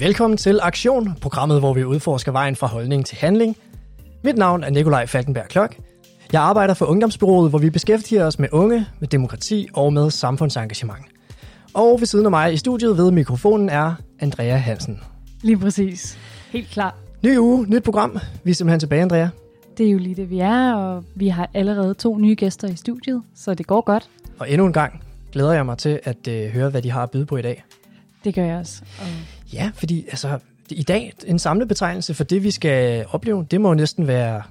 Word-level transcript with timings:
Velkommen 0.00 0.36
til 0.36 0.58
Aktion, 0.62 1.16
programmet, 1.20 1.58
hvor 1.58 1.74
vi 1.74 1.84
udforsker 1.84 2.32
vejen 2.32 2.56
fra 2.56 2.66
holdning 2.66 3.06
til 3.06 3.18
handling. 3.18 3.56
Mit 4.24 4.36
navn 4.36 4.64
er 4.64 4.70
Nikolaj 4.70 5.06
Falkenberg 5.06 5.48
Klok. 5.48 5.76
Jeg 6.32 6.42
arbejder 6.42 6.74
for 6.74 6.86
Ungdomsbyrået, 6.86 7.50
hvor 7.50 7.58
vi 7.58 7.70
beskæftiger 7.70 8.26
os 8.26 8.38
med 8.38 8.48
unge, 8.52 8.86
med 9.00 9.08
demokrati 9.08 9.68
og 9.74 9.92
med 9.92 10.10
samfundsengagement. 10.10 11.04
Og 11.74 11.96
ved 12.00 12.06
siden 12.06 12.24
af 12.24 12.30
mig 12.30 12.52
i 12.52 12.56
studiet 12.56 12.96
ved 12.96 13.10
mikrofonen 13.10 13.68
er 13.68 13.94
Andrea 14.20 14.56
Hansen. 14.56 15.00
Lige 15.42 15.58
præcis. 15.58 16.18
Helt 16.50 16.68
klar. 16.68 16.94
Ny 17.22 17.38
uge, 17.38 17.66
nyt 17.66 17.82
program. 17.82 18.18
Vi 18.44 18.50
er 18.50 18.54
simpelthen 18.54 18.80
tilbage, 18.80 19.02
Andrea. 19.02 19.28
Det 19.78 19.86
er 19.86 19.90
jo 19.90 19.98
lige 19.98 20.14
det, 20.14 20.30
vi 20.30 20.38
er, 20.38 20.74
og 20.74 21.04
vi 21.14 21.28
har 21.28 21.50
allerede 21.54 21.94
to 21.94 22.18
nye 22.18 22.34
gæster 22.34 22.68
i 22.68 22.76
studiet, 22.76 23.22
så 23.34 23.54
det 23.54 23.66
går 23.66 23.80
godt. 23.80 24.10
Og 24.38 24.50
endnu 24.50 24.66
en 24.66 24.72
gang 24.72 25.02
glæder 25.32 25.52
jeg 25.52 25.66
mig 25.66 25.78
til 25.78 26.00
at 26.04 26.28
øh, 26.28 26.50
høre, 26.50 26.70
hvad 26.70 26.82
de 26.82 26.90
har 26.90 27.02
at 27.02 27.10
byde 27.10 27.26
på 27.26 27.36
i 27.36 27.42
dag. 27.42 27.64
Det 28.24 28.34
gør 28.34 28.44
jeg 28.44 28.58
også. 28.58 28.82
Og 28.98 29.06
Ja, 29.52 29.70
fordi 29.74 30.04
altså, 30.08 30.38
i 30.70 30.82
dag 30.82 31.12
en 31.26 31.38
samlet 31.38 31.68
betegnelse 31.68 32.14
for 32.14 32.24
det, 32.24 32.44
vi 32.44 32.50
skal 32.50 33.06
opleve, 33.10 33.46
det 33.50 33.60
må 33.60 33.68
jo 33.68 33.74
næsten 33.74 34.06
være 34.06 34.42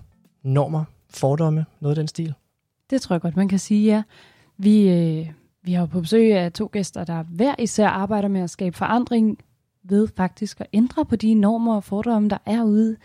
normer, 0.43 0.83
fordomme, 1.09 1.65
noget 1.79 1.97
af 1.97 2.01
den 2.01 2.07
stil. 2.07 2.33
det 2.89 3.01
tror 3.01 3.13
jeg 3.13 3.21
godt, 3.21 3.35
man 3.35 3.47
kan 3.47 3.59
sige, 3.59 3.85
ja. 3.85 4.03
Vi, 4.57 4.89
øh, 4.89 5.27
vi 5.63 5.73
har 5.73 5.79
jo 5.79 5.85
på 5.85 6.01
besøg 6.01 6.33
af 6.33 6.51
to 6.51 6.69
gæster, 6.71 7.03
der 7.03 7.23
hver 7.23 7.55
især 7.59 7.87
arbejder 7.87 8.27
med 8.27 8.41
at 8.41 8.49
skabe 8.49 8.77
forandring 8.77 9.37
ved 9.83 10.07
faktisk 10.17 10.61
at 10.61 10.67
ændre 10.73 11.05
på 11.05 11.15
de 11.15 11.33
normer 11.33 11.75
og 11.75 11.83
fordomme, 11.83 12.29
der 12.29 12.37
er 12.45 12.63
ude 12.63 12.95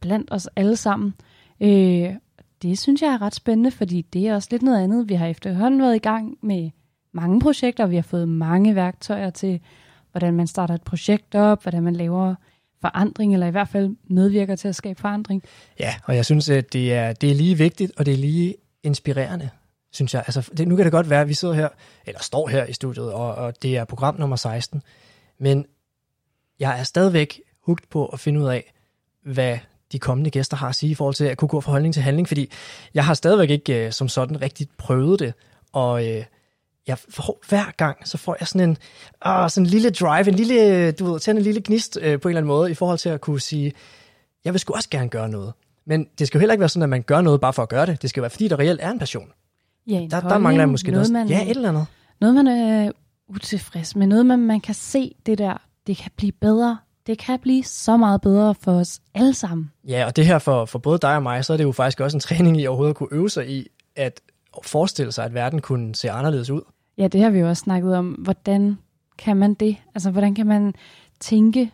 blandt 0.00 0.32
os 0.32 0.48
alle 0.56 0.76
sammen. 0.76 1.14
Øh, 1.60 2.14
det 2.62 2.78
synes 2.78 3.02
jeg 3.02 3.08
er 3.08 3.22
ret 3.22 3.34
spændende, 3.34 3.70
fordi 3.70 4.02
det 4.02 4.28
er 4.28 4.34
også 4.34 4.48
lidt 4.50 4.62
noget 4.62 4.84
andet. 4.84 5.08
Vi 5.08 5.14
har 5.14 5.26
efterhånden 5.26 5.80
været 5.80 5.96
i 5.96 5.98
gang 5.98 6.38
med 6.42 6.70
mange 7.12 7.40
projekter, 7.40 7.84
og 7.84 7.90
vi 7.90 7.94
har 7.94 8.02
fået 8.02 8.28
mange 8.28 8.74
værktøjer 8.74 9.30
til, 9.30 9.60
hvordan 10.12 10.34
man 10.34 10.46
starter 10.46 10.74
et 10.74 10.82
projekt 10.82 11.34
op, 11.34 11.62
hvordan 11.62 11.82
man 11.82 11.96
laver 11.96 12.34
forandring, 12.80 13.34
eller 13.34 13.46
i 13.46 13.50
hvert 13.50 13.68
fald 13.68 13.96
medvirker 14.10 14.56
til 14.56 14.68
at 14.68 14.74
skabe 14.74 15.00
forandring. 15.00 15.42
Ja, 15.80 15.94
og 16.04 16.16
jeg 16.16 16.24
synes, 16.24 16.48
at 16.50 16.72
det 16.72 16.94
er, 16.94 17.12
det 17.12 17.30
er 17.30 17.34
lige 17.34 17.58
vigtigt, 17.58 17.92
og 17.96 18.06
det 18.06 18.14
er 18.14 18.18
lige 18.18 18.54
inspirerende, 18.82 19.50
synes 19.92 20.14
jeg. 20.14 20.22
Altså, 20.26 20.50
det, 20.56 20.68
nu 20.68 20.76
kan 20.76 20.84
det 20.84 20.92
godt 20.92 21.10
være, 21.10 21.20
at 21.20 21.28
vi 21.28 21.34
sidder 21.34 21.54
her, 21.54 21.68
eller 22.06 22.20
står 22.22 22.48
her 22.48 22.64
i 22.66 22.72
studiet, 22.72 23.12
og, 23.12 23.34
og 23.34 23.62
det 23.62 23.76
er 23.76 23.84
program 23.84 24.20
nummer 24.20 24.36
16, 24.36 24.82
men 25.38 25.66
jeg 26.60 26.80
er 26.80 26.82
stadigvæk 26.82 27.40
hugt 27.66 27.90
på 27.90 28.06
at 28.06 28.20
finde 28.20 28.40
ud 28.40 28.46
af, 28.46 28.72
hvad 29.24 29.58
de 29.92 29.98
kommende 29.98 30.30
gæster 30.30 30.56
har 30.56 30.68
at 30.68 30.74
sige 30.74 30.90
i 30.90 30.94
forhold 30.94 31.14
til 31.14 31.24
at 31.24 31.36
kunne 31.36 31.48
gå 31.48 31.60
fra 31.60 31.72
holdning 31.72 31.94
til 31.94 32.02
handling, 32.02 32.28
fordi 32.28 32.50
jeg 32.94 33.04
har 33.04 33.14
stadigvæk 33.14 33.50
ikke 33.50 33.86
øh, 33.86 33.92
som 33.92 34.08
sådan 34.08 34.42
rigtig 34.42 34.68
prøvet 34.78 35.20
det, 35.20 35.34
og 35.72 36.08
øh, 36.08 36.24
jeg 36.90 36.98
får, 36.98 37.40
hver 37.48 37.70
gang, 37.76 38.08
så 38.08 38.18
får 38.18 38.36
jeg 38.40 38.48
sådan 38.48 38.68
en, 38.68 38.76
øh, 39.26 39.50
sådan 39.50 39.66
en 39.66 39.66
lille 39.66 39.90
drive, 39.90 40.28
en 40.28 40.34
lille, 40.34 40.92
du 40.92 41.12
ved, 41.12 41.20
tænde 41.20 41.38
en 41.38 41.44
lille 41.44 41.62
gnist 41.64 41.98
øh, 42.02 42.20
på 42.20 42.28
en 42.28 42.30
eller 42.30 42.40
anden 42.40 42.48
måde, 42.48 42.70
i 42.70 42.74
forhold 42.74 42.98
til 42.98 43.08
at 43.08 43.20
kunne 43.20 43.40
sige, 43.40 43.72
jeg 44.44 44.52
vil 44.54 44.60
sgu 44.60 44.74
også 44.74 44.90
gerne 44.90 45.08
gøre 45.08 45.28
noget. 45.28 45.52
Men 45.86 46.06
det 46.18 46.26
skal 46.26 46.38
jo 46.38 46.40
heller 46.40 46.52
ikke 46.52 46.60
være 46.60 46.68
sådan, 46.68 46.82
at 46.82 46.88
man 46.88 47.02
gør 47.02 47.20
noget 47.20 47.40
bare 47.40 47.52
for 47.52 47.62
at 47.62 47.68
gøre 47.68 47.86
det. 47.86 48.02
Det 48.02 48.10
skal 48.10 48.22
være, 48.22 48.30
fordi 48.30 48.48
der 48.48 48.58
reelt 48.58 48.80
er 48.82 48.90
en 48.90 48.98
passion. 48.98 49.28
Ja, 49.86 49.94
en 49.94 50.10
Der, 50.10 50.20
der 50.20 50.38
mangler 50.38 50.62
jeg 50.62 50.68
måske 50.68 50.90
noget. 50.90 51.10
noget 51.10 51.28
man, 51.28 51.36
ja, 51.36 51.42
et 51.44 51.50
eller 51.50 51.68
andet. 51.68 51.86
noget, 52.20 52.34
man 52.34 52.46
er 52.46 52.92
utilfreds 53.28 53.96
med. 53.96 54.06
Noget, 54.06 54.26
man, 54.26 54.38
man 54.38 54.60
kan 54.60 54.74
se 54.74 55.14
det 55.26 55.38
der, 55.38 55.62
det 55.86 55.96
kan 55.96 56.10
blive 56.16 56.32
bedre. 56.32 56.78
Det 57.06 57.18
kan 57.18 57.38
blive 57.38 57.64
så 57.64 57.96
meget 57.96 58.20
bedre 58.20 58.54
for 58.54 58.72
os 58.72 59.00
alle 59.14 59.34
sammen. 59.34 59.70
Ja, 59.88 60.06
og 60.06 60.16
det 60.16 60.26
her 60.26 60.38
for, 60.38 60.64
for 60.64 60.78
både 60.78 60.98
dig 60.98 61.16
og 61.16 61.22
mig, 61.22 61.44
så 61.44 61.52
er 61.52 61.56
det 61.56 61.64
jo 61.64 61.72
faktisk 61.72 62.00
også 62.00 62.16
en 62.16 62.20
træning 62.28 62.60
i 62.60 62.66
overhovedet 62.66 62.90
at 62.90 62.96
kunne 62.96 63.08
øve 63.12 63.30
sig 63.30 63.50
i, 63.50 63.66
at 63.96 64.20
forestille 64.64 65.12
sig, 65.12 65.24
at 65.24 65.34
verden 65.34 65.60
kunne 65.60 65.94
se 65.94 66.10
anderledes 66.10 66.50
ud. 66.50 66.62
Ja, 67.00 67.08
det 67.08 67.20
har 67.20 67.30
vi 67.30 67.38
jo 67.38 67.48
også 67.48 67.60
snakket 67.60 67.96
om. 67.96 68.08
Hvordan 68.08 68.78
kan 69.18 69.36
man 69.36 69.54
det? 69.54 69.76
Altså, 69.94 70.10
hvordan 70.10 70.34
kan 70.34 70.46
man 70.46 70.74
tænke 71.20 71.70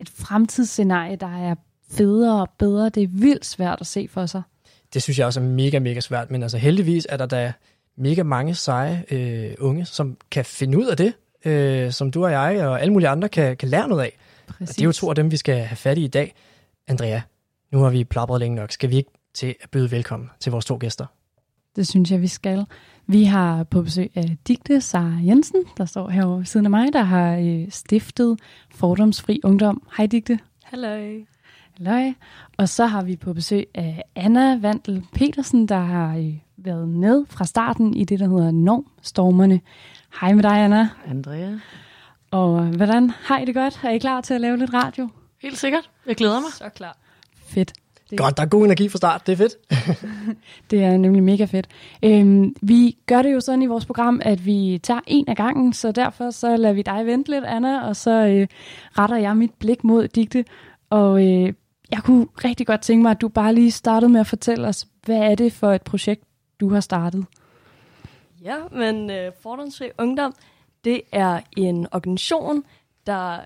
et 0.00 0.08
fremtidsscenarie, 0.08 1.16
der 1.16 1.36
er 1.50 1.54
federe 1.90 2.40
og 2.40 2.48
bedre? 2.58 2.88
Det 2.88 3.02
er 3.02 3.08
vildt 3.08 3.44
svært 3.44 3.80
at 3.80 3.86
se 3.86 4.08
for 4.10 4.26
sig. 4.26 4.42
Det 4.94 5.02
synes 5.02 5.18
jeg 5.18 5.26
også 5.26 5.40
er 5.40 5.44
mega, 5.44 5.78
mega 5.78 6.00
svært, 6.00 6.30
men 6.30 6.42
altså 6.42 6.58
heldigvis 6.58 7.06
er 7.10 7.16
der 7.16 7.26
da 7.26 7.52
mega 7.96 8.22
mange 8.22 8.54
seje 8.54 9.04
øh, 9.10 9.54
unge, 9.58 9.84
som 9.84 10.16
kan 10.30 10.44
finde 10.44 10.78
ud 10.78 10.86
af 10.86 10.96
det, 10.96 11.14
øh, 11.44 11.92
som 11.92 12.10
du 12.10 12.24
og 12.24 12.30
jeg 12.30 12.66
og 12.66 12.80
alle 12.80 12.92
mulige 12.92 13.08
andre 13.08 13.28
kan, 13.28 13.56
kan 13.56 13.68
lære 13.68 13.88
noget 13.88 14.02
af. 14.02 14.18
Præcis. 14.46 14.68
Og 14.70 14.76
det 14.76 14.82
er 14.82 14.86
jo 14.86 14.92
to 14.92 15.08
af 15.08 15.14
dem, 15.14 15.30
vi 15.30 15.36
skal 15.36 15.56
have 15.56 15.76
fat 15.76 15.98
i 15.98 16.04
i 16.04 16.08
dag. 16.08 16.34
Andrea, 16.88 17.20
nu 17.72 17.78
har 17.78 17.90
vi 17.90 18.04
plapret 18.04 18.40
længe 18.40 18.56
nok. 18.56 18.72
Skal 18.72 18.90
vi 18.90 18.96
ikke 18.96 19.10
til 19.34 19.54
at 19.60 19.70
byde 19.70 19.90
velkommen 19.90 20.30
til 20.40 20.52
vores 20.52 20.64
to 20.64 20.76
gæster? 20.80 21.06
Det 21.76 21.88
synes 21.88 22.10
jeg, 22.10 22.20
vi 22.20 22.28
skal. 22.28 22.66
Vi 23.06 23.24
har 23.24 23.64
på 23.64 23.82
besøg 23.82 24.10
af 24.14 24.36
Digte 24.48 24.80
Sara 24.80 25.18
Jensen, 25.26 25.64
der 25.76 25.84
står 25.84 26.08
herovre 26.08 26.38
ved 26.38 26.44
siden 26.44 26.66
af 26.66 26.70
mig, 26.70 26.92
der 26.92 27.02
har 27.02 27.36
øh, 27.36 27.70
stiftet 27.70 28.40
Fordomsfri 28.70 29.40
Ungdom. 29.44 29.82
Hej 29.96 30.06
Digte. 30.06 30.38
Halløj. 30.62 31.12
Halløj. 31.78 32.12
Og 32.56 32.68
så 32.68 32.86
har 32.86 33.02
vi 33.02 33.16
på 33.16 33.32
besøg 33.32 33.66
af 33.74 34.02
Anna 34.16 34.58
Vandel 34.58 35.06
Petersen, 35.12 35.68
der 35.68 35.78
har 35.78 36.16
øh, 36.16 36.34
været 36.56 36.88
med 36.88 37.24
fra 37.28 37.44
starten 37.44 37.94
i 37.94 38.04
det, 38.04 38.20
der 38.20 38.28
hedder 38.28 38.50
Normstormerne. 38.50 39.60
Hej 40.20 40.32
med 40.32 40.42
dig, 40.42 40.64
Anna. 40.64 40.88
Andrea. 41.06 41.58
Og 42.30 42.64
hvordan 42.66 43.10
har 43.10 43.38
I 43.38 43.44
det 43.44 43.54
godt? 43.54 43.80
Er 43.82 43.90
I 43.90 43.98
klar 43.98 44.20
til 44.20 44.34
at 44.34 44.40
lave 44.40 44.56
lidt 44.56 44.74
radio? 44.74 45.08
Helt 45.42 45.58
sikkert. 45.58 45.90
Jeg 46.06 46.16
glæder 46.16 46.40
mig. 46.40 46.52
Så 46.52 46.68
klar. 46.68 46.96
Fedt. 47.46 47.72
Det- 48.14 48.20
Godt, 48.20 48.36
der 48.36 48.42
er 48.42 48.46
god 48.46 48.64
energi 48.64 48.88
fra 48.88 48.96
start. 48.98 49.26
Det 49.26 49.32
er 49.32 49.36
fedt. 49.36 49.52
Det 50.70 50.82
er 50.84 50.96
nemlig 50.96 51.22
mega 51.22 51.44
fedt. 51.44 51.66
Øhm, 52.02 52.56
vi 52.62 52.96
gør 53.06 53.22
det 53.22 53.32
jo 53.32 53.40
sådan 53.40 53.62
i 53.62 53.66
vores 53.66 53.86
program, 53.86 54.20
at 54.24 54.46
vi 54.46 54.80
tager 54.82 55.00
en 55.06 55.24
af 55.28 55.36
gangen, 55.36 55.72
så 55.72 55.92
derfor 55.92 56.30
så 56.30 56.56
lader 56.56 56.74
vi 56.74 56.82
dig 56.82 57.06
vente 57.06 57.30
lidt, 57.30 57.44
Anna, 57.44 57.86
og 57.88 57.96
så 57.96 58.10
øh, 58.10 58.46
retter 58.98 59.16
jeg 59.16 59.36
mit 59.36 59.52
blik 59.58 59.84
mod 59.84 60.08
digte. 60.08 60.44
Og 60.90 61.26
øh, 61.26 61.52
jeg 61.90 62.02
kunne 62.04 62.26
rigtig 62.44 62.66
godt 62.66 62.80
tænke 62.80 63.02
mig, 63.02 63.10
at 63.10 63.20
du 63.20 63.28
bare 63.28 63.54
lige 63.54 63.70
startede 63.70 64.12
med 64.12 64.20
at 64.20 64.26
fortælle 64.26 64.68
os, 64.68 64.86
hvad 65.06 65.16
er 65.16 65.34
det 65.34 65.52
for 65.52 65.72
et 65.72 65.82
projekt, 65.82 66.22
du 66.60 66.68
har 66.72 66.80
startet? 66.80 67.24
Ja, 68.44 68.54
men 68.72 69.10
øh, 69.10 69.32
Fordomsfri 69.42 69.86
Ungdom, 69.98 70.34
det 70.84 71.00
er 71.12 71.40
en 71.56 71.86
organisation, 71.92 72.64
der 73.06 73.38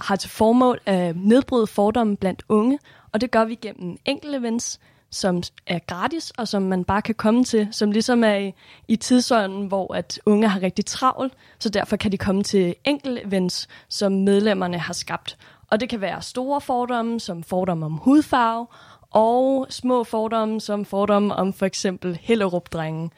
har 0.00 0.16
til 0.16 0.30
formål 0.30 0.80
at 0.86 1.16
nedbryde 1.16 1.66
fordomme 1.66 2.16
blandt 2.16 2.42
unge, 2.48 2.78
og 3.12 3.20
det 3.20 3.30
gør 3.30 3.44
vi 3.44 3.54
gennem 3.54 3.96
enkelte 4.04 4.38
events, 4.38 4.80
som 5.10 5.42
er 5.66 5.78
gratis, 5.78 6.30
og 6.30 6.48
som 6.48 6.62
man 6.62 6.84
bare 6.84 7.02
kan 7.02 7.14
komme 7.14 7.44
til, 7.44 7.68
som 7.70 7.90
ligesom 7.90 8.24
er 8.24 8.34
i, 8.34 8.54
i 8.88 8.96
tidsånden, 8.96 9.66
hvor 9.66 9.94
at 9.94 10.20
unge 10.26 10.48
har 10.48 10.62
rigtig 10.62 10.86
travlt, 10.86 11.32
så 11.58 11.68
derfor 11.68 11.96
kan 11.96 12.12
de 12.12 12.18
komme 12.18 12.42
til 12.42 12.74
enkelte 12.84 13.26
events, 13.26 13.68
som 13.88 14.12
medlemmerne 14.12 14.78
har 14.78 14.92
skabt. 14.92 15.38
Og 15.70 15.80
det 15.80 15.88
kan 15.88 16.00
være 16.00 16.22
store 16.22 16.60
fordomme, 16.60 17.20
som 17.20 17.42
fordomme 17.42 17.86
om 17.86 17.92
hudfarve, 17.92 18.66
og 19.10 19.66
små 19.70 20.04
fordomme, 20.04 20.60
som 20.60 20.84
fordomme 20.84 21.34
om 21.34 21.52
for 21.52 21.66
eksempel 21.66 22.18
Hellerup-drengen. 22.22 23.12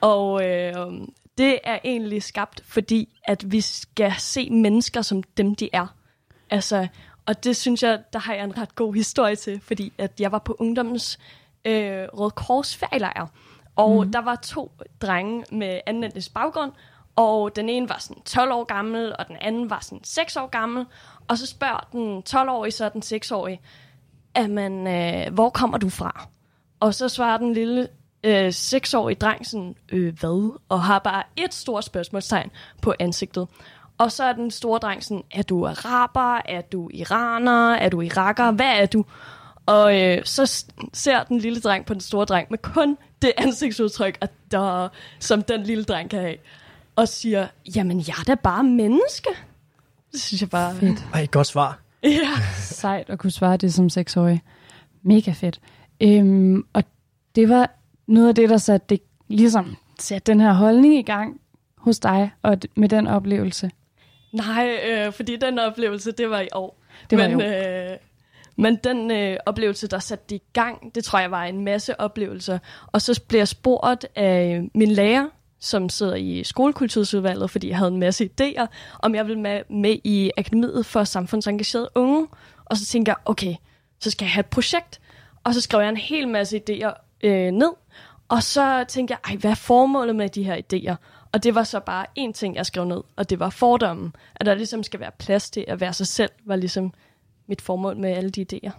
Og 0.00 0.46
øh, 0.46 0.74
det 1.38 1.58
er 1.64 1.78
egentlig 1.84 2.22
skabt, 2.22 2.62
fordi 2.64 3.18
at 3.24 3.52
vi 3.52 3.60
skal 3.60 4.12
se 4.18 4.50
mennesker 4.50 5.02
som 5.02 5.22
dem, 5.22 5.54
de 5.54 5.68
er. 5.72 5.86
Altså, 6.50 6.88
og 7.26 7.44
det 7.44 7.56
synes 7.56 7.82
jeg, 7.82 8.02
der 8.12 8.18
har 8.18 8.34
jeg 8.34 8.44
en 8.44 8.58
ret 8.58 8.74
god 8.74 8.94
historie 8.94 9.36
til, 9.36 9.60
fordi 9.60 9.92
at 9.98 10.20
jeg 10.20 10.32
var 10.32 10.38
på 10.38 10.56
ungdommens 10.58 11.18
øh, 11.64 12.04
Røde 12.12 12.30
Kors 12.30 12.76
ferielejr, 12.76 13.26
og 13.76 14.04
mm. 14.04 14.12
der 14.12 14.20
var 14.20 14.36
to 14.36 14.72
drenge 15.00 15.44
med 15.52 15.80
anden 15.86 16.04
etnisk 16.04 16.34
baggrund, 16.34 16.72
og 17.16 17.56
den 17.56 17.68
ene 17.68 17.88
var 17.88 17.96
sådan 17.98 18.22
12 18.22 18.52
år 18.52 18.64
gammel, 18.64 19.14
og 19.18 19.28
den 19.28 19.36
anden 19.40 19.70
var 19.70 19.78
sådan 19.82 20.04
6 20.04 20.36
år 20.36 20.46
gammel, 20.46 20.86
og 21.28 21.38
så 21.38 21.46
spørger 21.46 21.88
den 21.92 22.22
12-årige 22.28 22.72
så 22.72 22.88
den 22.88 23.02
6-årige, 23.02 23.60
man, 24.48 24.86
øh, 24.86 25.34
hvor 25.34 25.50
kommer 25.50 25.78
du 25.78 25.88
fra? 25.88 26.28
Og 26.80 26.94
så 26.94 27.08
svarer 27.08 27.38
den 27.38 27.52
lille 27.52 27.88
øh, 28.24 28.48
6-årige 28.48 29.16
dreng 29.16 29.46
sådan, 29.46 29.76
øh, 29.88 30.18
hvad? 30.20 30.58
Og 30.68 30.82
har 30.82 30.98
bare 30.98 31.22
et 31.36 31.54
stort 31.54 31.84
spørgsmålstegn 31.84 32.50
på 32.82 32.94
ansigtet. 32.98 33.48
Og 33.98 34.12
så 34.12 34.24
er 34.24 34.32
den 34.32 34.50
store 34.50 34.78
dreng 34.78 35.04
sådan, 35.04 35.22
er 35.30 35.42
du 35.42 35.66
araber? 35.66 36.40
Er 36.44 36.60
du 36.60 36.90
iraner? 36.94 37.72
Er 37.72 37.88
du 37.88 38.00
iraker? 38.00 38.50
Hvad 38.50 38.80
er 38.80 38.86
du? 38.86 39.04
Og 39.66 40.00
øh, 40.02 40.24
så 40.24 40.64
ser 40.92 41.22
den 41.22 41.38
lille 41.38 41.60
dreng 41.60 41.86
på 41.86 41.94
den 41.94 42.00
store 42.00 42.24
dreng 42.24 42.46
med 42.50 42.58
kun 42.58 42.96
det 43.22 43.32
ansigtsudtryk, 43.36 44.18
at 44.20 44.30
der, 44.50 44.88
som 45.18 45.42
den 45.42 45.62
lille 45.62 45.84
dreng 45.84 46.10
kan 46.10 46.20
have. 46.20 46.36
Og 46.96 47.08
siger, 47.08 47.46
jamen 47.76 47.98
jeg 47.98 48.14
er 48.20 48.24
da 48.26 48.34
bare 48.34 48.64
menneske. 48.64 49.30
Det 50.12 50.20
synes 50.20 50.40
jeg 50.40 50.50
bare... 50.50 50.74
Fedt. 50.74 51.04
Ej, 51.14 51.26
godt 51.26 51.46
svar. 51.46 51.78
Ja. 52.02 52.30
Sejt 52.56 53.10
at 53.10 53.18
kunne 53.18 53.30
svare 53.30 53.56
det 53.56 53.74
som 53.74 53.88
seksårig. 53.88 54.42
Mega 55.02 55.32
fedt. 55.32 55.60
Øhm, 56.00 56.66
og 56.72 56.84
det 57.34 57.48
var 57.48 57.70
noget 58.06 58.28
af 58.28 58.34
det, 58.34 58.48
der 58.48 58.58
satte, 58.58 58.86
det, 58.88 59.00
ligesom, 59.28 59.76
satte 59.98 60.32
den 60.32 60.40
her 60.40 60.52
holdning 60.52 60.94
i 60.94 61.02
gang 61.02 61.40
hos 61.76 61.98
dig, 61.98 62.30
og 62.42 62.58
med 62.76 62.88
den 62.88 63.06
oplevelse. 63.06 63.70
Nej, 64.32 64.80
øh, 64.88 65.12
fordi 65.12 65.36
den 65.36 65.58
oplevelse, 65.58 66.12
det 66.12 66.30
var 66.30 66.40
i 66.40 66.48
år. 66.52 66.78
Det 67.10 67.18
var 67.18 67.28
men, 67.28 67.40
i 67.40 67.44
år. 67.44 67.92
Øh, 67.92 67.96
men 68.56 68.76
den 68.76 69.10
øh, 69.10 69.36
oplevelse, 69.46 69.88
der 69.88 69.98
satte 69.98 70.24
det 70.28 70.36
i 70.36 70.42
gang, 70.52 70.94
det 70.94 71.04
tror 71.04 71.18
jeg 71.18 71.30
var 71.30 71.44
en 71.44 71.64
masse 71.64 72.00
oplevelser. 72.00 72.58
Og 72.86 73.02
så 73.02 73.20
blev 73.28 73.40
jeg 73.40 73.48
spurgt 73.48 74.06
af 74.16 74.68
min 74.74 74.90
lærer, 74.90 75.28
som 75.60 75.88
sidder 75.88 76.14
i 76.14 76.44
skolekultursudvalget, 76.44 77.50
fordi 77.50 77.68
jeg 77.68 77.76
havde 77.76 77.90
en 77.90 78.00
masse 78.00 78.30
idéer, 78.40 78.66
om 78.98 79.14
jeg 79.14 79.26
ville 79.26 79.40
med, 79.40 79.62
med 79.70 79.96
i 80.04 80.30
Akademiet 80.36 80.86
for 80.86 81.04
Samfundsengagerede 81.04 81.88
Unge. 81.94 82.26
Og 82.64 82.76
så 82.76 82.86
tænkte 82.86 83.10
jeg, 83.10 83.16
okay, 83.24 83.54
så 84.00 84.10
skal 84.10 84.24
jeg 84.24 84.32
have 84.32 84.40
et 84.40 84.46
projekt. 84.46 85.00
Og 85.44 85.54
så 85.54 85.60
skrev 85.60 85.80
jeg 85.80 85.88
en 85.88 85.96
hel 85.96 86.28
masse 86.28 86.60
idéer 86.68 87.18
øh, 87.24 87.50
ned. 87.50 87.72
Og 88.28 88.42
så 88.42 88.84
tænkte 88.88 89.12
jeg, 89.12 89.32
ej, 89.32 89.36
hvad 89.36 89.50
er 89.50 89.54
formålet 89.54 90.16
med 90.16 90.28
de 90.28 90.42
her 90.42 90.56
idéer? 90.56 90.94
Og 91.32 91.42
det 91.42 91.54
var 91.54 91.62
så 91.62 91.80
bare 91.80 92.06
én 92.18 92.32
ting, 92.32 92.56
jeg 92.56 92.66
skrev 92.66 92.84
ned, 92.84 93.02
og 93.16 93.30
det 93.30 93.40
var 93.40 93.50
fordommen. 93.50 94.12
At 94.36 94.46
der 94.46 94.54
ligesom 94.54 94.82
skal 94.82 95.00
være 95.00 95.10
plads 95.18 95.50
til 95.50 95.64
at 95.68 95.80
være 95.80 95.92
sig 95.92 96.06
selv, 96.06 96.30
var 96.46 96.56
ligesom 96.56 96.92
mit 97.48 97.62
formål 97.62 97.96
med 97.96 98.10
alle 98.10 98.30
de 98.30 98.46
idéer. 98.52 98.70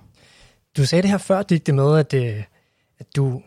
Du 0.77 0.85
sagde 0.85 1.01
det 1.01 1.11
her 1.11 1.17
før, 1.17 1.41
det 1.41 1.67
det 1.67 1.75
med, 1.75 1.97
at, 1.97 2.13
øh, 2.13 2.43
at 2.99 3.15
du 3.15 3.41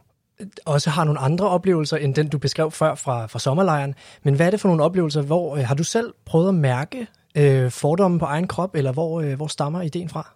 også 0.64 0.90
har 0.90 1.04
nogle 1.04 1.20
andre 1.20 1.48
oplevelser, 1.48 1.96
end 1.96 2.14
den 2.14 2.28
du 2.28 2.38
beskrev 2.38 2.70
før 2.70 2.94
fra, 2.94 3.26
fra 3.26 3.38
sommerlejren. 3.38 3.94
Men 4.22 4.34
hvad 4.34 4.46
er 4.46 4.50
det 4.50 4.60
for 4.60 4.68
nogle 4.68 4.82
oplevelser? 4.82 5.22
Hvor 5.22 5.56
øh, 5.56 5.64
har 5.64 5.74
du 5.74 5.84
selv 5.84 6.14
prøvet 6.24 6.48
at 6.48 6.54
mærke 6.54 7.06
øh, 7.34 7.70
fordomme 7.70 8.18
på 8.18 8.24
egen 8.24 8.48
krop, 8.48 8.76
eller 8.76 8.92
hvor, 8.92 9.20
øh, 9.20 9.34
hvor 9.36 9.46
stammer 9.46 9.82
ideen 9.82 10.08
fra? 10.08 10.34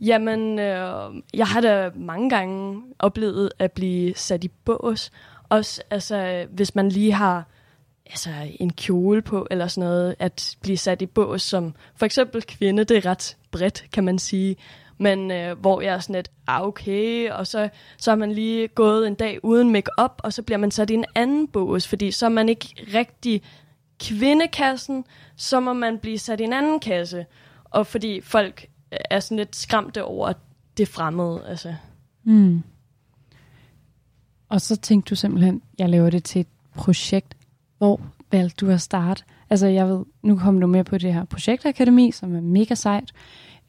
Jamen, 0.00 0.58
øh, 0.58 1.14
jeg 1.34 1.46
har 1.46 1.60
da 1.60 1.90
mange 1.94 2.30
gange 2.30 2.82
oplevet 2.98 3.50
at 3.58 3.72
blive 3.72 4.14
sat 4.14 4.44
i 4.44 4.48
bås. 4.48 5.10
Også 5.48 5.82
altså, 5.90 6.46
hvis 6.50 6.74
man 6.74 6.88
lige 6.88 7.12
har 7.12 7.46
altså, 8.10 8.30
en 8.60 8.72
kjole 8.72 9.22
på, 9.22 9.46
eller 9.50 9.68
sådan 9.68 9.88
noget, 9.88 10.14
at 10.18 10.56
blive 10.62 10.76
sat 10.76 11.02
i 11.02 11.06
bås 11.06 11.42
som 11.42 11.74
for 11.96 12.06
eksempel 12.06 12.42
kvinde, 12.42 12.84
det 12.84 12.96
er 12.96 13.06
ret 13.06 13.36
bredt, 13.50 13.84
kan 13.92 14.04
man 14.04 14.18
sige. 14.18 14.56
Men 14.98 15.30
øh, 15.30 15.58
hvor 15.58 15.80
jeg 15.80 15.94
er 15.94 15.98
sådan 15.98 16.14
lidt, 16.14 16.30
ah 16.46 16.62
okay, 16.62 17.30
og 17.30 17.46
så, 17.46 17.68
så 17.98 18.10
har 18.10 18.16
man 18.16 18.32
lige 18.32 18.68
gået 18.68 19.06
en 19.06 19.14
dag 19.14 19.44
uden 19.44 19.72
makeup 19.72 20.20
og 20.24 20.32
så 20.32 20.42
bliver 20.42 20.58
man 20.58 20.70
sat 20.70 20.90
i 20.90 20.94
en 20.94 21.04
anden 21.14 21.48
bås, 21.48 21.88
fordi 21.88 22.10
så 22.10 22.26
er 22.26 22.30
man 22.30 22.48
ikke 22.48 22.74
rigtig 22.94 23.42
kvindekassen, 24.00 25.04
så 25.36 25.60
må 25.60 25.72
man 25.72 25.98
blive 25.98 26.18
sat 26.18 26.40
i 26.40 26.44
en 26.44 26.52
anden 26.52 26.80
kasse. 26.80 27.26
Og 27.64 27.86
fordi 27.86 28.20
folk 28.20 28.66
øh, 28.92 28.98
er 29.10 29.20
sådan 29.20 29.36
lidt 29.36 29.56
skræmte 29.56 30.04
over 30.04 30.32
det 30.76 30.88
fremmede. 30.88 31.44
Altså. 31.46 31.74
Mm. 32.24 32.62
Og 34.48 34.60
så 34.60 34.76
tænkte 34.76 35.10
du 35.10 35.14
simpelthen, 35.14 35.62
jeg 35.78 35.88
laver 35.88 36.10
det 36.10 36.24
til 36.24 36.40
et 36.40 36.46
projekt. 36.74 37.36
Hvor 37.78 38.00
valgte 38.32 38.66
du 38.66 38.70
at 38.70 38.80
starte? 38.80 39.24
Altså 39.50 39.66
jeg 39.66 39.88
ved, 39.88 40.04
nu 40.22 40.36
kommer 40.36 40.60
du 40.60 40.66
med 40.66 40.84
på 40.84 40.98
det 40.98 41.14
her 41.14 41.24
projektakademi, 41.24 42.10
som 42.10 42.36
er 42.36 42.40
mega 42.40 42.74
sejt. 42.74 43.12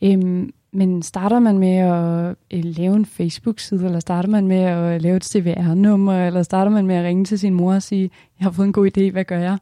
Øhm, 0.02 0.54
men 0.72 1.04
starter 1.04 1.40
man 1.40 1.58
med 1.58 1.78
at 1.78 2.36
øh, 2.52 2.64
lave 2.64 2.96
en 2.96 3.06
Facebook-side, 3.06 3.86
eller 3.86 4.00
starter 4.00 4.30
man 4.30 4.48
med 4.48 4.62
at 4.62 5.02
lave 5.02 5.18
et 5.18 5.26
CVR-nummer, 5.26 6.28
eller 6.28 6.44
starter 6.44 6.72
man 6.72 6.88
med 6.88 6.96
at 6.96 7.06
ringe 7.06 7.26
til 7.26 7.40
sin 7.40 7.54
mor 7.54 7.74
og 7.74 7.84
sige, 7.84 8.12
jeg 8.40 8.46
har 8.46 8.52
fået 8.52 8.66
en 8.66 8.74
god 8.74 8.98
idé, 8.98 9.12
hvad 9.12 9.26
gør 9.26 9.40
jeg? 9.40 9.58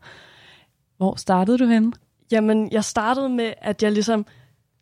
Hvor 0.98 1.16
startede 1.16 1.58
du 1.58 1.66
hen? 1.66 1.94
Jamen, 2.32 2.72
jeg 2.72 2.84
startede 2.84 3.30
med, 3.30 3.54
at 3.62 3.84
jeg 3.84 3.92
ligesom 3.92 4.26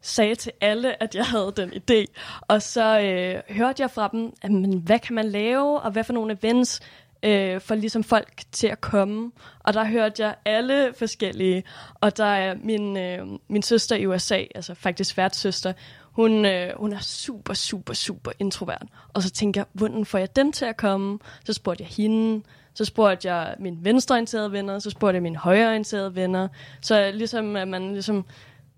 sagde 0.02 0.36
til 0.36 0.52
alle, 0.62 1.04
at 1.04 1.16
jeg 1.16 1.26
havde 1.26 1.54
den 1.56 1.70
idé. 1.70 2.06
Og 2.42 2.62
så 2.62 3.00
øh, 3.00 3.56
hørte 3.58 3.82
jeg 3.82 3.92
fra 3.92 4.10
dem, 4.12 4.34
at, 4.42 4.52
men 4.52 4.78
hvad 4.78 5.00
kan 5.00 5.16
man 5.16 5.26
lave, 5.26 5.80
og 5.80 5.92
hvad 5.92 6.04
for 6.04 6.14
nogle 6.14 6.38
events 6.42 6.82
øh, 7.26 7.62
for 7.62 7.76
ligesom 7.76 8.04
folk 8.04 8.44
til 8.52 8.68
at 8.68 8.82
komme. 8.82 9.32
Og 9.60 9.74
der 9.74 9.86
hørte 9.86 10.24
jeg 10.24 10.36
alle 10.46 10.94
forskellige. 10.98 11.64
Og 11.94 12.18
der 12.18 12.26
er 12.26 12.56
min, 12.64 12.98
øh, 12.98 13.28
min 13.48 13.62
søster 13.62 13.96
i 13.96 14.06
USA, 14.06 14.44
altså 14.56 14.74
faktisk 14.74 15.18
værtssøster, 15.18 15.74
hun, 16.12 16.46
øh, 16.46 16.72
hun 16.78 16.94
er 16.94 17.00
super, 17.00 17.54
super, 17.54 17.94
super 17.94 18.32
introvert. 18.40 18.88
Og 19.14 19.24
så 19.24 19.30
tænkte 19.30 19.58
jeg, 19.58 19.66
hvordan 19.74 20.06
får 20.06 20.18
jeg 20.18 20.36
dem 20.36 20.52
til 20.52 20.66
at 20.66 20.78
komme? 20.78 21.20
Så 21.46 21.54
spurgte 21.54 21.84
jeg 21.84 21.90
hende. 21.90 22.44
Så 22.74 22.86
spurgte 22.86 23.34
jeg 23.34 23.56
mine 23.60 23.78
venstreorienterede 23.82 24.52
venner. 24.52 24.80
Så 24.80 24.90
spurgte 24.90 25.16
jeg 25.16 25.24
mine 25.24 25.38
højreorienterede 25.38 26.16
venner. 26.16 26.48
Så 26.82 27.12
ligesom, 27.12 27.56
at 27.56 27.68
man 27.68 27.92
ligesom 27.92 28.26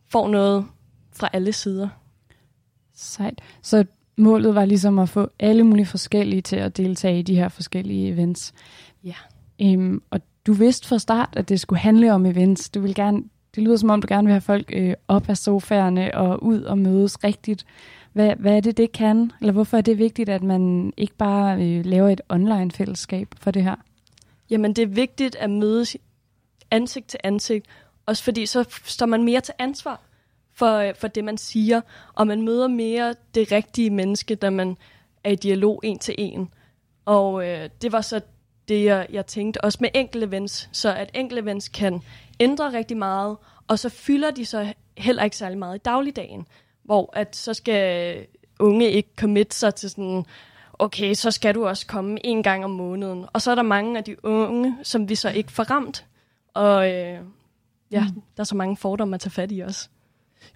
får 0.09 0.27
noget 0.27 0.65
fra 1.13 1.29
alle 1.33 1.53
sider. 1.53 1.89
Sejt. 2.95 3.41
Så 3.61 3.85
målet 4.17 4.55
var 4.55 4.65
ligesom 4.65 4.99
at 4.99 5.09
få 5.09 5.29
alle 5.39 5.63
mulige 5.63 5.85
forskellige 5.85 6.41
til 6.41 6.55
at 6.55 6.77
deltage 6.77 7.19
i 7.19 7.21
de 7.21 7.35
her 7.35 7.49
forskellige 7.49 8.09
events. 8.09 8.53
Ja. 9.03 9.15
Øhm, 9.61 10.01
og 10.09 10.21
du 10.47 10.53
vidste 10.53 10.87
fra 10.87 10.99
start, 10.99 11.29
at 11.33 11.49
det 11.49 11.59
skulle 11.59 11.79
handle 11.79 12.13
om 12.13 12.25
events. 12.25 12.69
Du 12.69 12.81
vil 12.81 12.95
gerne, 12.95 13.23
det 13.55 13.63
lyder 13.63 13.77
som 13.77 13.89
om, 13.89 14.01
du 14.01 14.07
gerne 14.09 14.25
vil 14.25 14.33
have 14.33 14.41
folk 14.41 14.69
øh, 14.73 14.93
op 15.07 15.29
af 15.29 15.37
sofaerne 15.37 16.15
og 16.15 16.43
ud 16.43 16.61
og 16.61 16.77
mødes 16.77 17.23
rigtigt. 17.23 17.65
Hvad, 18.13 18.35
hvad 18.39 18.55
er 18.55 18.59
det, 18.59 18.77
det 18.77 18.91
kan? 18.91 19.31
Eller 19.41 19.53
hvorfor 19.53 19.77
er 19.77 19.81
det 19.81 19.97
vigtigt, 19.97 20.29
at 20.29 20.43
man 20.43 20.93
ikke 20.97 21.15
bare 21.15 21.63
øh, 21.63 21.85
laver 21.85 22.09
et 22.09 22.21
online-fællesskab 22.29 23.27
for 23.39 23.51
det 23.51 23.63
her? 23.63 23.75
Jamen, 24.49 24.73
det 24.73 24.81
er 24.81 24.87
vigtigt 24.87 25.35
at 25.35 25.49
mødes 25.49 25.97
ansigt 26.71 27.07
til 27.07 27.19
ansigt. 27.23 27.65
Også 28.05 28.23
fordi 28.23 28.45
så 28.45 28.81
står 28.85 29.05
man 29.05 29.23
mere 29.23 29.41
til 29.41 29.53
ansvar 29.59 30.01
for, 30.57 30.77
øh, 30.77 30.95
for 30.95 31.07
det, 31.07 31.23
man 31.23 31.37
siger. 31.37 31.81
Og 32.13 32.27
man 32.27 32.41
møder 32.41 32.67
mere 32.67 33.15
det 33.35 33.51
rigtige 33.51 33.89
menneske, 33.89 34.35
da 34.35 34.49
man 34.49 34.77
er 35.23 35.31
i 35.31 35.35
dialog 35.35 35.79
en 35.83 35.99
til 35.99 36.15
en. 36.17 36.49
Og 37.05 37.47
øh, 37.47 37.69
det 37.81 37.91
var 37.91 38.01
så 38.01 38.21
det, 38.67 38.83
jeg, 38.83 39.07
jeg 39.09 39.25
tænkte. 39.25 39.63
Også 39.63 39.77
med 39.81 39.89
enkelte 39.93 40.27
events. 40.27 40.69
Så 40.71 40.93
at 40.93 41.09
enkelte 41.13 41.41
events 41.41 41.67
kan 41.67 42.01
ændre 42.39 42.73
rigtig 42.73 42.97
meget, 42.97 43.37
og 43.67 43.79
så 43.79 43.89
fylder 43.89 44.31
de 44.31 44.45
så 44.45 44.73
heller 44.97 45.23
ikke 45.23 45.37
særlig 45.37 45.57
meget 45.57 45.75
i 45.75 45.81
dagligdagen. 45.85 46.47
Hvor 46.83 47.09
at 47.13 47.35
så 47.35 47.53
skal 47.53 48.25
unge 48.59 48.91
ikke 48.91 49.09
commit 49.17 49.53
sig 49.53 49.75
til 49.75 49.89
sådan, 49.89 50.25
okay, 50.73 51.13
så 51.13 51.31
skal 51.31 51.55
du 51.55 51.67
også 51.67 51.87
komme 51.87 52.25
en 52.25 52.43
gang 52.43 52.63
om 52.65 52.71
måneden. 52.71 53.25
Og 53.33 53.41
så 53.41 53.51
er 53.51 53.55
der 53.55 53.61
mange 53.61 53.97
af 53.97 54.03
de 54.03 54.25
unge, 54.25 54.77
som 54.83 55.09
vi 55.09 55.15
så 55.15 55.29
ikke 55.29 55.51
får 55.51 55.63
ramt. 55.63 56.05
Og 56.53 56.91
øh, 56.91 57.19
ja, 57.91 58.03
mm. 58.03 58.21
der 58.37 58.41
er 58.41 58.43
så 58.43 58.55
mange 58.55 58.77
fordomme 58.77 59.15
at 59.15 59.21
tage 59.21 59.31
fat 59.31 59.51
i 59.51 59.59
også. 59.59 59.89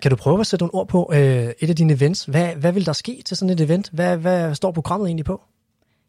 Kan 0.01 0.11
du 0.11 0.17
prøve 0.17 0.39
at 0.39 0.47
sætte 0.47 0.63
nogle 0.63 0.73
ord 0.73 0.87
på 0.87 1.11
øh, 1.13 1.49
et 1.59 1.69
af 1.69 1.75
dine 1.75 1.93
events? 1.93 2.25
Hvad, 2.25 2.55
hvad 2.55 2.71
vil 2.71 2.85
der 2.85 2.93
ske 2.93 3.21
til 3.25 3.37
sådan 3.37 3.53
et 3.53 3.61
event? 3.61 3.89
Hvad, 3.89 4.17
hvad 4.17 4.55
står 4.55 4.71
programmet 4.71 5.07
egentlig 5.07 5.25
på? 5.25 5.41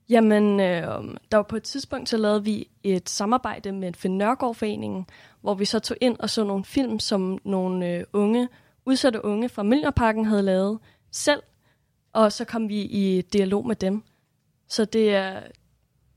Jamen, 0.08 0.60
øh, 0.60 0.82
der 1.30 1.36
var 1.36 1.42
på 1.42 1.56
et 1.56 1.62
tidspunkt, 1.62 2.08
så 2.08 2.16
lavede 2.16 2.44
vi 2.44 2.69
et 2.82 3.10
samarbejde 3.10 3.72
med 3.72 3.92
Finn 3.92 4.19
Nørgaard-foreningen, 4.19 5.06
hvor 5.40 5.54
vi 5.54 5.64
så 5.64 5.78
tog 5.78 5.96
ind 6.00 6.16
og 6.19 6.30
så 6.30 6.44
nogle 6.44 6.64
film, 6.64 6.98
som 6.98 7.38
nogle 7.44 7.88
øh, 7.88 8.04
unge, 8.12 8.48
udsatte 8.86 9.24
unge 9.24 9.48
fra 9.48 9.62
Miljøparken 9.62 10.24
havde 10.24 10.43
lavet 10.43 10.79
selv, 11.10 11.43
og 12.12 12.32
så 12.32 12.44
kom 12.44 12.69
vi 12.69 12.81
i 12.81 13.22
dialog 13.22 13.67
med 13.67 13.76
dem. 13.76 14.02
Så 14.69 14.84
det 14.84 15.14
er, 15.14 15.41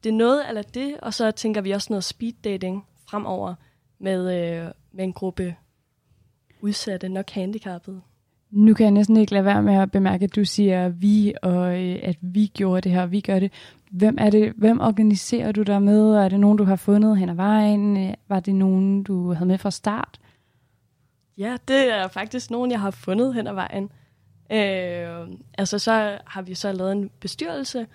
det 0.03 0.09
er 0.09 0.13
noget 0.13 0.41
af 0.41 0.65
det, 0.65 0.97
og 1.01 1.13
så 1.13 1.31
tænker 1.31 1.61
vi 1.61 1.71
også 1.71 1.87
noget 1.89 2.03
speed 2.03 2.33
dating 2.43 2.85
fremover 3.09 3.55
med, 3.99 4.19
øh, 4.19 4.71
med 4.91 5.03
en 5.03 5.13
gruppe 5.13 5.55
udsatte, 6.65 7.09
nok 7.09 7.29
handicappede. 7.29 8.01
Nu 8.51 8.73
kan 8.73 8.83
jeg 8.83 8.91
næsten 8.91 9.17
ikke 9.17 9.33
lade 9.33 9.45
være 9.45 9.63
med 9.63 9.75
at 9.75 9.91
bemærke, 9.91 10.23
at 10.23 10.35
du 10.35 10.45
siger 10.45 10.89
vi, 10.89 11.33
og 11.41 11.83
øh, 11.83 11.99
at 12.03 12.17
vi 12.21 12.51
gjorde 12.53 12.81
det 12.81 12.91
her, 12.91 13.01
og 13.01 13.11
vi 13.11 13.21
gør 13.21 13.39
det. 13.39 13.51
Hvem, 13.91 14.15
er 14.19 14.29
det, 14.29 14.53
hvem 14.57 14.79
organiserer 14.79 15.51
du 15.51 15.63
der 15.63 15.79
med? 15.79 16.11
Er 16.11 16.29
det 16.29 16.39
nogen, 16.39 16.57
du 16.57 16.63
har 16.63 16.75
fundet 16.75 17.17
hen 17.17 17.29
ad 17.29 17.35
vejen? 17.35 18.15
Var 18.29 18.39
det 18.39 18.55
nogen, 18.55 19.03
du 19.03 19.33
havde 19.33 19.47
med 19.47 19.57
fra 19.57 19.71
start? 19.71 20.19
Ja, 21.37 21.57
det 21.67 21.93
er 21.93 22.07
faktisk 22.07 22.51
nogen, 22.51 22.71
jeg 22.71 22.79
har 22.79 22.91
fundet 22.91 23.33
hen 23.33 23.47
ad 23.47 23.53
vejen. 23.53 23.83
Øh, 24.51 25.37
altså 25.57 25.79
så 25.79 26.17
har 26.25 26.41
vi 26.41 26.55
så 26.55 26.71
lavet 26.71 26.91
en 26.91 27.09
bestyrelse, 27.19 27.87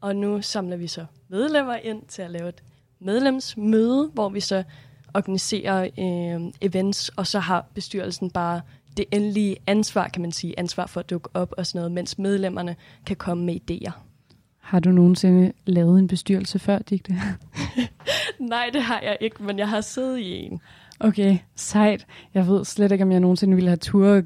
og 0.00 0.16
nu 0.16 0.42
samler 0.42 0.76
vi 0.76 0.86
så 0.86 1.06
medlemmer 1.28 1.74
ind 1.74 2.02
til 2.08 2.22
at 2.22 2.30
lave 2.30 2.48
et 2.48 2.62
medlemsmøde, 3.00 4.10
hvor 4.14 4.28
vi 4.28 4.40
så 4.40 4.64
organiserer 5.16 5.82
øh, 5.98 6.52
events, 6.60 7.08
og 7.08 7.26
så 7.26 7.38
har 7.38 7.66
bestyrelsen 7.74 8.30
bare 8.30 8.60
det 8.96 9.04
endelige 9.12 9.56
ansvar, 9.66 10.08
kan 10.08 10.22
man 10.22 10.32
sige, 10.32 10.58
ansvar 10.58 10.86
for 10.86 11.00
at 11.00 11.10
dukke 11.10 11.28
op 11.34 11.54
og 11.58 11.66
sådan 11.66 11.78
noget, 11.78 11.92
mens 11.92 12.18
medlemmerne 12.18 12.76
kan 13.06 13.16
komme 13.16 13.44
med 13.44 13.58
idéer. 13.70 13.90
Har 14.60 14.80
du 14.80 14.90
nogensinde 14.90 15.52
lavet 15.66 15.98
en 15.98 16.08
bestyrelse 16.08 16.58
før, 16.58 16.78
Digte? 16.78 17.14
Nej, 18.40 18.70
det 18.72 18.82
har 18.82 19.00
jeg 19.00 19.16
ikke, 19.20 19.42
men 19.42 19.58
jeg 19.58 19.68
har 19.68 19.80
siddet 19.80 20.18
i 20.18 20.32
en. 20.32 20.60
Okay, 21.00 21.38
sejt. 21.56 22.06
Jeg 22.34 22.48
ved 22.48 22.64
slet 22.64 22.92
ikke, 22.92 23.04
om 23.04 23.12
jeg 23.12 23.20
nogensinde 23.20 23.54
ville 23.54 23.70
have 23.70 23.76
tur 23.76 24.22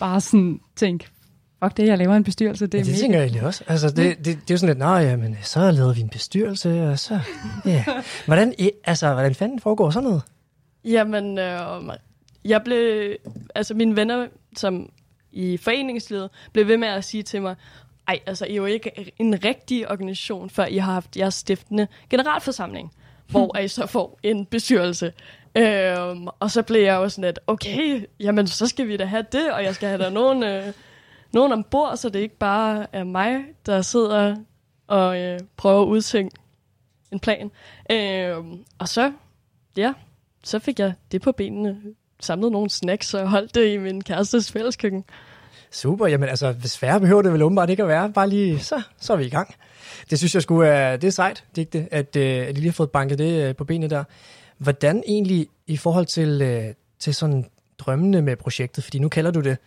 bare 0.00 0.20
sådan 0.20 0.60
tænke, 0.76 1.08
fuck 1.62 1.76
det, 1.76 1.86
jeg 1.86 1.98
laver 1.98 2.14
en 2.14 2.24
bestyrelse. 2.24 2.66
Det, 2.66 2.78
ja, 2.78 2.84
det 2.92 2.98
tænker 2.98 3.18
jeg 3.18 3.24
egentlig 3.24 3.46
også. 3.46 3.64
Altså, 3.66 3.90
det, 3.90 4.18
det, 4.18 4.24
det, 4.24 4.32
er 4.32 4.38
jo 4.50 4.56
sådan 4.56 4.68
lidt, 4.68 4.78
nej, 4.78 4.98
ja, 4.98 5.16
men 5.16 5.36
så 5.42 5.70
lavede 5.70 5.94
vi 5.94 6.00
en 6.00 6.08
bestyrelse, 6.08 6.88
og 6.88 6.98
så... 6.98 7.20
Ja. 7.64 7.84
Hvordan, 8.26 8.54
altså, 8.84 9.12
hvordan 9.12 9.34
fanden 9.34 9.60
foregår 9.60 9.90
sådan 9.90 10.08
noget? 10.08 10.22
Jamen, 10.84 11.38
øh, 11.38 11.82
jeg 12.44 12.62
blev... 12.64 13.12
Altså, 13.54 13.74
mine 13.74 13.96
venner, 13.96 14.26
som 14.56 14.90
i 15.32 15.56
foreningslivet, 15.56 16.30
blev 16.52 16.68
ved 16.68 16.76
med 16.76 16.88
at 16.88 17.04
sige 17.04 17.22
til 17.22 17.42
mig, 17.42 17.56
ej, 18.08 18.20
altså, 18.26 18.44
I 18.44 18.52
er 18.52 18.56
jo 18.56 18.64
ikke 18.64 19.12
en 19.18 19.44
rigtig 19.44 19.90
organisation, 19.90 20.50
før 20.50 20.66
I 20.66 20.76
har 20.76 20.92
haft 20.92 21.16
jeres 21.16 21.34
stiftende 21.34 21.86
generalforsamling, 22.10 22.92
hvor 23.30 23.58
I 23.58 23.68
så 23.68 23.86
får 23.86 24.18
en 24.22 24.46
bestyrelse. 24.46 25.12
Øhm, 25.56 26.26
og 26.40 26.50
så 26.50 26.62
blev 26.62 26.82
jeg 26.82 26.94
jo 26.94 27.08
sådan 27.08 27.24
lidt, 27.24 27.38
okay, 27.46 28.04
jamen 28.20 28.46
så 28.46 28.66
skal 28.66 28.88
vi 28.88 28.96
da 28.96 29.04
have 29.04 29.24
det, 29.32 29.52
og 29.52 29.64
jeg 29.64 29.74
skal 29.74 29.88
have 29.88 30.02
der 30.02 30.10
nogen, 30.10 30.42
øh, 30.42 30.72
nogen 31.32 31.52
ombord, 31.52 31.96
så 31.96 32.08
det 32.08 32.20
ikke 32.20 32.36
bare 32.36 32.86
er 32.92 33.04
mig, 33.04 33.44
der 33.66 33.82
sidder 33.82 34.36
og 34.86 35.18
øh, 35.20 35.40
prøver 35.56 35.82
at 35.82 35.86
udtænke 35.86 36.36
en 37.12 37.20
plan. 37.20 37.50
Øh, 37.90 38.36
og 38.78 38.88
så, 38.88 39.12
ja, 39.76 39.92
så 40.44 40.58
fik 40.58 40.78
jeg 40.78 40.94
det 41.12 41.22
på 41.22 41.32
benene, 41.32 41.76
samlet 42.20 42.52
nogle 42.52 42.70
snacks 42.70 43.14
og 43.14 43.28
holdt 43.28 43.54
det 43.54 43.72
i 43.72 43.76
min 43.76 44.04
kærestes 44.04 44.52
fælleskøkken. 44.52 45.04
Super, 45.70 46.06
jamen 46.06 46.28
altså, 46.28 46.54
sværere 46.64 47.00
behøver 47.00 47.22
det 47.22 47.32
vel 47.32 47.42
åbenbart 47.42 47.70
ikke 47.70 47.82
at 47.82 47.88
være. 47.88 48.12
Bare 48.12 48.28
lige, 48.28 48.58
så, 48.58 48.82
så 48.98 49.12
er 49.12 49.16
vi 49.16 49.24
i 49.24 49.30
gang. 49.30 49.54
Det 50.10 50.18
synes 50.18 50.34
jeg 50.34 50.42
skulle 50.42 50.68
er, 50.68 50.96
det 50.96 51.06
er 51.06 51.12
sejt, 51.12 51.44
Digte, 51.56 51.88
at, 51.90 52.16
øh, 52.16 52.46
at 52.46 52.48
I 52.48 52.52
lige 52.52 52.64
har 52.64 52.72
fået 52.72 52.90
banket 52.90 53.18
det 53.18 53.48
øh, 53.48 53.56
på 53.56 53.64
benene 53.64 53.90
der. 53.90 54.04
Hvordan 54.58 55.02
egentlig 55.06 55.48
i 55.66 55.76
forhold 55.76 56.06
til, 56.06 56.42
øh, 56.42 56.74
til 56.98 57.14
sådan 57.14 57.46
drømmene 57.78 58.22
med 58.22 58.36
projektet, 58.36 58.84
fordi 58.84 58.98
nu 58.98 59.08
kalder 59.08 59.30
du 59.30 59.40
det, 59.40 59.58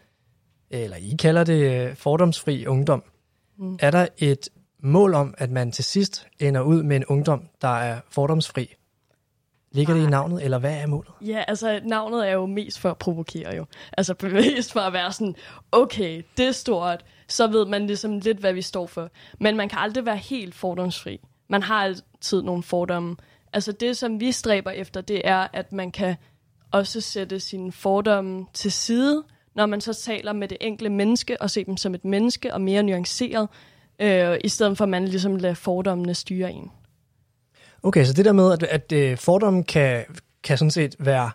eller 0.82 0.98
I 0.98 1.16
kalder 1.20 1.44
det 1.44 1.88
øh, 1.88 1.96
fordomsfri 1.96 2.66
ungdom. 2.66 3.04
Mm. 3.58 3.78
Er 3.80 3.92
der 3.92 4.08
et 4.18 4.50
mål 4.80 5.14
om, 5.14 5.34
at 5.38 5.52
man 5.52 5.72
til 5.72 5.84
sidst 5.84 6.28
ender 6.40 6.62
ud 6.62 6.84
med 6.84 6.96
en 6.96 7.06
ungdom, 7.06 7.50
der 7.62 7.78
er 7.78 8.00
fordomsfri? 8.10 8.76
Ligger 9.72 9.94
det 9.94 10.04
i 10.04 10.10
navnet, 10.10 10.44
eller 10.44 10.60
hvad 10.60 10.78
er 10.78 10.88
målet? 10.88 11.12
Ja, 11.22 11.44
altså 11.48 11.80
navnet 11.84 12.30
er 12.30 12.34
jo 12.34 12.46
mest 12.46 12.80
for 12.80 12.90
at 12.90 12.98
provokere 12.98 13.56
jo. 13.56 13.66
Altså 13.98 14.16
mest 14.34 14.74
for 14.74 14.80
at 14.80 14.94
være 14.94 15.12
sådan, 15.12 15.36
okay, 15.72 16.24
det 16.38 16.48
er 16.48 16.52
stort, 16.52 17.06
så 17.28 17.48
ved 17.48 17.66
man 17.66 17.88
ligesom 17.88 18.20
lidt, 18.20 18.38
hvad 18.38 18.54
vi 18.54 18.62
står 18.62 18.88
for. 18.88 19.10
Men 19.40 19.58
man 19.58 19.70
kan 19.70 19.80
aldrig 19.80 20.06
være 20.06 20.18
helt 20.18 20.56
fordomsfri. 20.56 21.20
Man 21.50 21.64
har 21.64 21.84
altid 21.84 22.42
nogle 22.42 22.64
fordomme. 22.64 23.16
Altså 23.54 23.72
det, 23.72 23.98
som 23.98 24.20
vi 24.20 24.32
stræber 24.32 24.72
efter, 24.72 25.02
det 25.02 25.22
er, 25.24 25.48
at 25.54 25.72
man 25.72 25.92
kan 25.92 26.16
også 26.72 27.02
sætte 27.02 27.40
sine 27.40 27.72
fordomme 27.72 28.46
til 28.54 28.72
side, 28.72 29.24
når 29.56 29.66
man 29.66 29.82
så 29.82 29.94
taler 29.94 30.34
med 30.34 30.48
det 30.48 30.58
enkelte 30.62 30.90
menneske, 30.90 31.42
og 31.42 31.50
se 31.50 31.64
dem 31.64 31.78
som 31.78 31.96
et 31.96 32.06
menneske, 32.06 32.54
og 32.54 32.62
mere 32.62 32.84
nuanceret, 32.84 33.48
øh, 34.00 34.38
i 34.44 34.50
stedet 34.50 34.78
for 34.78 34.84
at 34.84 34.90
man 34.90 35.08
ligesom 35.08 35.36
lader 35.36 35.56
fordommene 35.56 36.14
styre 36.14 36.52
en. 36.52 36.72
Okay, 37.84 38.06
så 38.06 38.14
det 38.14 38.26
der 38.26 38.32
med, 38.32 38.52
at, 38.52 38.64
at 38.64 38.92
øh, 38.92 39.18
fordomme 39.18 39.64
kan, 39.64 40.06
kan 40.44 40.58
sådan 40.58 40.72
set 40.72 40.96
være 41.00 41.32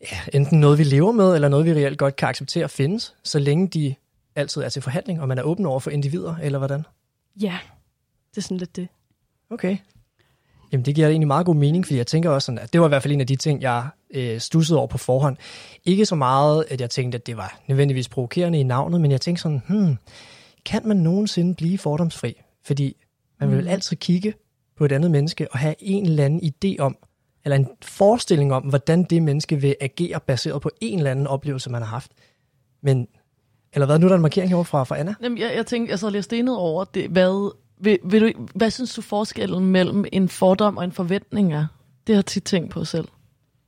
ja, 0.00 0.38
enten 0.38 0.60
noget, 0.60 0.78
vi 0.78 0.84
lever 0.84 1.12
med, 1.12 1.34
eller 1.34 1.48
noget, 1.48 1.66
vi 1.66 1.72
reelt 1.72 1.98
godt 1.98 2.16
kan 2.16 2.28
acceptere 2.28 2.68
findes, 2.68 3.14
så 3.22 3.38
længe 3.38 3.68
de 3.68 3.94
altid 4.36 4.62
er 4.62 4.68
til 4.68 4.82
forhandling, 4.82 5.20
og 5.20 5.28
man 5.28 5.38
er 5.38 5.42
åben 5.42 5.66
over 5.66 5.80
for 5.80 5.90
individer, 5.90 6.36
eller 6.42 6.58
hvordan? 6.58 6.86
Ja, 7.40 7.58
det 8.30 8.36
er 8.36 8.42
sådan 8.42 8.56
lidt 8.56 8.76
det. 8.76 8.88
Okay. 9.50 9.76
Jamen, 10.74 10.84
det 10.84 10.94
giver 10.94 11.08
egentlig 11.08 11.26
meget 11.26 11.46
god 11.46 11.54
mening, 11.54 11.86
fordi 11.86 11.96
jeg 11.96 12.06
tænker 12.06 12.30
også 12.30 12.46
sådan, 12.46 12.58
at 12.58 12.72
det 12.72 12.80
var 12.80 12.86
i 12.86 12.88
hvert 12.88 13.02
fald 13.02 13.14
en 13.14 13.20
af 13.20 13.26
de 13.26 13.36
ting, 13.36 13.62
jeg 13.62 13.88
øh, 14.14 14.40
stussede 14.40 14.78
over 14.78 14.86
på 14.86 14.98
forhånd. 14.98 15.36
Ikke 15.84 16.06
så 16.06 16.14
meget, 16.14 16.64
at 16.68 16.80
jeg 16.80 16.90
tænkte, 16.90 17.16
at 17.16 17.26
det 17.26 17.36
var 17.36 17.60
nødvendigvis 17.66 18.08
provokerende 18.08 18.60
i 18.60 18.62
navnet, 18.62 19.00
men 19.00 19.10
jeg 19.10 19.20
tænkte 19.20 19.42
sådan, 19.42 19.62
hmm, 19.68 19.96
kan 20.64 20.82
man 20.84 20.96
nogensinde 20.96 21.54
blive 21.54 21.78
fordomsfri? 21.78 22.42
Fordi 22.64 22.96
man 23.40 23.50
vil 23.50 23.60
mm. 23.60 23.68
altid 23.68 23.96
kigge 23.96 24.34
på 24.76 24.84
et 24.84 24.92
andet 24.92 25.10
menneske 25.10 25.52
og 25.52 25.58
have 25.58 25.74
en 25.78 26.06
eller 26.06 26.24
anden 26.24 26.40
idé 26.40 26.82
om, 26.82 26.96
eller 27.44 27.56
en 27.56 27.68
forestilling 27.82 28.54
om, 28.54 28.62
hvordan 28.62 29.02
det 29.02 29.22
menneske 29.22 29.60
vil 29.60 29.76
agere 29.80 30.20
baseret 30.20 30.62
på 30.62 30.70
en 30.80 30.98
eller 30.98 31.10
anden 31.10 31.26
oplevelse, 31.26 31.70
man 31.70 31.82
har 31.82 31.88
haft. 31.88 32.12
Men, 32.82 33.08
eller 33.72 33.86
hvad, 33.86 33.98
nu 33.98 34.06
er 34.06 34.08
der 34.08 34.16
en 34.16 34.22
markering 34.22 34.50
herovre 34.50 34.64
fra, 34.64 34.84
fra 34.84 34.98
Anna? 34.98 35.14
Jamen, 35.22 35.38
jeg, 35.38 35.52
jeg 35.56 35.66
tænkte, 35.66 35.90
jeg 35.90 35.98
så 35.98 36.10
lige 36.10 36.22
stenet 36.22 36.56
over 36.56 36.84
det. 36.84 37.08
Hvad, 37.10 37.54
vil, 37.78 37.98
vil 38.04 38.20
du, 38.20 38.46
hvad 38.54 38.70
synes 38.70 38.94
du 38.94 39.02
forskellen 39.02 39.66
mellem 39.66 40.04
en 40.12 40.28
fordom 40.28 40.76
og 40.76 40.84
en 40.84 40.92
forventning 40.92 41.52
er? 41.52 41.66
Det 42.06 42.14
har 42.14 42.18
jeg 42.18 42.26
tit 42.26 42.44
tænkt 42.44 42.70
på 42.70 42.84
selv. 42.84 43.08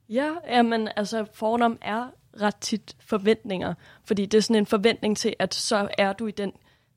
Ja, 0.09 0.31
jamen, 0.49 0.89
altså 0.97 1.27
fordom 1.35 1.79
er 1.83 2.07
ret 2.41 2.57
tit 2.57 2.97
forventninger, 3.01 3.75
fordi 4.05 4.27
det 4.27 4.39
er 4.39 4.43
sådan 4.43 4.57
en 4.57 4.67
forventning 4.67 5.17
til, 5.17 5.35
at 5.39 5.55
så 5.55 5.89
er 5.99 6.13
du 6.13 6.27
i 6.27 6.31
den 6.31 6.53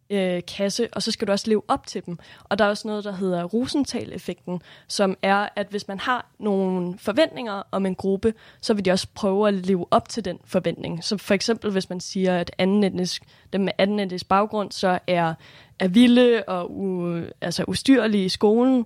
øh, 0.10 0.42
kasse, 0.48 0.88
og 0.94 1.04
så 1.04 1.12
skal 1.12 1.28
du 1.28 1.32
også 1.32 1.50
leve 1.50 1.62
op 1.68 1.88
til 1.88 2.06
dem. 2.06 2.18
Og 2.44 2.60
der 2.60 2.66
er 2.66 2.70
også 2.70 2.88
noget, 2.88 3.04
der 3.04 3.12
hedder 3.12 3.44
Rosenthal-effekten, 3.44 4.62
som 4.88 5.18
er, 5.22 5.50
at 5.56 5.68
hvis 5.70 5.88
man 5.88 6.00
har 6.00 6.30
nogle 6.40 6.98
forventninger 6.98 7.64
om 7.72 7.86
en 7.86 7.96
gruppe, 7.96 8.34
så 8.62 8.74
vil 8.74 8.86
de 8.86 8.92
også 8.92 9.08
prøve 9.16 9.48
at 9.48 9.54
leve 9.54 9.86
op 9.92 10.10
til 10.10 10.26
den 10.26 10.40
forventning. 10.46 11.04
Så 11.04 11.18
for 11.18 11.34
eksempel, 11.34 11.72
hvis 11.72 11.90
man 11.90 12.00
siger, 12.00 12.40
at 12.40 12.52
anden 12.58 12.84
etnisk, 12.84 13.24
dem 13.54 13.62
med 13.62 13.74
anden 13.78 14.00
etnisk 14.00 14.28
baggrund, 14.28 14.72
så 14.72 15.00
er, 15.08 15.34
er 15.80 15.88
vilde 15.88 16.44
og 16.48 16.78
u, 16.78 17.22
altså 17.42 17.64
ustyrlige 17.68 18.26
i 18.26 18.30
skolen, 18.30 18.86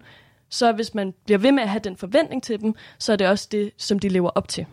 så 0.50 0.72
hvis 0.72 0.94
man 0.94 1.13
bliver 1.25 1.38
ved 1.38 1.51
med 1.51 1.63
at 1.63 1.70
have 1.70 1.82
den 1.84 1.98
forventning 1.98 2.44
til 2.44 2.62
dem, 2.62 2.75
så 3.00 3.12
er 3.12 3.15
det 3.15 3.27
også 3.27 3.48
det, 3.51 3.72
som 3.77 4.00
de 4.00 4.10
lever 4.10 4.30
op 4.30 4.48
til. 4.48 4.65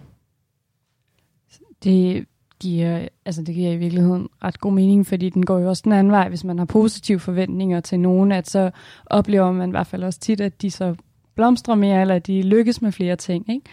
Det 1.84 2.26
giver, 2.60 3.08
altså 3.24 3.42
det 3.42 3.54
giver 3.54 3.72
i 3.72 3.76
virkeligheden 3.76 4.28
ret 4.44 4.60
god 4.60 4.72
mening, 4.72 5.06
fordi 5.06 5.28
den 5.28 5.46
går 5.46 5.58
jo 5.58 5.68
også 5.68 5.82
den 5.84 5.92
anden 5.92 6.12
vej, 6.12 6.28
hvis 6.28 6.44
man 6.44 6.58
har 6.58 6.64
positive 6.64 7.20
forventninger 7.20 7.80
til 7.80 8.00
nogen, 8.00 8.32
at 8.32 8.50
så 8.50 8.70
oplever 9.06 9.52
man 9.52 9.68
i 9.68 9.70
hvert 9.70 9.86
fald 9.86 10.04
også 10.04 10.20
tit, 10.20 10.40
at 10.40 10.62
de 10.62 10.70
så 10.70 10.94
blomstrer 11.34 11.74
mere, 11.74 12.00
eller 12.00 12.14
at 12.14 12.26
de 12.26 12.42
lykkes 12.42 12.82
med 12.82 12.92
flere 12.92 13.16
ting, 13.16 13.50
ikke? 13.50 13.64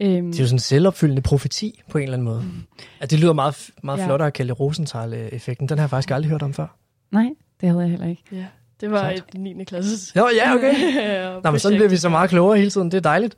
Øhm. 0.00 0.26
Det 0.26 0.38
er 0.38 0.42
jo 0.42 0.46
sådan 0.46 0.54
en 0.54 0.58
selvopfyldende 0.58 1.22
profeti 1.22 1.82
på 1.90 1.98
en 1.98 2.04
eller 2.04 2.14
anden 2.14 2.24
måde. 2.24 2.42
Mm. 2.42 2.62
At 3.00 3.10
det 3.10 3.20
lyder 3.20 3.32
meget, 3.32 3.70
meget 3.82 3.98
ja. 3.98 4.06
flottere 4.06 4.26
at 4.26 4.32
kalde 4.32 4.52
Rosenthal-effekten. 4.52 5.68
Den 5.68 5.78
har 5.78 5.82
jeg 5.82 5.90
faktisk 5.90 6.10
aldrig 6.10 6.30
hørt 6.30 6.42
om 6.42 6.54
før. 6.54 6.76
Nej, 7.10 7.28
det 7.60 7.68
havde 7.68 7.80
jeg 7.80 7.90
heller 7.90 8.06
ikke. 8.06 8.22
Ja, 8.32 8.46
det 8.80 8.90
var 8.90 9.10
et 9.10 9.24
9. 9.34 9.64
klasses. 9.64 10.14
Nå, 10.14 10.28
ja, 10.36 10.54
okay. 10.54 10.74
Nå, 11.44 11.50
men 11.50 11.60
sådan 11.60 11.76
bliver 11.76 11.88
vi 11.88 11.96
så 11.96 12.08
meget 12.08 12.30
klogere 12.30 12.58
hele 12.58 12.70
tiden. 12.70 12.90
Det 12.90 12.96
er 12.96 13.00
dejligt. 13.00 13.34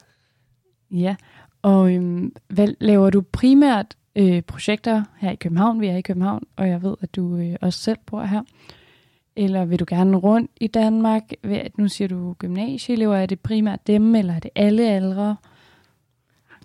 Ja, 0.91 1.17
og 1.63 1.95
øhm, 1.95 2.33
hvad 2.49 2.69
laver 2.81 3.11
du 3.11 3.21
primært 3.33 3.97
øh, 4.17 4.43
projekter 4.43 5.05
her 5.19 5.31
i 5.31 5.35
København. 5.35 5.81
Vi 5.81 5.87
er 5.87 5.97
i 5.97 6.01
København, 6.01 6.43
og 6.57 6.69
jeg 6.69 6.83
ved, 6.83 6.95
at 7.01 7.17
du 7.17 7.37
øh, 7.37 7.57
også 7.61 7.79
selv 7.79 7.99
bor 8.07 8.23
her. 8.23 8.43
Eller 9.37 9.65
vil 9.65 9.79
du 9.79 9.85
gerne 9.89 10.17
rundt 10.17 10.51
i 10.57 10.67
Danmark? 10.67 11.23
Nu 11.79 11.89
siger 11.89 12.09
du 12.09 12.33
gymnasieelever. 12.33 13.17
Er 13.17 13.27
det 13.27 13.41
primært 13.41 13.87
dem, 13.87 14.15
eller 14.15 14.35
er 14.35 14.41
det 14.41 14.51
alle 14.55 14.91
aldre? 14.91 15.37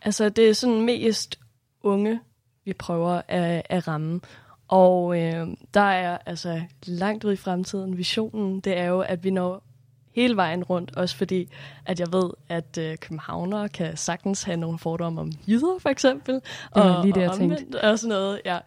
Altså, 0.01 0.29
det 0.29 0.49
er 0.49 0.53
sådan 0.53 0.81
mest 0.81 1.39
unge, 1.83 2.19
vi 2.65 2.73
prøver 2.73 3.21
at, 3.27 3.61
at 3.69 3.87
ramme. 3.87 4.19
Og 4.67 5.21
øh, 5.21 5.47
der 5.73 5.81
er 5.81 6.17
altså 6.25 6.61
langt 6.85 7.23
ud 7.23 7.33
i 7.33 7.35
fremtiden, 7.35 7.97
visionen, 7.97 8.59
det 8.59 8.77
er 8.77 8.85
jo, 8.85 8.99
at 8.99 9.23
vi 9.23 9.29
når 9.29 9.63
hele 10.11 10.35
vejen 10.35 10.63
rundt, 10.63 10.95
også 10.95 11.15
fordi, 11.15 11.49
at 11.85 11.99
jeg 11.99 12.07
ved, 12.11 12.29
at 12.49 12.77
øh, 12.77 12.97
københavnere 12.97 13.69
kan 13.69 13.97
sagtens 13.97 14.43
have 14.43 14.57
nogle 14.57 14.79
fordomme 14.79 15.21
om 15.21 15.31
jyder, 15.47 15.79
for 15.79 15.89
eksempel. 15.89 16.35
Det 16.35 16.43
og, 16.71 17.05
lige 17.05 17.13
det, 17.13 17.21
jeg 17.21 17.31
tænkte. 17.31 17.81
Og 17.81 17.99
sådan 17.99 18.09
noget, 18.09 18.41
ja. 18.45 18.57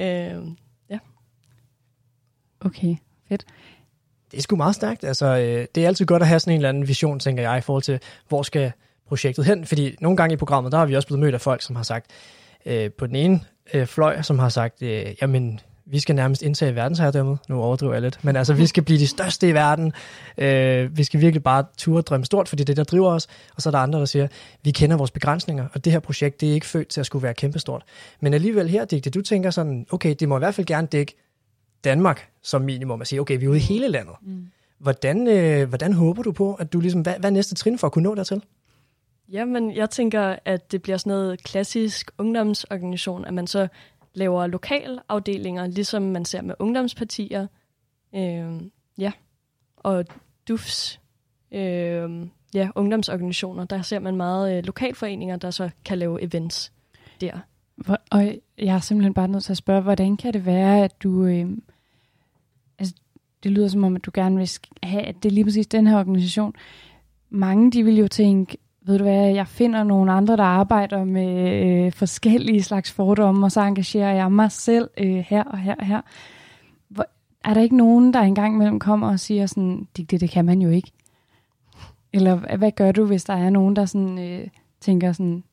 Øh, 0.00 0.44
ja. 0.90 0.98
Okay, 2.60 2.96
fedt. 3.28 3.44
Det 4.30 4.38
er 4.38 4.42
sgu 4.42 4.56
meget 4.56 4.74
stærkt. 4.74 5.04
Altså, 5.04 5.26
øh, 5.26 5.66
det 5.74 5.82
er 5.82 5.86
altid 5.86 6.06
godt 6.06 6.22
at 6.22 6.28
have 6.28 6.40
sådan 6.40 6.52
en 6.52 6.58
eller 6.58 6.68
anden 6.68 6.88
vision, 6.88 7.20
tænker 7.20 7.42
jeg, 7.42 7.58
i 7.58 7.60
forhold 7.60 7.82
til, 7.82 8.00
hvor 8.28 8.42
skal 8.42 8.72
projektet 9.08 9.44
hen? 9.44 9.66
Fordi 9.66 9.96
nogle 10.00 10.16
gange 10.16 10.32
i 10.32 10.36
programmet, 10.36 10.72
der 10.72 10.78
har 10.78 10.86
vi 10.86 10.96
også 10.96 11.08
blevet 11.08 11.20
mødt 11.20 11.34
af 11.34 11.40
folk, 11.40 11.62
som 11.62 11.76
har 11.76 11.82
sagt, 11.82 12.06
øh, 12.66 12.90
på 12.90 13.06
den 13.06 13.16
ene 13.16 13.40
øh, 13.74 13.86
fløj, 13.86 14.22
som 14.22 14.38
har 14.38 14.48
sagt, 14.48 14.82
øh, 14.82 15.06
jamen, 15.22 15.60
vi 15.90 16.00
skal 16.00 16.14
nærmest 16.14 16.42
indtage 16.42 16.74
verdensherredømmet. 16.74 17.38
Nu 17.48 17.62
overdriver 17.62 17.92
jeg 17.92 18.02
lidt. 18.02 18.24
Men 18.24 18.36
altså, 18.36 18.54
vi 18.54 18.66
skal 18.66 18.82
blive 18.82 18.98
de 18.98 19.06
største 19.06 19.48
i 19.48 19.54
verden. 19.54 19.92
Øh, 20.38 20.96
vi 20.96 21.04
skal 21.04 21.20
virkelig 21.20 21.42
bare 21.42 21.64
ture 21.78 22.02
drømme 22.02 22.26
stort, 22.26 22.48
fordi 22.48 22.60
det 22.60 22.64
er 22.64 22.74
det, 22.74 22.76
der 22.76 22.96
driver 22.96 23.10
os. 23.10 23.26
Og 23.56 23.62
så 23.62 23.68
er 23.68 23.70
der 23.70 23.78
andre, 23.78 23.98
der 23.98 24.04
siger, 24.04 24.28
vi 24.62 24.70
kender 24.70 24.96
vores 24.96 25.10
begrænsninger, 25.10 25.66
og 25.72 25.84
det 25.84 25.92
her 25.92 26.00
projekt, 26.00 26.40
det 26.40 26.48
er 26.50 26.54
ikke 26.54 26.66
født 26.66 26.88
til 26.88 27.00
at 27.00 27.06
skulle 27.06 27.22
være 27.22 27.34
kæmpestort. 27.34 27.82
Men 28.20 28.34
alligevel 28.34 28.68
her, 28.68 28.84
Digte, 28.84 29.10
du 29.10 29.22
tænker 29.22 29.50
sådan, 29.50 29.86
okay, 29.90 30.14
det 30.20 30.28
må 30.28 30.36
i 30.36 30.38
hvert 30.38 30.54
fald 30.54 30.66
gerne 30.66 30.86
dække 30.86 31.16
Danmark 31.84 32.28
som 32.42 32.62
minimum. 32.62 33.00
At 33.00 33.06
sige, 33.06 33.20
okay, 33.20 33.38
vi 33.38 33.44
er 33.44 33.48
ude 33.48 33.58
i 33.58 33.60
hele 33.60 33.88
landet. 33.88 34.14
Mm. 34.22 34.46
Hvordan, 34.78 35.28
øh, 35.28 35.68
hvordan 35.68 35.92
håber 35.92 36.22
du 36.22 36.32
på, 36.32 36.54
at 36.54 36.72
du 36.72 36.80
ligesom, 36.80 37.00
hvad, 37.00 37.14
hvad 37.18 37.30
er 37.30 37.34
næste 37.34 37.54
trin 37.54 37.78
for 37.78 37.86
at 37.86 37.92
kunne 37.92 38.02
nå 38.02 38.14
dertil? 38.14 38.42
Jamen, 39.32 39.76
jeg 39.76 39.90
tænker, 39.90 40.36
at 40.44 40.72
det 40.72 40.82
bliver 40.82 40.96
sådan 40.98 41.10
noget 41.10 41.44
klassisk 41.44 42.10
ungdomsorganisation, 42.18 43.24
at 43.24 43.34
man 43.34 43.46
så 43.46 43.68
laver 44.14 44.46
lokalafdelinger, 44.46 45.66
ligesom 45.66 46.02
man 46.02 46.24
ser 46.24 46.42
med 46.42 46.54
ungdomspartier. 46.58 47.46
Øh, 48.14 48.62
ja, 48.98 49.12
og 49.76 50.04
DUFs 50.48 51.00
øh, 51.52 52.26
ja, 52.54 52.68
ungdomsorganisationer, 52.74 53.64
der 53.64 53.82
ser 53.82 53.98
man 53.98 54.16
meget 54.16 54.56
øh, 54.56 54.64
lokalforeninger, 54.64 55.36
der 55.36 55.50
så 55.50 55.70
kan 55.84 55.98
lave 55.98 56.22
events 56.22 56.72
der. 57.20 57.38
Og 58.10 58.34
jeg 58.58 58.74
er 58.74 58.80
simpelthen 58.80 59.14
bare 59.14 59.28
nødt 59.28 59.44
til 59.44 59.52
at 59.52 59.56
spørge, 59.56 59.82
hvordan 59.82 60.16
kan 60.16 60.32
det 60.32 60.46
være, 60.46 60.84
at 60.84 61.02
du... 61.02 61.24
Øh, 61.24 61.50
altså, 62.78 62.94
det 63.42 63.50
lyder 63.50 63.68
som 63.68 63.84
om, 63.84 63.96
at 63.96 64.04
du 64.04 64.10
gerne 64.14 64.36
vil 64.36 64.50
have, 64.82 65.02
at 65.02 65.14
det 65.22 65.28
er 65.28 65.32
lige 65.32 65.44
præcis 65.44 65.66
den 65.66 65.86
her 65.86 65.98
organisation. 65.98 66.54
Mange, 67.30 67.72
de 67.72 67.84
vil 67.84 67.96
jo 67.96 68.08
tænke, 68.08 68.58
ved 68.82 68.98
du 68.98 69.04
hvad, 69.04 69.30
jeg 69.30 69.46
finder 69.46 69.82
nogle 69.82 70.12
andre, 70.12 70.36
der 70.36 70.44
arbejder 70.44 71.04
med 71.04 71.62
øh, 71.86 71.92
forskellige 71.92 72.62
slags 72.62 72.92
fordomme, 72.92 73.46
og 73.46 73.52
så 73.52 73.60
engagerer 73.60 74.14
jeg 74.14 74.32
mig 74.32 74.52
selv 74.52 74.90
øh, 74.98 75.24
her 75.28 75.44
og 75.44 75.58
her 75.58 75.74
og 75.74 75.86
her. 75.86 76.00
Hvor, 76.88 77.06
er 77.44 77.54
der 77.54 77.60
ikke 77.60 77.76
nogen, 77.76 78.14
der 78.14 78.20
engang 78.20 78.54
imellem 78.54 78.78
kommer 78.78 79.08
og 79.08 79.20
siger 79.20 79.46
sådan, 79.46 79.88
det, 79.96 80.10
det, 80.10 80.20
det 80.20 80.30
kan 80.30 80.44
man 80.44 80.62
jo 80.62 80.70
ikke? 80.70 80.92
Eller 82.12 82.56
hvad 82.56 82.72
gør 82.72 82.92
du, 82.92 83.06
hvis 83.06 83.24
der 83.24 83.34
er 83.34 83.50
nogen, 83.50 83.76
der 83.76 83.84
sådan, 83.84 84.18
øh, 84.18 84.48
tænker 84.80 85.12
sådan, 85.12 85.44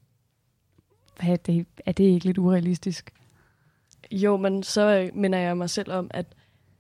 hvad 1.19 1.29
er 1.29 1.36
det, 1.36 1.65
er 1.86 1.91
det 1.91 2.03
ikke 2.03 2.25
lidt 2.25 2.38
urealistisk? 2.38 3.12
Jo, 4.12 4.38
men 4.38 4.63
så 4.63 5.00
øh, 5.00 5.10
minder 5.13 5.39
jeg 5.39 5.57
mig 5.57 5.69
selv 5.69 5.91
om, 5.91 6.07
at, 6.13 6.25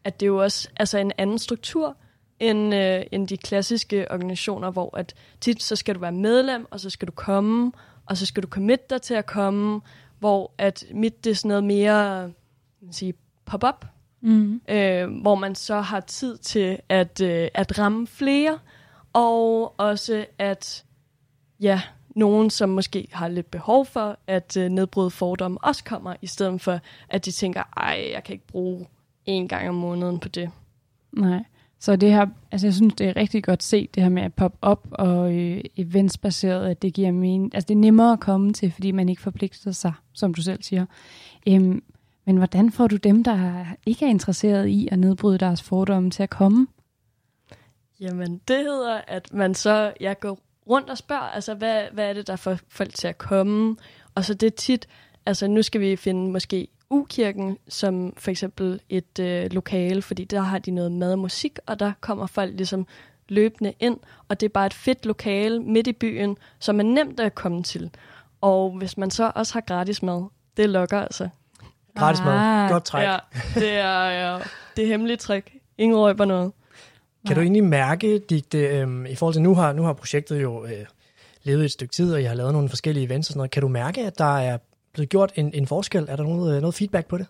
at 0.03 0.19
det 0.19 0.25
er 0.25 0.27
jo 0.27 0.43
også 0.43 0.69
altså 0.77 0.97
en 0.97 1.11
anden 1.17 1.39
struktur, 1.39 1.97
end, 2.39 2.75
øh, 2.75 3.03
end 3.11 3.27
de 3.27 3.37
klassiske 3.37 4.11
organisationer, 4.11 4.71
hvor 4.71 4.97
at 4.97 5.13
tit 5.41 5.63
så 5.63 5.75
skal 5.75 5.95
du 5.95 5.99
være 5.99 6.11
medlem, 6.11 6.67
og 6.71 6.79
så 6.79 6.89
skal 6.89 7.07
du 7.07 7.11
komme, 7.11 7.71
og 8.05 8.17
så 8.17 8.25
skal 8.25 8.43
du 8.43 8.47
commit 8.47 8.89
dig 8.89 9.01
til 9.01 9.13
at 9.13 9.25
komme, 9.25 9.81
hvor 10.19 10.51
at 10.57 10.85
mit 10.91 11.23
det 11.23 11.29
er 11.29 11.35
sådan 11.35 11.49
noget 11.49 11.63
mere 11.63 12.31
sige, 12.91 13.13
pop-up, 13.45 13.85
Mm. 14.21 14.61
øh, 14.69 15.09
hvor 15.21 15.35
man 15.35 15.55
så 15.55 15.81
har 15.81 15.99
tid 15.99 16.37
til 16.37 16.79
at, 16.89 17.21
øh, 17.21 17.47
at 17.53 17.79
ramme 17.79 18.07
flere, 18.07 18.59
og 19.13 19.73
også 19.79 20.25
at 20.37 20.85
ja, 21.59 21.81
nogen, 22.15 22.49
som 22.49 22.69
måske 22.69 23.07
har 23.11 23.27
lidt 23.27 23.51
behov 23.51 23.85
for 23.85 24.19
at 24.27 24.57
øh, 24.57 24.69
nedbryde 24.69 25.09
fordomme, 25.09 25.57
også 25.63 25.83
kommer, 25.83 26.15
i 26.21 26.27
stedet 26.27 26.61
for 26.61 26.79
at 27.09 27.25
de 27.25 27.31
tænker, 27.31 27.63
ej, 27.77 28.09
jeg 28.13 28.23
kan 28.23 28.33
ikke 28.33 28.47
bruge 28.47 28.87
en 29.25 29.47
gang 29.47 29.69
om 29.69 29.75
måneden 29.75 30.19
på 30.19 30.29
det. 30.29 30.51
Nej. 31.11 31.43
Så 31.79 31.95
det 31.95 32.11
her, 32.11 32.25
altså 32.51 32.67
jeg 32.67 32.73
synes, 32.73 32.93
det 32.93 33.07
er 33.07 33.15
rigtig 33.15 33.43
godt 33.43 33.63
set, 33.63 33.95
det 33.95 34.03
her 34.03 34.09
med 34.09 34.23
at 34.23 34.33
pop 34.33 34.57
op 34.61 34.87
og 34.91 35.35
øh, 35.35 35.61
eventsbaseret, 35.77 36.69
at 36.69 36.81
det 36.81 36.93
giver 36.93 37.11
mening. 37.11 37.55
Altså 37.55 37.67
det 37.67 37.73
er 37.73 37.79
nemmere 37.79 38.13
at 38.13 38.19
komme 38.19 38.53
til, 38.53 38.71
fordi 38.71 38.91
man 38.91 39.09
ikke 39.09 39.21
forpligter 39.21 39.71
sig, 39.71 39.93
som 40.13 40.33
du 40.33 40.41
selv 40.41 40.63
siger. 40.63 40.85
Øhm, 41.47 41.83
men 42.25 42.37
hvordan 42.37 42.71
får 42.71 42.87
du 42.87 42.95
dem, 42.95 43.23
der 43.23 43.65
ikke 43.85 44.05
er 44.05 44.09
interesseret 44.09 44.67
i 44.67 44.87
at 44.91 44.99
nedbryde 44.99 45.37
deres 45.37 45.61
fordomme, 45.63 46.11
til 46.11 46.23
at 46.23 46.29
komme? 46.29 46.67
Jamen, 47.99 48.41
det 48.47 48.57
hedder, 48.57 49.01
at 49.07 49.33
man 49.33 49.55
så, 49.55 49.93
jeg 49.99 50.19
går 50.19 50.39
rundt 50.69 50.89
og 50.89 50.97
spørger, 50.97 51.21
altså, 51.21 51.53
hvad, 51.53 51.83
hvad 51.93 52.09
er 52.09 52.13
det, 52.13 52.27
der 52.27 52.35
får 52.35 52.57
folk 52.69 52.93
til 52.93 53.07
at 53.07 53.17
komme? 53.17 53.75
Og 54.15 54.25
så 54.25 54.33
det 54.33 54.47
er 54.47 54.55
tit, 54.55 54.87
altså, 55.25 55.47
nu 55.47 55.61
skal 55.61 55.81
vi 55.81 55.95
finde 55.95 56.31
måske 56.31 56.67
ukirken 56.89 57.57
som 57.67 58.13
for 58.17 58.31
eksempel 58.31 58.81
et 58.89 59.19
øh, 59.19 59.51
lokale, 59.51 60.01
fordi 60.01 60.23
der 60.23 60.41
har 60.41 60.59
de 60.59 60.71
noget 60.71 60.91
mad 60.91 61.11
og 61.11 61.19
musik, 61.19 61.59
og 61.65 61.79
der 61.79 61.91
kommer 62.01 62.27
folk 62.27 62.53
ligesom 62.55 62.87
løbende 63.29 63.73
ind, 63.79 63.97
og 64.27 64.39
det 64.39 64.45
er 64.45 64.53
bare 64.53 64.65
et 64.65 64.73
fedt 64.73 65.05
lokale 65.05 65.59
midt 65.59 65.87
i 65.87 65.93
byen, 65.93 66.37
som 66.59 66.79
er 66.79 66.83
nemt 66.83 67.19
at 67.19 67.35
komme 67.35 67.63
til. 67.63 67.91
Og 68.41 68.77
hvis 68.77 68.97
man 68.97 69.11
så 69.11 69.31
også 69.35 69.53
har 69.53 69.61
gratis 69.61 70.03
mad, 70.03 70.23
det 70.57 70.69
lokker 70.69 70.99
altså. 70.99 71.29
Gratis 71.97 72.21
mad. 72.21 72.33
Ah, 72.33 72.69
Godt 72.69 72.85
træk. 72.85 73.03
Ja, 73.03 73.17
det 73.55 73.73
er, 73.73 74.03
ja, 74.09 74.39
det 74.75 74.83
er 74.83 74.87
hemmeligt 74.87 75.21
trick. 75.21 75.53
Ingen 75.77 75.97
røber 75.97 76.25
noget. 76.25 76.51
Kan 77.27 77.35
du 77.35 77.41
egentlig 77.41 77.63
mærke, 77.63 78.19
Digte, 78.29 78.57
øhm, 78.57 79.05
i 79.05 79.15
forhold 79.15 79.33
til 79.33 79.41
nu 79.41 79.55
har, 79.55 79.73
nu 79.73 79.83
har 79.83 79.93
projektet 79.93 80.41
jo 80.41 80.65
øh, 80.65 80.85
levet 81.43 81.65
et 81.65 81.71
stykke 81.71 81.93
tid, 81.93 82.13
og 82.13 82.21
jeg 82.21 82.29
har 82.29 82.35
lavet 82.35 82.53
nogle 82.53 82.69
forskellige 82.69 83.05
events 83.05 83.29
og 83.29 83.31
sådan 83.31 83.39
noget. 83.39 83.51
Kan 83.51 83.61
du 83.61 83.67
mærke, 83.67 84.01
at 84.05 84.17
der 84.17 84.37
er 84.37 84.57
blevet 84.97 85.09
gjort 85.09 85.31
en, 85.35 85.53
en 85.53 85.67
forskel? 85.67 86.05
Er 86.09 86.15
der 86.15 86.23
noget, 86.23 86.55
øh, 86.55 86.61
noget 86.61 86.75
feedback 86.75 87.07
på 87.07 87.17
det? 87.17 87.27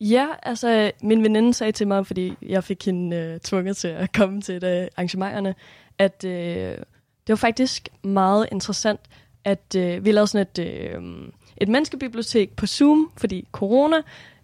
Ja, 0.00 0.26
altså 0.42 0.92
min 1.02 1.22
veninde 1.22 1.54
sagde 1.54 1.72
til 1.72 1.88
mig, 1.88 2.06
fordi 2.06 2.34
jeg 2.42 2.64
fik 2.64 2.84
hende 2.84 3.16
øh, 3.16 3.40
tvunget 3.40 3.76
til 3.76 3.88
at 3.88 4.12
komme 4.12 4.40
til 4.40 4.60
det, 4.60 4.82
øh, 4.82 4.88
arrangementerne, 4.96 5.54
at 5.98 6.24
øh, 6.24 6.76
det 7.26 7.28
var 7.28 7.36
faktisk 7.36 7.88
meget 8.02 8.48
interessant, 8.52 9.00
at 9.44 9.74
øh, 9.76 10.04
vi 10.04 10.12
lavede 10.12 10.26
sådan 10.26 10.46
et, 10.52 10.58
øh, 10.58 11.02
et 11.56 11.68
menneskebibliotek 11.68 12.56
på 12.56 12.66
Zoom, 12.66 13.10
fordi 13.16 13.48
corona, 13.52 13.96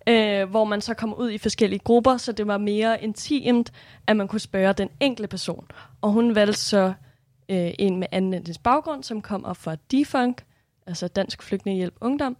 øh, 0.08 0.50
hvor 0.50 0.64
man 0.64 0.80
så 0.80 0.94
kommer 0.94 1.16
ud 1.16 1.30
i 1.30 1.38
forskellige 1.38 1.78
grupper, 1.78 2.16
så 2.16 2.32
det 2.32 2.46
var 2.46 2.58
mere 2.58 3.02
intimt, 3.02 3.72
at 4.06 4.16
man 4.16 4.28
kunne 4.28 4.40
spørge 4.40 4.72
den 4.72 4.88
enkelte 5.00 5.28
person. 5.28 5.66
Og 6.00 6.10
hun 6.10 6.34
valgte 6.34 6.60
så 6.60 6.92
øh, 7.48 7.70
en 7.78 7.96
med 7.96 8.06
anden 8.12 8.34
etnisk 8.34 8.62
baggrund, 8.62 9.02
som 9.02 9.22
kommer 9.22 9.52
fra 9.52 9.76
Defunk, 9.90 10.42
altså 10.86 11.08
Dansk 11.08 11.42
Flygtningehjælp 11.42 11.94
Ungdom, 12.00 12.36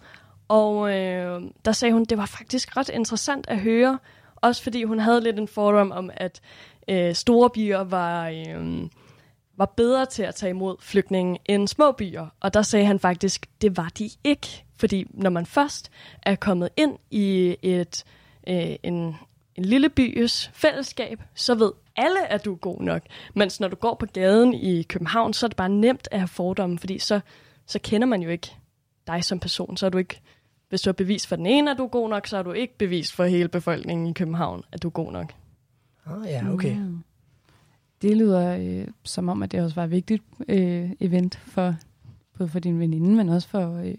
og 0.48 0.98
øh, 0.98 1.42
der 1.64 1.72
sagde 1.72 1.92
hun, 1.92 2.04
det 2.04 2.18
var 2.18 2.26
faktisk 2.26 2.76
ret 2.76 2.88
interessant 2.88 3.48
at 3.48 3.60
høre, 3.60 3.98
også 4.36 4.62
fordi 4.62 4.84
hun 4.84 4.98
havde 4.98 5.20
lidt 5.20 5.38
en 5.38 5.48
fordom 5.48 5.92
om, 5.92 6.10
at 6.14 6.40
øh, 6.88 7.14
store 7.14 7.50
byer 7.50 7.84
var, 7.84 8.28
øh, 8.28 8.82
var 9.56 9.66
bedre 9.76 10.06
til 10.06 10.22
at 10.22 10.34
tage 10.34 10.50
imod 10.50 10.76
flygtninge 10.80 11.38
end 11.46 11.68
små 11.68 11.92
byer. 11.92 12.26
Og 12.40 12.54
der 12.54 12.62
sagde 12.62 12.86
han 12.86 12.98
faktisk, 12.98 13.46
det 13.62 13.76
var 13.76 13.88
de 13.98 14.10
ikke. 14.24 14.64
Fordi 14.76 15.06
når 15.10 15.30
man 15.30 15.46
først 15.46 15.90
er 16.22 16.34
kommet 16.34 16.68
ind 16.76 16.98
i 17.10 17.56
et, 17.62 18.04
øh, 18.46 18.76
en, 18.82 19.16
en 19.54 19.64
lille 19.64 19.88
bys 19.88 20.50
fællesskab, 20.54 21.22
så 21.34 21.54
ved 21.54 21.72
alle, 21.96 22.32
at 22.32 22.44
du 22.44 22.52
er 22.52 22.56
god 22.56 22.80
nok. 22.80 23.02
Mens 23.34 23.60
når 23.60 23.68
du 23.68 23.76
går 23.76 23.94
på 23.94 24.06
gaden 24.06 24.54
i 24.54 24.82
København, 24.82 25.32
så 25.32 25.46
er 25.46 25.48
det 25.48 25.56
bare 25.56 25.68
nemt 25.68 26.08
at 26.10 26.18
have 26.18 26.28
fordomme, 26.28 26.78
fordi 26.78 26.98
så, 26.98 27.20
så 27.66 27.78
kender 27.82 28.06
man 28.06 28.22
jo 28.22 28.28
ikke 28.28 28.56
dig 29.06 29.24
som 29.24 29.38
person. 29.38 29.76
Så 29.76 29.86
er 29.86 29.90
du 29.90 29.98
ikke, 29.98 30.20
hvis 30.68 30.80
du 30.80 30.88
har 30.88 30.92
bevis 30.92 31.26
for 31.26 31.36
den 31.36 31.46
ene, 31.46 31.70
at 31.70 31.78
du 31.78 31.84
er 31.84 31.88
god 31.88 32.08
nok, 32.08 32.26
så 32.26 32.36
har 32.36 32.42
du 32.42 32.52
ikke 32.52 32.78
bevis 32.78 33.12
for 33.12 33.24
hele 33.24 33.48
befolkningen 33.48 34.06
i 34.06 34.12
København, 34.12 34.62
at 34.72 34.82
du 34.82 34.88
er 34.88 34.92
god 34.92 35.12
nok. 35.12 35.34
Ah, 36.06 36.26
ja, 36.26 36.52
okay. 36.52 36.76
Mm. 36.76 37.04
Det 38.02 38.16
lyder 38.16 38.56
øh, 38.56 38.88
som 39.04 39.28
om, 39.28 39.42
at 39.42 39.52
det 39.52 39.60
også 39.60 39.74
var 39.74 39.84
et 39.84 39.90
vigtigt 39.90 40.22
øh, 40.48 40.90
event 41.00 41.34
for 41.34 41.74
både 42.38 42.48
for 42.48 42.58
din 42.58 42.80
veninde, 42.80 43.16
men 43.16 43.28
også 43.28 43.48
for 43.48 43.76
øh, 43.78 43.94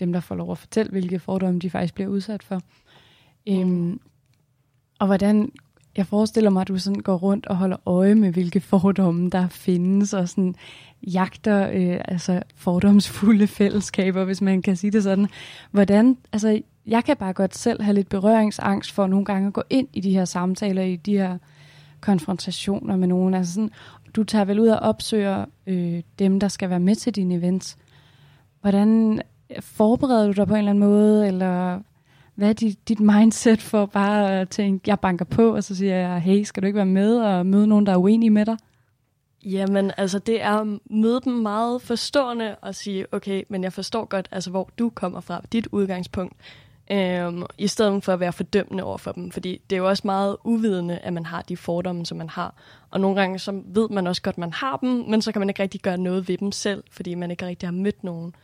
dem, 0.00 0.12
der 0.12 0.20
får 0.20 0.34
lov 0.34 0.52
at 0.52 0.58
fortælle, 0.58 0.90
hvilke 0.90 1.18
fordomme 1.18 1.60
de 1.60 1.70
faktisk 1.70 1.94
bliver 1.94 2.08
udsat 2.08 2.42
for. 2.42 2.60
Øhm, 3.48 4.00
og 4.98 5.06
hvordan, 5.06 5.52
jeg 5.96 6.06
forestiller 6.06 6.50
mig, 6.50 6.60
at 6.60 6.68
du 6.68 6.78
sådan 6.78 7.00
går 7.00 7.16
rundt 7.16 7.46
og 7.46 7.56
holder 7.56 7.76
øje 7.86 8.14
med, 8.14 8.32
hvilke 8.32 8.60
fordomme 8.60 9.30
der 9.30 9.48
findes, 9.48 10.14
og 10.14 10.28
sådan 10.28 10.54
jagter 11.02 11.70
øh, 11.72 12.00
altså 12.04 12.42
fordomsfulde 12.56 13.46
fællesskaber, 13.46 14.24
hvis 14.24 14.40
man 14.40 14.62
kan 14.62 14.76
sige 14.76 14.90
det 14.90 15.02
sådan. 15.02 15.28
Hvordan, 15.70 16.16
altså 16.32 16.62
jeg 16.86 17.04
kan 17.04 17.16
bare 17.16 17.32
godt 17.32 17.56
selv 17.56 17.82
have 17.82 17.94
lidt 17.94 18.08
berøringsangst 18.08 18.92
for 18.92 19.06
nogle 19.06 19.24
gange 19.24 19.46
at 19.46 19.52
gå 19.52 19.62
ind 19.70 19.88
i 19.92 20.00
de 20.00 20.12
her 20.12 20.24
samtaler, 20.24 20.82
i 20.82 20.96
de 20.96 21.12
her 21.12 21.38
konfrontationer 22.00 22.96
med 22.96 23.08
nogen. 23.08 23.34
Altså 23.34 23.54
sådan, 23.54 23.70
du 24.16 24.24
tager 24.24 24.44
vel 24.44 24.60
ud 24.60 24.68
og 24.68 24.78
opsøger 24.78 25.44
øh, 25.66 26.02
dem, 26.18 26.40
der 26.40 26.48
skal 26.48 26.70
være 26.70 26.80
med 26.80 26.94
til 26.94 27.14
dine 27.14 27.34
events. 27.34 27.76
Hvordan 28.60 29.22
forbereder 29.60 30.26
du 30.26 30.32
dig 30.32 30.46
på 30.46 30.54
en 30.54 30.58
eller 30.58 30.70
anden 30.70 30.84
måde, 30.84 31.28
eller 31.28 31.80
hvad 32.40 32.48
er 32.48 32.52
dit, 32.52 32.88
dit 32.88 33.00
mindset 33.00 33.62
for 33.62 33.86
bare 33.86 34.40
at 34.40 34.48
tænke, 34.48 34.82
jeg 34.86 35.00
banker 35.00 35.24
på, 35.24 35.54
og 35.54 35.64
så 35.64 35.76
siger 35.76 35.96
jeg, 35.96 36.20
hey, 36.20 36.42
skal 36.42 36.62
du 36.62 36.66
ikke 36.66 36.76
være 36.76 36.86
med 36.86 37.20
og 37.20 37.46
møde 37.46 37.66
nogen, 37.66 37.86
der 37.86 37.92
er 37.92 37.96
uenige 37.96 38.30
med 38.30 38.46
dig? 38.46 38.56
Jamen, 39.44 39.92
altså 39.96 40.18
det 40.18 40.42
er 40.42 40.52
at 40.52 40.66
møde 40.90 41.20
dem 41.24 41.32
meget 41.32 41.82
forstående 41.82 42.56
og 42.62 42.74
sige, 42.74 43.06
okay, 43.12 43.42
men 43.48 43.64
jeg 43.64 43.72
forstår 43.72 44.04
godt, 44.04 44.28
altså 44.32 44.50
hvor 44.50 44.70
du 44.78 44.90
kommer 44.90 45.20
fra, 45.20 45.40
dit 45.52 45.68
udgangspunkt, 45.72 46.36
øhm, 46.92 47.42
i 47.58 47.66
stedet 47.66 48.04
for 48.04 48.12
at 48.12 48.20
være 48.20 48.32
fordømmende 48.32 48.84
over 48.84 48.98
for 48.98 49.12
dem. 49.12 49.30
Fordi 49.30 49.62
det 49.70 49.76
er 49.76 49.80
jo 49.80 49.88
også 49.88 50.02
meget 50.04 50.36
uvidende, 50.44 50.98
at 50.98 51.12
man 51.12 51.26
har 51.26 51.42
de 51.42 51.56
fordomme, 51.56 52.06
som 52.06 52.18
man 52.18 52.28
har. 52.28 52.54
Og 52.90 53.00
nogle 53.00 53.20
gange 53.20 53.38
så 53.38 53.62
ved 53.64 53.88
man 53.88 54.06
også 54.06 54.22
godt, 54.22 54.34
at 54.34 54.38
man 54.38 54.52
har 54.52 54.76
dem, 54.76 54.88
men 54.88 55.22
så 55.22 55.32
kan 55.32 55.40
man 55.40 55.48
ikke 55.48 55.62
rigtig 55.62 55.80
gøre 55.80 55.98
noget 55.98 56.28
ved 56.28 56.38
dem 56.38 56.52
selv, 56.52 56.84
fordi 56.90 57.14
man 57.14 57.30
ikke 57.30 57.46
rigtig 57.46 57.66
har 57.66 57.74
mødt 57.74 58.04
nogen, 58.04 58.34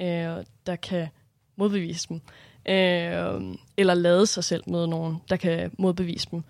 øh, 0.00 0.44
der 0.66 0.76
kan 0.82 1.08
modbevise 1.56 2.08
dem. 2.08 2.20
Øh, 2.68 3.54
eller 3.76 3.94
lade 3.94 4.26
sig 4.26 4.44
selv 4.44 4.62
med 4.66 4.86
nogen, 4.86 5.16
der 5.28 5.36
kan 5.36 5.70
modbevise 5.78 6.28
dem. 6.30 6.42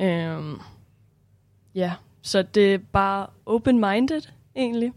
Øh, 0.00 0.56
ja, 1.74 1.92
så 2.22 2.42
det 2.42 2.74
er 2.74 2.78
bare 2.92 3.26
open-minded, 3.46 4.22
egentlig. 4.56 4.92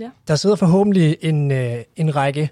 Ja. 0.00 0.10
Der 0.28 0.36
sidder 0.36 0.56
forhåbentlig 0.56 1.16
en, 1.20 1.50
øh, 1.52 1.78
en 1.96 2.16
række, 2.16 2.50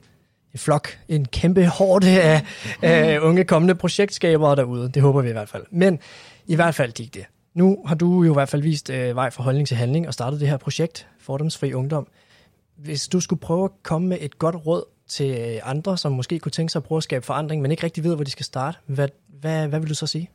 en 0.52 0.58
flok, 0.58 0.98
en 1.08 1.24
kæmpe 1.24 1.66
hårde 1.66 2.22
af, 2.22 2.44
af 2.82 3.18
unge 3.28 3.44
kommende 3.44 3.74
projektskabere 3.74 4.56
derude. 4.56 4.88
Det 4.88 5.02
håber 5.02 5.22
vi 5.22 5.28
i 5.28 5.32
hvert 5.32 5.48
fald. 5.48 5.64
Men 5.70 5.98
i 6.46 6.54
hvert 6.54 6.74
fald, 6.74 6.92
Digte, 6.92 7.24
nu 7.54 7.82
har 7.86 7.94
du 7.94 8.22
jo 8.22 8.32
i 8.32 8.34
hvert 8.34 8.48
fald 8.48 8.62
vist 8.62 8.90
øh, 8.90 9.16
vej 9.16 9.30
fra 9.30 9.42
holdning 9.42 9.68
til 9.68 9.76
handling 9.76 10.06
og 10.06 10.14
startet 10.14 10.40
det 10.40 10.48
her 10.48 10.56
projekt, 10.56 11.08
Fordomsfri 11.18 11.72
Ungdom. 11.72 12.06
Hvis 12.76 13.08
du 13.08 13.20
skulle 13.20 13.40
prøve 13.40 13.64
at 13.64 13.70
komme 13.82 14.08
med 14.08 14.18
et 14.20 14.38
godt 14.38 14.66
råd 14.66 14.84
til 15.08 15.38
øh, 15.40 15.60
andre, 15.62 15.98
som 15.98 16.12
måske 16.12 16.38
kunne 16.38 16.52
tænke 16.52 16.72
sig 16.72 16.80
at 16.80 16.84
prøve 16.84 16.96
at 16.96 17.02
skabe 17.02 17.26
forandring, 17.26 17.62
men 17.62 17.70
ikke 17.70 17.82
rigtig 17.82 18.04
ved, 18.04 18.14
hvor 18.14 18.24
de 18.24 18.30
skal 18.30 18.44
starte, 18.44 18.78
hvad, 18.86 19.08
hvad, 19.40 19.68
hvad 19.68 19.80
vil 19.80 19.88
du 19.88 19.94
så 19.94 20.06
sige? 20.06 20.30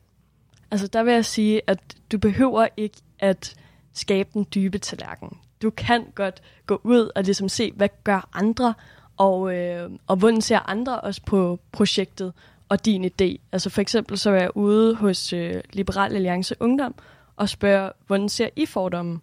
Altså, 0.72 0.88
der 0.88 1.04
vil 1.04 1.14
jeg 1.14 1.26
sige, 1.26 1.62
at 1.68 1.80
du 2.12 2.18
behøver 2.18 2.68
ikke 2.78 2.98
at 3.20 3.56
skabe 3.94 4.30
den 4.34 4.48
dybe 4.56 4.78
tallerken. 4.78 5.38
Du 5.62 5.70
kan 5.70 6.06
godt 6.16 6.42
gå 6.66 6.82
ud 6.84 7.12
og 7.16 7.24
ligesom 7.24 7.50
se, 7.50 7.72
hvad 7.76 7.90
gør 8.04 8.30
andre, 8.34 8.74
og, 9.18 9.56
øh, 9.56 9.90
og 10.08 10.16
hvordan 10.16 10.42
ser 10.42 10.70
andre 10.70 11.02
også 11.02 11.22
på 11.26 11.60
projektet 11.72 12.34
og 12.70 12.86
din 12.86 13.06
idé. 13.06 13.38
Altså 13.52 13.70
for 13.70 13.82
eksempel 13.82 14.18
så 14.18 14.30
er 14.30 14.36
jeg 14.36 14.58
ude 14.58 14.96
hos 14.96 15.34
øh, 15.34 15.62
Liberal 15.74 16.16
Alliance 16.16 16.56
Ungdom 16.60 16.96
og 17.36 17.50
spørger, 17.50 17.92
hvordan 18.08 18.30
ser 18.30 18.50
I 18.56 18.66
fordommen? 18.66 19.22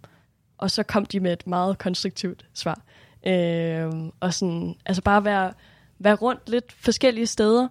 Og 0.58 0.70
så 0.70 0.82
kom 0.82 1.06
de 1.06 1.20
med 1.20 1.32
et 1.32 1.46
meget 1.46 1.78
konstruktivt 1.78 2.46
svar. 2.54 2.80
Øh, 3.26 3.92
og 4.20 4.34
sådan, 4.34 4.74
altså 4.86 5.02
bare 5.02 5.24
være, 5.24 5.52
være 5.98 6.14
rundt 6.14 6.48
lidt 6.48 6.72
forskellige 6.72 7.26
steder 7.26 7.68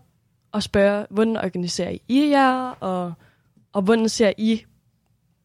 og 0.52 0.64
spørge, 0.64 1.06
hvordan 1.10 1.38
organiserer 1.38 1.98
I 2.08 2.30
jer, 2.30 2.70
og, 2.70 3.14
og 3.74 3.82
hvordan 3.82 4.10
ser 4.10 4.34
I 4.38 4.66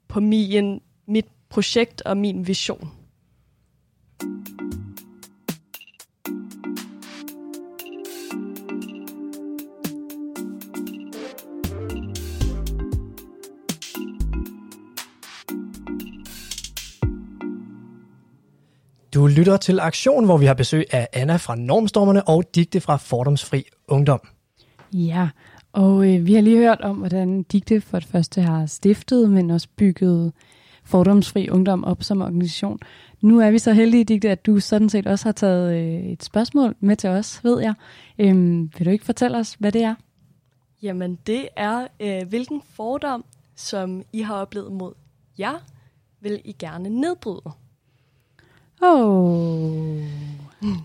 på 0.08 0.20
min, 0.20 0.80
mit 1.06 1.26
projekt 1.48 2.02
og 2.02 2.16
min 2.16 2.46
vision? 2.46 2.90
Du 19.14 19.26
lytter 19.26 19.56
til 19.56 19.80
Aktion, 19.80 20.24
hvor 20.24 20.36
vi 20.36 20.46
har 20.46 20.54
besøg 20.54 20.84
af 20.90 21.08
Anna 21.12 21.36
fra 21.36 21.54
Normstormerne 21.54 22.28
og 22.28 22.44
Digte 22.54 22.80
fra 22.80 22.96
Fordomsfri 22.96 23.64
Ungdom. 23.88 24.20
Ja, 24.92 25.28
og 25.72 26.14
øh, 26.14 26.26
vi 26.26 26.34
har 26.34 26.40
lige 26.40 26.56
hørt 26.56 26.80
om, 26.80 26.96
hvordan 26.96 27.42
Digte 27.42 27.80
for 27.80 27.98
det 27.98 28.08
første 28.08 28.40
har 28.42 28.66
stiftet, 28.66 29.30
men 29.30 29.50
også 29.50 29.68
bygget 29.76 30.32
Fordomsfri 30.84 31.48
Ungdom 31.50 31.84
op 31.84 32.02
som 32.02 32.22
organisation. 32.22 32.78
Nu 33.20 33.40
er 33.40 33.50
vi 33.50 33.58
så 33.58 33.72
heldige, 33.72 34.04
Digte, 34.04 34.30
at 34.30 34.46
du 34.46 34.60
sådan 34.60 34.88
set 34.88 35.06
også 35.06 35.24
har 35.24 35.32
taget 35.32 35.76
øh, 35.76 36.12
et 36.12 36.24
spørgsmål 36.24 36.74
med 36.80 36.96
til 36.96 37.10
os, 37.10 37.44
ved 37.44 37.60
jeg. 37.60 37.74
Øhm, 38.18 38.70
vil 38.78 38.86
du 38.86 38.90
ikke 38.90 39.04
fortælle 39.04 39.38
os, 39.38 39.56
hvad 39.58 39.72
det 39.72 39.82
er? 39.82 39.94
Jamen, 40.82 41.18
det 41.26 41.48
er, 41.56 41.86
øh, 42.00 42.28
hvilken 42.28 42.62
fordom, 42.70 43.24
som 43.56 44.02
I 44.12 44.20
har 44.20 44.34
oplevet 44.34 44.72
mod 44.72 44.92
jer, 45.38 45.64
vil 46.20 46.40
I 46.44 46.52
gerne 46.52 46.88
nedbryde? 46.88 47.63
Åh, 48.84 49.00
oh. 49.00 50.02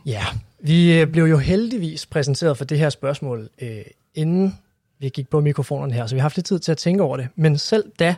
Ja, 0.05 0.25
vi 0.59 0.99
øh, 0.99 1.07
blev 1.07 1.23
jo 1.23 1.37
heldigvis 1.37 2.05
præsenteret 2.05 2.57
for 2.57 2.65
det 2.65 2.79
her 2.79 2.89
spørgsmål, 2.89 3.49
øh, 3.61 3.81
inden 4.15 4.57
vi 4.99 5.09
gik 5.09 5.29
på 5.29 5.39
mikrofonerne 5.39 5.93
her, 5.93 6.07
så 6.07 6.15
vi 6.15 6.19
har 6.19 6.23
haft 6.23 6.35
lidt 6.35 6.45
tid 6.45 6.59
til 6.59 6.71
at 6.71 6.77
tænke 6.77 7.03
over 7.03 7.17
det. 7.17 7.27
Men 7.35 7.57
selv 7.57 7.83
da, 7.99 8.15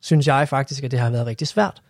synes 0.00 0.26
jeg 0.26 0.48
faktisk, 0.48 0.84
at 0.84 0.90
det 0.90 0.98
har 0.98 1.10
været 1.10 1.26
rigtig 1.26 1.48
svært. 1.48 1.82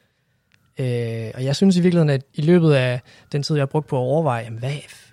Øh, 0.78 1.30
og 1.34 1.44
jeg 1.44 1.56
synes 1.56 1.76
i 1.76 1.80
virkeligheden, 1.80 2.10
at 2.10 2.22
i 2.34 2.42
løbet 2.42 2.72
af 2.72 3.00
den 3.32 3.42
tid, 3.42 3.56
jeg 3.56 3.60
har 3.60 3.66
brugt 3.66 3.86
på 3.86 3.96
at 3.96 4.00
overveje, 4.00 4.44
jamen, 4.44 4.58
hvad 4.58 4.72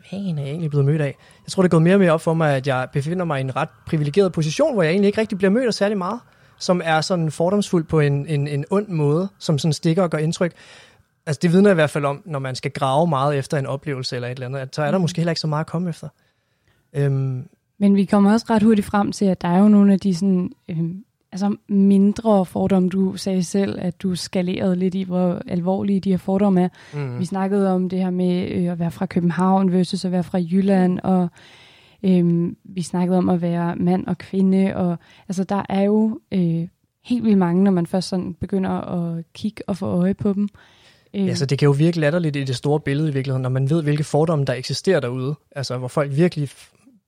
fanden 0.10 0.38
er 0.38 0.42
jeg 0.42 0.50
egentlig 0.50 0.70
blevet 0.70 0.86
mødt 0.86 1.02
af? 1.02 1.16
Jeg 1.46 1.52
tror, 1.52 1.64
det 1.64 1.68
er 1.68 1.72
gået 1.72 1.84
mere 1.84 1.96
og 1.96 2.00
mere 2.00 2.12
op 2.12 2.22
for 2.22 2.34
mig, 2.34 2.56
at 2.56 2.68
jeg 2.68 2.88
befinder 2.94 3.26
mig 3.26 3.40
i 3.40 3.42
en 3.42 3.56
ret 3.56 3.70
privilegeret 3.88 4.32
position, 4.32 4.74
hvor 4.74 4.84
jeg 4.84 4.92
egentlig 4.92 5.08
ikke 5.08 5.22
rigtig 5.22 5.38
bliver 5.38 5.52
mødt 5.52 5.68
af 5.68 5.74
særlig 5.74 5.98
meget, 5.98 6.20
som 6.60 6.82
er 6.84 7.02
sådan 7.02 7.32
fordomsfuld 7.32 7.84
på 7.84 8.00
en, 8.00 8.28
en, 8.28 8.48
en 8.48 8.66
ond 8.70 8.88
måde, 8.88 9.30
som 9.40 9.58
sådan 9.58 9.74
stikker 9.74 10.04
og 10.04 10.10
gør 10.10 10.18
indtryk. 10.18 10.54
Altså 11.26 11.40
det 11.42 11.52
vidner 11.52 11.72
i 11.72 11.74
hvert 11.74 11.90
fald 11.90 12.06
om, 12.06 12.22
når 12.26 12.40
man 12.40 12.56
skal 12.56 12.72
grave 12.72 13.08
meget 13.08 13.38
efter 13.38 13.58
en 13.58 13.66
oplevelse 13.66 14.16
eller 14.16 14.28
et 14.28 14.32
eller 14.32 14.46
andet, 14.46 14.60
at 14.60 14.76
så 14.76 14.82
er 14.82 14.92
der 14.92 14.98
Mm. 14.98 15.02
måske 15.02 15.18
heller 15.22 15.32
ikke 15.32 15.42
så 15.42 15.48
meget 15.48 15.64
at 15.64 15.70
komme 15.72 15.90
efter. 15.90 16.08
Øhm, 16.94 17.48
Men 17.80 17.96
vi 17.96 18.06
kommer 18.06 18.32
også 18.34 18.46
ret 18.50 18.64
hurtigt 18.64 18.88
frem 18.88 19.12
til, 19.12 19.26
at 19.26 19.42
der 19.42 19.48
er 19.48 19.60
jo 19.60 19.68
nogle 19.68 19.94
af 19.94 20.00
de 20.00 20.16
sådan, 20.16 20.52
øhm, 20.70 21.04
altså 21.32 21.56
mindre 21.68 22.46
fordomme. 22.46 22.90
Du 22.90 23.18
sagde 23.18 23.44
selv, 23.44 23.80
at 23.82 24.02
du 24.02 24.16
skalerede 24.16 24.76
lidt 24.76 24.96
i, 24.96 25.04
hvor 25.04 25.42
alvorlige 25.48 26.00
de 26.00 26.10
her 26.12 26.18
fordomme 26.18 26.62
er. 26.64 26.70
mm. 26.94 27.20
Vi 27.20 27.26
snakkede 27.26 27.74
om 27.74 27.90
det 27.90 28.00
her 28.00 28.10
med 28.10 28.52
øh, 28.52 28.72
at 28.72 28.80
være 28.80 28.92
fra 28.92 29.06
København 29.06 29.72
versus 29.72 30.06
at 30.06 30.12
være 30.12 30.24
fra 30.24 30.38
Jylland, 30.38 31.00
og 31.04 31.28
øhm, 32.04 32.58
vi 32.64 32.82
snakkede 32.82 33.18
om 33.18 33.30
at 33.30 33.42
være 33.42 33.76
mand 33.76 34.08
og 34.08 34.18
kvinde, 34.18 34.76
og 34.76 34.98
altså 35.28 35.44
der 35.44 35.64
er 35.70 35.82
jo 35.82 36.20
øh, 36.32 36.68
helt 37.06 37.24
vildt 37.24 37.38
mange, 37.38 37.64
når 37.64 37.72
man 37.72 37.86
først 37.88 38.08
sådan 38.08 38.34
begynder 38.34 38.70
at 38.72 39.24
kigge 39.34 39.64
og 39.68 39.78
få 39.78 39.86
øje 39.86 40.14
på 40.14 40.34
dem. 40.34 40.50
Øh, 41.16 41.28
Ja, 41.28 41.36
så 41.36 41.46
det 41.46 41.60
kan 41.60 41.66
jo 41.66 41.72
virke 41.72 42.00
latterligt 42.00 42.36
i 42.36 42.44
det 42.44 42.56
store 42.56 42.80
billede 42.80 43.10
i 43.10 43.14
virkeligheden, 43.14 43.42
når 43.42 43.50
man 43.50 43.70
ved, 43.70 43.84
hvilke 43.84 44.04
fordomme, 44.04 44.46
der 44.46 44.54
eksisterer 44.54 45.00
derude. 45.00 45.36
Altså, 45.56 45.78
hvor 45.78 45.88
folk 45.88 46.16
virkelig 46.16 46.50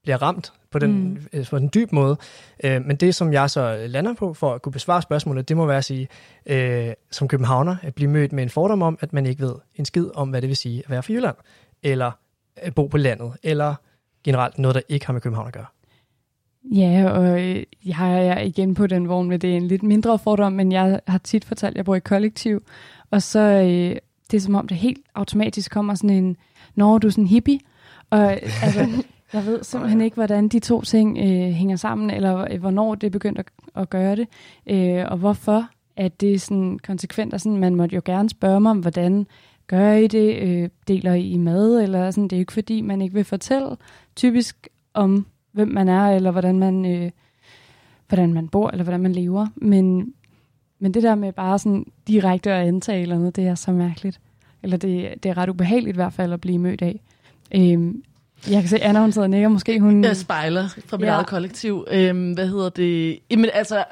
bliver 0.04 0.22
ramt 0.22 0.54
på 0.72 0.80
den, 0.80 0.92
Mm. 0.92 1.18
mm. 1.34 1.46
på 1.50 1.60
den 1.60 1.70
dyb 1.74 1.92
måde. 1.92 2.18
Øh, 2.64 2.86
men 2.86 2.96
det, 2.96 3.16
som 3.16 3.34
jeg 3.34 3.50
så 3.50 3.86
lander 3.88 4.14
på 4.14 4.34
for 4.34 4.54
at 4.54 4.62
kunne 4.62 4.74
besvare 4.74 5.02
spørgsmålet, 5.02 5.50
det 5.50 5.58
må 5.58 5.66
være 5.66 5.78
at 5.78 5.86
sige, 5.86 6.08
øh, 6.46 6.94
som 7.12 7.28
københavner, 7.28 7.76
at 7.82 7.96
blive 7.96 8.10
mødt 8.10 8.34
med 8.34 8.44
en 8.44 8.50
fordom 8.50 8.82
om, 8.82 8.98
at 9.02 9.14
man 9.14 9.26
ikke 9.26 9.42
ved 9.44 9.54
en 9.76 9.86
skid 9.86 10.06
om, 10.16 10.30
hvad 10.30 10.42
det 10.42 10.48
vil 10.48 10.58
sige 10.58 10.80
at 10.86 10.90
være 10.90 11.04
fra 11.04 11.14
Jylland, 11.14 11.36
eller 11.84 12.12
at 12.56 12.76
bo 12.76 12.88
på 12.88 12.98
landet, 12.98 13.32
eller 13.44 13.76
generelt 14.24 14.58
noget, 14.60 14.76
der 14.76 14.82
ikke 14.90 15.06
har 15.06 15.14
med 15.14 15.22
København 15.22 15.48
at 15.48 15.54
gøre. 15.54 15.66
Ja, 16.76 17.10
og 17.10 17.42
øh, 17.42 17.64
jeg 17.86 18.28
er 18.28 18.40
igen 18.40 18.74
på 18.76 18.88
den 18.88 19.10
vogn 19.10 19.30
med, 19.30 19.40
det 19.40 19.52
er 19.54 19.58
en 19.58 19.68
lidt 19.68 19.84
mindre 19.84 20.20
fordom, 20.20 20.54
men 20.54 20.72
jeg 20.72 21.00
har 21.08 21.18
tit 21.18 21.46
fortalt, 21.46 21.72
at 21.72 21.78
jeg 21.78 21.86
bor 21.86 21.96
i 21.96 22.00
kollektiv, 22.00 22.64
og 23.14 23.22
så 23.22 23.40
øh, 23.40 23.96
det 24.32 24.38
er 24.38 24.42
som 24.42 24.56
om, 24.56 24.68
det 24.68 24.78
helt 24.78 25.00
automatisk 25.16 25.72
kommer 25.72 25.96
sådan 25.96 26.10
en, 26.10 26.38
når 26.76 26.98
du 26.98 27.08
er 27.08 27.12
sådan 27.12 27.28
hippie, 27.28 27.60
og 28.10 28.32
altså, 28.64 29.04
jeg 29.34 29.46
ved 29.46 29.64
simpelthen 29.64 30.02
ikke, 30.02 30.16
hvordan 30.16 30.48
de 30.48 30.60
to 30.60 30.82
ting 30.82 31.18
øh, 31.18 31.52
hænger 31.52 31.76
sammen, 31.76 32.10
eller 32.10 32.48
øh, 32.52 32.60
hvornår 32.60 32.96
det 32.96 33.08
er 33.08 33.12
begyndt 33.12 33.40
at, 33.40 33.46
at 33.76 33.90
gøre 33.90 34.16
det, 34.16 34.28
øh, 34.68 35.06
og 35.08 35.18
hvorfor 35.18 35.70
at 35.96 36.22
det 36.22 36.34
er 36.34 36.40
sådan 36.40 36.80
konsekvent, 36.80 37.34
og 37.34 37.40
sådan, 37.40 37.58
man 37.58 37.76
måtte 37.76 37.96
jo 37.96 38.02
gerne 38.06 38.30
spørge 38.30 38.60
mig 38.60 38.72
om, 38.72 38.80
hvordan 38.80 39.28
gør 39.68 39.94
I 39.94 40.08
det, 40.08 40.42
øh, 40.42 40.70
deler 40.88 41.14
I 41.14 41.38
mad, 41.38 41.82
eller 41.82 42.12
sådan, 42.12 42.24
det 42.24 42.34
er 42.34 42.38
jo 42.38 42.42
ikke 42.42 42.54
fordi, 42.54 42.82
man 42.82 43.02
ikke 43.02 43.14
vil 43.14 43.24
fortælle 43.24 43.78
typisk 44.16 44.68
om, 44.94 45.26
hvem 45.52 45.68
man 45.68 45.90
er, 45.90 46.10
eller 46.10 46.32
hvordan 46.32 46.60
man, 46.60 46.86
øh, 46.86 47.12
hvordan 48.08 48.34
man 48.34 48.48
bor, 48.48 48.70
eller 48.70 48.84
hvordan 48.84 49.02
man 49.02 49.14
lever. 49.14 49.48
Men, 49.56 50.14
men 50.84 50.94
det 50.94 51.04
der 51.04 51.16
med 51.16 51.34
bare 51.34 51.60
sådan 51.60 51.86
direkte 52.08 52.52
at 52.52 52.68
antage 52.68 53.02
eller 53.02 53.18
noget, 53.18 53.36
det 53.36 53.48
er 53.48 53.56
så 53.56 53.72
mærkeligt. 53.72 54.20
Eller 54.64 54.78
det, 54.78 55.24
det 55.24 55.30
er 55.30 55.38
ret 55.38 55.50
ubehageligt 55.50 55.96
i 55.96 55.98
hvert 55.98 56.14
fald 56.14 56.34
at 56.34 56.42
blive 56.42 56.58
mødt 56.60 56.82
af. 56.82 57.00
Øhm, 57.56 58.04
jeg 58.50 58.62
kan 58.62 58.70
se, 58.70 58.80
Anna 58.84 59.00
hun 59.02 59.12
sidder 59.12 59.46
og. 59.46 59.52
Måske 59.52 59.80
hun... 59.80 60.04
Jeg 60.04 60.18
spejler 60.18 60.68
fra 60.86 60.98
mit 60.98 61.06
Ja. 61.06 61.12
eget 61.12 61.28
kollektiv. 61.28 61.86
Øhm, 61.92 62.32
hvad 62.34 62.48
hedder 62.48 62.70
det? 62.70 63.20
Jamen 63.32 63.50
altså, 63.54 63.84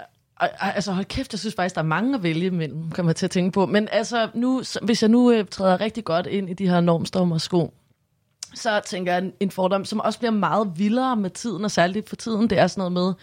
altså 0.60 0.92
hold 0.92 1.06
kæft, 1.06 1.34
jeg 1.34 1.40
synes 1.40 1.56
faktisk, 1.56 1.76
der 1.76 1.82
er 1.82 1.86
mange 1.86 2.16
at 2.16 2.24
vælge 2.24 2.46
imellem, 2.46 2.92
kommer 2.92 3.10
jeg 3.10 3.16
til 3.16 3.26
at 3.26 3.32
tænke 3.32 3.52
på. 3.52 3.66
Men 3.66 3.88
altså, 3.92 4.28
nu, 4.34 4.62
hvis 4.82 5.02
jeg 5.02 5.10
nu 5.10 5.32
øh, 5.32 5.46
træder 5.46 5.82
rigtig 5.82 6.04
godt 6.04 6.28
ind 6.28 6.50
i 6.50 6.54
de 6.54 6.70
her 6.70 6.82
normstormer 6.82 7.38
sko, 7.38 7.74
så 8.56 8.82
tænker 8.88 9.14
jeg, 9.14 9.22
en- 9.24 9.34
en 9.40 9.52
fordom, 9.52 9.86
som 9.86 10.00
også 10.00 10.20
bliver 10.20 10.32
meget 10.32 10.72
vildere 10.76 11.16
med 11.16 11.30
tiden, 11.30 11.66
og 11.66 11.72
særligt 11.72 12.10
for 12.10 12.16
tiden, 12.16 12.50
det 12.50 12.60
er 12.60 12.68
sådan 12.68 12.92
noget 12.92 12.94
med, 12.94 13.14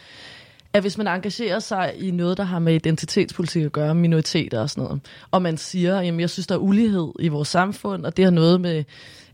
at 0.72 0.82
hvis 0.82 0.98
man 0.98 1.08
engagerer 1.08 1.58
sig 1.58 1.94
i 1.98 2.10
noget, 2.10 2.36
der 2.36 2.44
har 2.44 2.58
med 2.58 2.74
identitetspolitik 2.74 3.64
at 3.64 3.72
gøre, 3.72 3.94
minoriteter 3.94 4.60
og 4.60 4.70
sådan 4.70 4.84
noget, 4.84 5.00
og 5.30 5.42
man 5.42 5.56
siger, 5.56 6.00
jamen 6.00 6.20
jeg 6.20 6.30
synes, 6.30 6.46
der 6.46 6.54
er 6.54 6.58
ulighed 6.58 7.12
i 7.18 7.28
vores 7.28 7.48
samfund, 7.48 8.06
og 8.06 8.16
det 8.16 8.24
har 8.24 8.32
noget 8.32 8.60
med 8.60 8.84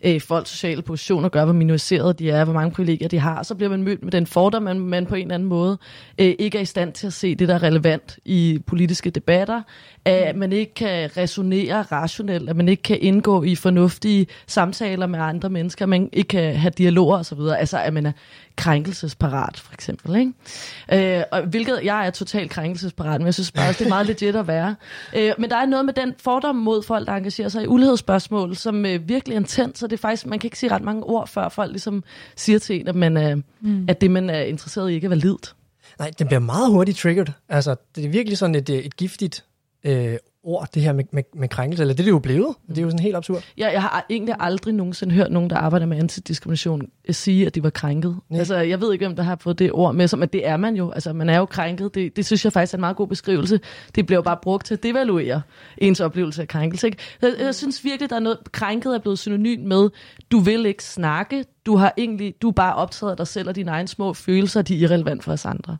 øh, 0.04 0.20
folks 0.20 0.50
sociale 0.50 0.82
position 0.82 1.24
at 1.24 1.32
gøre, 1.32 1.44
hvor 1.44 1.54
minoriserede 1.54 2.14
de 2.14 2.30
er, 2.30 2.44
hvor 2.44 2.54
mange 2.54 2.70
privilegier 2.70 3.08
de 3.08 3.18
har, 3.18 3.42
så 3.42 3.54
bliver 3.54 3.70
man 3.70 3.82
mødt 3.82 4.02
med 4.02 4.12
den 4.12 4.26
fordom, 4.26 4.66
at 4.66 4.76
man 4.76 5.06
på 5.06 5.14
en 5.14 5.22
eller 5.22 5.34
anden 5.34 5.48
måde 5.48 5.78
øh, 6.18 6.34
ikke 6.38 6.58
er 6.58 6.62
i 6.62 6.64
stand 6.64 6.92
til 6.92 7.06
at 7.06 7.12
se 7.12 7.34
det, 7.34 7.48
der 7.48 7.54
er 7.54 7.62
relevant 7.62 8.18
i 8.24 8.58
politiske 8.66 9.10
debatter, 9.10 9.62
at 10.04 10.36
man 10.36 10.52
ikke 10.52 10.74
kan 10.74 11.16
resonere 11.16 11.82
rationelt, 11.82 12.50
at 12.50 12.56
man 12.56 12.68
ikke 12.68 12.82
kan 12.82 12.98
indgå 13.00 13.42
i 13.42 13.54
fornuftige 13.54 14.26
samtaler 14.46 15.06
med 15.06 15.18
andre 15.18 15.50
mennesker, 15.50 15.84
at 15.84 15.88
man 15.88 16.08
ikke 16.12 16.28
kan 16.28 16.56
have 16.56 16.72
dialoger 16.78 17.18
osv., 17.18 17.38
altså 17.58 17.78
at 17.78 17.94
man 17.94 18.06
er 18.06 18.12
krænkelsesparat, 18.56 19.60
for 19.60 19.72
eksempel. 19.72 20.16
Ikke? 20.16 21.18
Øh, 21.18 21.24
og 21.32 21.42
hvilket 21.42 21.80
jeg 21.84 22.06
er 22.06 22.10
totalt 22.10 22.50
krænkelsesparat, 22.50 23.20
men 23.20 23.26
jeg 23.26 23.34
synes 23.34 23.52
bare, 23.52 23.72
det 23.72 23.80
er 23.80 23.88
meget 23.88 24.06
legit 24.06 24.36
at 24.36 24.46
være. 24.46 24.74
Øh, 25.16 25.32
men 25.38 25.50
der 25.50 25.56
er 25.56 25.66
noget 25.66 25.84
med 25.84 25.94
den 25.94 26.14
fordom 26.18 26.56
mod 26.56 26.82
folk, 26.82 27.06
der 27.06 27.12
engagerer 27.12 27.48
sig 27.48 27.64
i 27.64 27.66
ulighedsspørgsmål, 27.66 28.56
som 28.56 28.86
øh, 28.86 29.08
virkelig 29.08 29.34
er 29.34 29.40
intens, 29.40 29.78
så 29.78 29.86
det 29.86 29.93
er 29.94 30.00
faktisk, 30.00 30.26
man 30.26 30.38
kan 30.38 30.46
ikke 30.46 30.58
sige 30.58 30.70
ret 30.70 30.82
mange 30.82 31.04
ord, 31.04 31.28
før 31.28 31.48
folk 31.48 31.70
ligesom 31.70 32.04
siger 32.36 32.58
til 32.58 32.80
en, 32.80 32.88
at, 32.88 32.94
man, 32.94 33.44
mm. 33.60 33.84
at 33.88 34.00
det, 34.00 34.10
man 34.10 34.30
er 34.30 34.40
interesseret 34.40 34.90
i, 34.90 34.94
ikke 34.94 35.04
er 35.04 35.08
validt. 35.08 35.54
Nej, 35.98 36.10
den 36.18 36.26
bliver 36.26 36.40
meget 36.40 36.70
hurtigt 36.70 36.98
triggered. 36.98 37.32
Altså, 37.48 37.76
det 37.96 38.04
er 38.04 38.08
virkelig 38.08 38.38
sådan 38.38 38.54
et, 38.54 38.70
et 38.70 38.96
giftigt 38.96 39.44
øh, 39.84 40.16
ord, 40.44 40.68
det 40.74 40.82
her 40.82 40.92
med, 40.92 41.04
med, 41.12 41.22
med 41.34 41.48
krænkelse, 41.48 41.82
eller 41.82 41.94
det 41.94 42.00
er 42.00 42.04
det 42.04 42.10
jo 42.10 42.18
blevet. 42.18 42.54
Det 42.68 42.78
er 42.78 42.82
jo 42.82 42.88
sådan 42.88 43.02
helt 43.02 43.16
absurd. 43.16 43.42
Jeg, 43.56 43.70
jeg 43.72 43.82
har 43.82 44.06
egentlig 44.10 44.34
aldrig 44.40 44.74
nogensinde 44.74 45.14
hørt 45.14 45.32
nogen, 45.32 45.50
der 45.50 45.56
arbejder 45.56 45.86
med 45.86 45.98
antidiskrimination, 45.98 46.82
øh, 47.08 47.14
sige, 47.14 47.46
at 47.46 47.54
de 47.54 47.62
var 47.62 47.70
krænket. 47.70 48.16
Nej. 48.28 48.38
Altså, 48.38 48.56
jeg 48.56 48.80
ved 48.80 48.92
ikke, 48.92 49.06
hvem 49.06 49.16
der 49.16 49.22
har 49.22 49.36
fået 49.40 49.58
det 49.58 49.72
ord 49.72 49.94
med, 49.94 50.08
som 50.08 50.22
at 50.22 50.32
det 50.32 50.46
er 50.46 50.56
man 50.56 50.76
jo. 50.76 50.90
Altså, 50.90 51.12
man 51.12 51.28
er 51.28 51.38
jo 51.38 51.44
krænket. 51.44 51.94
Det, 51.94 52.16
det 52.16 52.26
synes 52.26 52.44
jeg 52.44 52.52
faktisk 52.52 52.74
er 52.74 52.78
en 52.78 52.80
meget 52.80 52.96
god 52.96 53.06
beskrivelse. 53.06 53.60
Det 53.94 54.06
bliver 54.06 54.18
jo 54.18 54.22
bare 54.22 54.38
brugt 54.42 54.66
til 54.66 54.74
at 54.74 54.82
devaluere 54.82 55.42
ens 55.78 56.00
oplevelse 56.00 56.42
af 56.42 56.48
krænkelse. 56.48 56.86
Ikke? 56.86 56.98
Jeg, 57.22 57.34
jeg 57.40 57.54
synes 57.54 57.84
virkelig, 57.84 58.10
der 58.10 58.16
er 58.16 58.20
noget, 58.20 58.38
krænket 58.52 58.94
er 58.94 58.98
blevet 58.98 59.18
synonym 59.18 59.60
med, 59.60 59.90
du 60.30 60.38
vil 60.38 60.66
ikke 60.66 60.84
snakke, 60.84 61.44
du, 61.66 61.76
har 61.76 61.94
egentlig, 61.96 62.34
du 62.42 62.48
er 62.48 62.52
bare 62.52 62.74
optaget 62.74 63.10
af 63.10 63.16
dig 63.16 63.26
selv 63.26 63.48
og 63.48 63.56
dine 63.56 63.70
egne 63.70 63.88
små 63.88 64.12
følelser, 64.12 64.62
de 64.62 64.74
er 64.74 64.78
irrelevant 64.78 65.24
for 65.24 65.32
os 65.32 65.44
andre. 65.44 65.76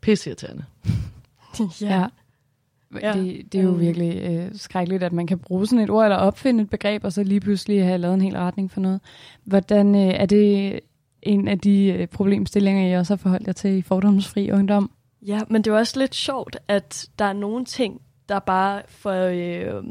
Pisse 0.00 0.30
irriterende. 0.30 0.64
Ja. 1.80 2.06
Ja. 3.00 3.12
Det, 3.12 3.52
det 3.52 3.58
er 3.58 3.62
jo 3.62 3.70
Mm. 3.70 3.80
virkelig 3.80 4.22
øh, 4.22 4.50
skrækkeligt, 4.54 5.02
at 5.02 5.12
man 5.12 5.26
kan 5.26 5.38
bruge 5.38 5.66
sådan 5.66 5.84
et 5.84 5.90
ord, 5.90 6.04
eller 6.04 6.16
opfinde 6.16 6.62
et 6.62 6.70
begreb, 6.70 7.04
og 7.04 7.12
så 7.12 7.22
lige 7.22 7.40
pludselig 7.40 7.84
have 7.84 7.98
lavet 7.98 8.14
en 8.14 8.20
hel 8.20 8.36
retning 8.36 8.70
for 8.70 8.80
noget. 8.80 9.00
Hvordan 9.44 9.94
øh, 9.94 10.00
er 10.00 10.26
det 10.26 10.80
en 11.22 11.48
af 11.48 11.58
de 11.58 11.86
øh, 11.86 12.06
problemstillinger, 12.06 12.88
I 12.88 12.96
også 12.98 13.12
har 13.14 13.18
forholdt 13.18 13.46
jer 13.46 13.52
til 13.52 13.70
i 13.78 13.82
fordomsfri 13.82 14.50
ungdom? 14.52 14.90
Ja, 15.26 15.40
men 15.48 15.62
det 15.62 15.70
er 15.70 15.76
også 15.76 15.98
lidt 15.98 16.14
sjovt, 16.14 16.56
at 16.68 17.06
der 17.18 17.24
er 17.24 17.32
nogle 17.32 17.64
ting, 17.64 18.00
der 18.28 18.38
bare 18.38 18.82
får 18.88 19.12
øh, 19.12 19.82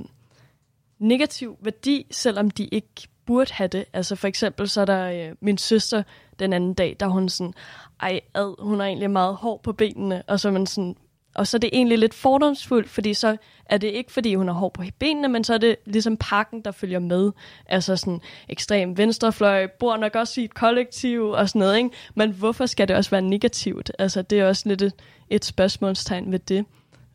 negativ 1.00 1.58
værdi, 1.62 2.06
selvom 2.12 2.50
de 2.52 2.66
ikke 2.66 2.88
burde 3.26 3.54
have 3.54 3.68
det. 3.68 3.86
Altså 3.94 4.16
for 4.16 4.28
eksempel, 4.28 4.70
så 4.70 4.82
er 4.82 4.86
der 4.86 5.12
øh, 5.30 5.36
min 5.42 5.58
søster 5.58 6.04
den 6.40 6.54
anden 6.54 6.74
dag, 6.74 6.96
der 7.00 7.06
er 7.06 7.10
hun 7.10 7.30
sådan, 7.30 7.54
ej, 8.02 8.20
ad, 8.34 8.64
hun 8.64 8.82
er 8.82 8.86
egentlig 8.86 9.12
meget 9.12 9.36
hård 9.36 9.64
på 9.64 9.74
benene, 9.74 10.22
og 10.28 10.40
så 10.40 10.48
er 10.48 10.52
man 10.52 10.66
sådan, 10.66 10.96
og 11.36 11.48
så 11.48 11.58
er 11.58 11.60
det 11.60 11.70
egentlig 11.74 11.98
lidt 11.98 12.14
fordomsfuldt, 12.14 12.90
fordi 12.90 13.14
så 13.14 13.38
er 13.66 13.78
det 13.78 13.88
ikke, 13.88 14.12
fordi 14.12 14.36
hun 14.36 14.50
er 14.50 14.54
hård 14.54 14.74
på 14.74 14.84
benene, 15.00 15.28
men 15.28 15.44
så 15.44 15.54
er 15.54 15.58
det 15.58 15.76
ligesom 15.86 16.18
pakken, 16.18 16.62
der 16.62 16.72
følger 16.72 17.00
med. 17.00 17.32
Altså 17.66 17.96
sådan 17.96 18.22
ekstrem 18.50 18.98
venstrefløj, 18.98 19.68
bor 19.80 19.98
nok 19.98 20.16
også 20.16 20.42
i 20.42 20.44
et 20.44 20.54
kollektiv 20.54 21.24
og 21.24 21.50
sådan 21.50 21.60
noget, 21.60 21.78
ikke? 21.78 21.90
Men 22.16 22.32
hvorfor 22.32 22.66
skal 22.66 22.88
det 22.88 22.96
også 22.96 23.12
være 23.12 23.22
negativt? 23.22 23.92
Altså 24.00 24.22
det 24.22 24.40
er 24.40 24.48
også 24.48 24.70
lidt 24.70 24.82
et, 24.82 24.94
et 25.30 25.46
spørgsmålstegn 25.46 26.32
ved 26.32 26.40
det. 26.40 26.66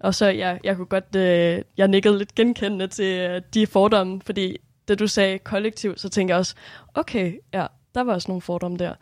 Og 0.00 0.14
så 0.14 0.26
jeg, 0.26 0.60
jeg 0.64 0.76
kunne 0.76 0.86
godt, 0.86 1.16
øh, 1.16 1.62
jeg 1.76 1.88
nikkede 1.88 2.18
lidt 2.18 2.34
genkendende 2.34 2.86
til 2.86 3.18
øh, 3.18 3.42
de 3.54 3.66
fordomme, 3.66 4.20
fordi 4.26 4.56
da 4.88 4.94
du 4.94 5.06
sagde 5.06 5.38
kollektiv, 5.38 5.96
så 5.96 6.08
tænker 6.08 6.34
jeg 6.34 6.38
også, 6.38 6.54
okay, 6.94 7.34
ja, 7.54 7.66
der 7.94 8.04
var 8.04 8.14
også 8.14 8.30
nogle 8.30 8.42
fordomme 8.42 8.78
der. 8.78 8.92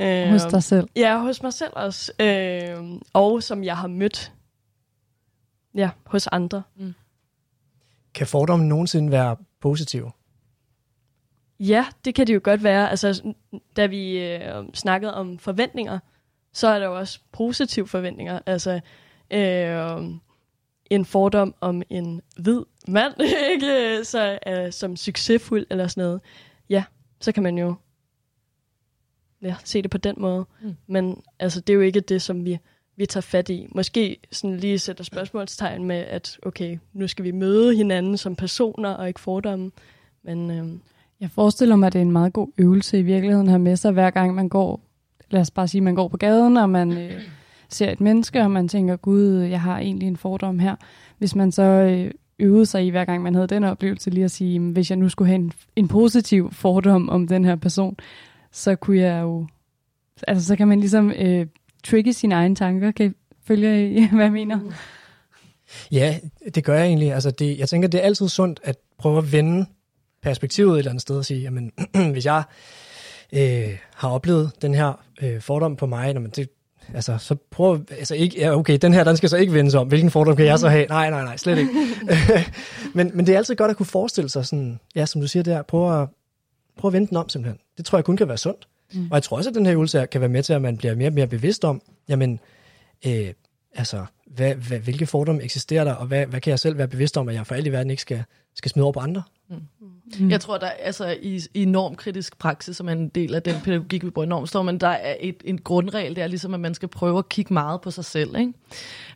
Øh, 0.00 0.28
Hos 0.28 0.42
dig 0.42 0.62
selv. 0.62 0.88
Ja, 0.96 1.18
hos 1.18 1.42
mig 1.42 1.52
selv 1.52 1.72
også. 1.72 2.12
Øh, 2.20 2.84
og 3.12 3.42
som 3.42 3.64
jeg 3.64 3.76
har 3.76 3.88
mødt 3.88 4.32
ja, 5.76 5.90
hos 6.06 6.26
andre. 6.26 6.62
Kan 8.14 8.26
fordomme 8.26 8.66
nogensinde 8.66 9.10
være 9.10 9.36
positive? 9.60 10.12
Ja, 11.60 11.86
det 12.04 12.14
kan 12.14 12.26
det 12.26 12.34
jo 12.34 12.40
godt 12.44 12.64
være. 12.64 12.90
Altså, 12.90 13.32
da 13.76 13.86
vi 13.86 14.18
øh, 14.18 14.64
snakkede 14.74 15.14
om 15.14 15.38
forventninger, 15.38 15.98
så 16.52 16.68
er 16.68 16.78
der 16.78 16.86
jo 16.86 16.98
også 16.98 17.20
positive 17.32 17.88
forventninger. 17.88 18.40
Altså, 18.46 18.80
øh, 19.30 20.02
en 20.90 21.04
fordom 21.04 21.54
om 21.60 21.82
en 21.90 22.22
hvid 22.36 22.62
mand, 22.88 23.14
ikke? 23.52 24.04
Så, 24.04 24.38
øh, 24.46 24.72
som 24.72 24.96
succesfuld 24.96 25.66
eller 25.70 25.86
sådan 25.86 26.04
noget. 26.04 26.20
Ja, 26.68 26.84
så 27.20 27.32
kan 27.32 27.42
man 27.42 27.58
jo 27.58 27.74
ja, 29.42 29.56
se 29.64 29.82
det 29.82 29.90
på 29.90 29.98
den 29.98 30.14
måde. 30.18 30.46
Mm. 30.60 30.66
Mm. 30.66 30.76
Men 30.86 31.22
altså, 31.38 31.60
det 31.60 31.72
er 31.72 31.74
jo 31.74 31.80
ikke 31.80 32.00
det, 32.00 32.22
som 32.22 32.44
vi, 32.44 32.58
vi 32.96 33.06
tager 33.06 33.22
fat 33.22 33.48
i. 33.48 33.66
Måske 33.74 34.16
sådan 34.32 34.56
lige 34.56 34.78
sætter 34.78 35.04
spørgsmålstegn 35.04 35.84
med, 35.84 35.96
at 35.96 36.38
okay, 36.42 36.78
nu 36.92 37.08
skal 37.08 37.24
vi 37.24 37.30
møde 37.30 37.76
hinanden 37.76 38.16
som 38.16 38.36
personer 38.36 38.90
og 38.90 39.08
ikke 39.08 39.20
fordomme. 39.20 39.70
Men 40.24 40.50
øh, 40.50 40.66
Jeg 41.20 41.30
forestiller 41.30 41.76
mig, 41.76 41.86
at 41.86 41.92
det 41.92 41.98
er 41.98 42.02
en 42.02 42.12
meget 42.12 42.32
god 42.32 42.48
øvelse 42.58 42.98
i 42.98 43.02
virkeligheden 43.02 43.48
her 43.48 43.58
med 43.58 43.76
sig, 43.76 43.92
hver 43.92 44.10
gang 44.10 44.34
man 44.34 44.48
går, 44.48 44.80
lad 45.30 45.40
os 45.40 45.50
bare 45.50 45.68
sige, 45.68 45.80
man 45.80 45.94
går 45.94 46.08
på 46.08 46.16
gaden, 46.16 46.56
og 46.56 46.70
man 46.70 46.92
øh, 46.92 47.22
ser 47.68 47.90
et 47.90 48.00
menneske, 48.00 48.40
og 48.40 48.50
man 48.50 48.68
tænker, 48.68 48.96
gud, 48.96 49.38
jeg 49.38 49.60
har 49.60 49.78
egentlig 49.78 50.08
en 50.08 50.16
fordom 50.16 50.58
her. 50.58 50.76
Hvis 51.18 51.34
man 51.34 51.52
så 51.52 51.62
øh, 51.62 52.10
øvede 52.38 52.66
sig 52.66 52.86
i, 52.86 52.90
hver 52.90 53.04
gang 53.04 53.22
man 53.22 53.34
havde 53.34 53.46
den 53.46 53.64
oplevelse, 53.64 54.10
lige 54.10 54.24
at 54.24 54.30
sige, 54.30 54.60
hvis 54.60 54.90
jeg 54.90 54.98
nu 54.98 55.08
skulle 55.08 55.28
have 55.28 55.38
en, 55.38 55.52
en 55.76 55.88
positiv 55.88 56.52
fordom 56.52 57.08
om 57.08 57.28
den 57.28 57.44
her 57.44 57.56
person, 57.56 57.96
så 58.52 58.76
kunne 58.76 58.98
jeg 58.98 59.22
jo, 59.22 59.46
altså 60.28 60.46
så 60.46 60.56
kan 60.56 60.68
man 60.68 60.80
ligesom 60.80 61.12
øh, 61.18 61.46
trigge 61.90 62.12
sine 62.12 62.34
egne 62.34 62.54
tanker, 62.54 62.90
kan 62.90 63.06
I 63.06 63.10
følge, 63.46 63.90
I, 63.90 64.06
hvad 64.14 64.24
jeg 64.24 64.32
mener? 64.32 64.60
Ja, 65.92 66.18
det 66.54 66.64
gør 66.64 66.74
jeg 66.74 66.86
egentlig. 66.86 67.12
Altså 67.12 67.30
det, 67.30 67.58
jeg 67.58 67.68
tænker, 67.68 67.88
det 67.88 68.00
er 68.00 68.04
altid 68.04 68.28
sundt 68.28 68.60
at 68.62 68.76
prøve 68.98 69.18
at 69.18 69.32
vende 69.32 69.66
perspektivet 70.22 70.72
et 70.72 70.78
eller 70.78 70.90
andet 70.90 71.02
sted 71.02 71.16
og 71.16 71.24
sige, 71.24 71.40
jamen, 71.40 71.72
hvis 72.12 72.24
jeg 72.24 72.42
øh, 73.32 73.78
har 73.94 74.08
oplevet 74.08 74.50
den 74.62 74.74
her 74.74 75.04
øh, 75.22 75.40
fordom 75.40 75.76
på 75.76 75.86
mig, 75.86 76.06
jamen 76.14 76.30
det, 76.30 76.48
altså, 76.94 77.18
så 77.18 77.34
prøv, 77.50 77.80
altså 77.90 78.14
ikke, 78.14 78.38
ja, 78.38 78.56
okay, 78.56 78.78
den 78.82 78.94
her, 78.94 79.04
den 79.04 79.16
skal 79.16 79.28
så 79.28 79.36
ikke 79.36 79.52
vendes 79.52 79.74
om. 79.74 79.88
Hvilken 79.88 80.10
fordom 80.10 80.36
kan 80.36 80.46
jeg 80.46 80.58
så 80.58 80.68
have? 80.68 80.86
Nej, 80.86 81.10
nej, 81.10 81.24
nej, 81.24 81.36
slet 81.36 81.58
ikke. 81.58 81.70
men, 82.94 83.10
men 83.14 83.26
det 83.26 83.32
er 83.32 83.38
altid 83.38 83.56
godt 83.56 83.70
at 83.70 83.76
kunne 83.76 83.86
forestille 83.86 84.30
sig 84.30 84.46
sådan, 84.46 84.80
ja, 84.94 85.06
som 85.06 85.20
du 85.20 85.26
siger 85.26 85.42
der, 85.42 85.62
prøv 85.62 86.02
at, 86.02 86.08
prøv 86.78 86.88
at 86.88 86.92
vende 86.92 87.08
den 87.08 87.16
om 87.16 87.28
simpelthen. 87.28 87.60
Det 87.76 87.84
tror 87.84 87.98
jeg 87.98 88.04
kun 88.04 88.16
kan 88.16 88.28
være 88.28 88.38
sundt. 88.38 88.68
Mm. 88.92 89.00
Mm. 89.00 89.08
Og 89.10 89.14
jeg 89.14 89.22
tror 89.22 89.36
også, 89.36 89.50
at 89.50 89.56
den 89.56 89.66
her 89.66 89.74
øvelse 89.74 89.98
her 89.98 90.06
kan 90.06 90.20
være 90.20 90.30
med 90.30 90.42
til, 90.42 90.52
at 90.52 90.62
man 90.62 90.76
bliver 90.76 90.94
mere 90.94 91.08
og 91.08 91.14
mere 91.14 91.26
bevidst 91.26 91.64
om, 91.64 91.82
jamen, 92.08 92.40
øh, 93.06 93.32
altså, 93.74 94.04
hvad, 94.26 94.54
hvad, 94.54 94.78
hvilke 94.78 95.06
fordomme 95.06 95.42
eksisterer 95.42 95.84
der, 95.84 95.92
og 95.94 96.06
hvad, 96.06 96.26
hvad 96.26 96.40
kan 96.40 96.50
jeg 96.50 96.58
selv 96.58 96.78
være 96.78 96.88
bevidst 96.88 97.16
om, 97.16 97.28
at 97.28 97.34
jeg 97.34 97.46
for 97.46 97.54
alt 97.54 97.66
i 97.66 97.72
verden 97.72 97.90
ikke 97.90 98.02
skal, 98.02 98.24
skal 98.54 98.70
smide 98.70 98.84
over 98.84 98.92
på 98.92 99.00
andre? 99.00 99.22
Mm. 99.48 100.30
Jeg 100.30 100.40
tror, 100.40 100.58
der 100.58 100.66
altså 100.66 101.16
i, 101.22 101.40
i 101.54 101.64
normkritisk 101.64 102.38
praksis, 102.38 102.76
som 102.76 102.88
er 102.88 102.92
en 102.92 103.08
del 103.08 103.34
af 103.34 103.42
den 103.42 103.54
pædagogik, 103.64 104.04
vi 104.04 104.10
bruger 104.10 104.26
i 104.26 104.28
normstormen, 104.28 104.78
der 104.78 104.88
er 104.88 105.16
et, 105.20 105.36
en 105.44 105.58
grundregel, 105.58 106.16
det 106.16 106.22
er 106.22 106.26
ligesom, 106.26 106.54
at 106.54 106.60
man 106.60 106.74
skal 106.74 106.88
prøve 106.88 107.18
at 107.18 107.28
kigge 107.28 107.54
meget 107.54 107.80
på 107.80 107.90
sig 107.90 108.04
selv. 108.04 108.36
Ikke? 108.36 108.52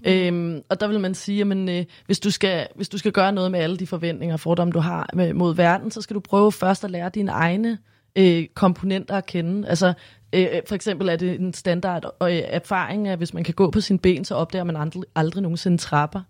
Mm. 0.04 0.10
Øhm, 0.10 0.62
og 0.68 0.80
der 0.80 0.88
vil 0.88 1.00
man 1.00 1.14
sige, 1.14 1.40
at 1.40 1.56
øh, 1.68 1.84
hvis, 2.06 2.20
du 2.20 2.30
skal, 2.30 2.66
hvis 2.76 2.88
du 2.88 2.98
skal 2.98 3.12
gøre 3.12 3.32
noget 3.32 3.50
med 3.50 3.60
alle 3.60 3.76
de 3.76 3.86
forventninger 3.86 4.34
og 4.34 4.40
fordomme, 4.40 4.72
du 4.72 4.78
har 4.78 5.10
med, 5.14 5.34
mod 5.34 5.54
verden, 5.54 5.90
så 5.90 6.02
skal 6.02 6.14
du 6.14 6.20
prøve 6.20 6.52
først 6.52 6.84
at 6.84 6.90
lære 6.90 7.10
dine 7.14 7.30
egne 7.30 7.78
øh, 8.16 8.46
komponenter 8.54 9.14
at 9.14 9.26
kende. 9.26 9.68
Altså, 9.68 9.92
øh, 10.32 10.46
for 10.68 10.74
eksempel 10.74 11.08
er 11.08 11.16
det 11.16 11.40
en 11.40 11.54
standard 11.54 12.04
øh, 12.22 12.28
erfaring, 12.32 13.08
at 13.08 13.18
hvis 13.18 13.34
man 13.34 13.44
kan 13.44 13.54
gå 13.54 13.70
på 13.70 13.80
sine 13.80 13.98
ben, 13.98 14.24
så 14.24 14.34
opdager 14.34 14.64
man 14.64 14.76
aldrig, 14.76 15.02
aldrig 15.14 15.42
nogensinde 15.42 15.78
trapper. 15.78 16.20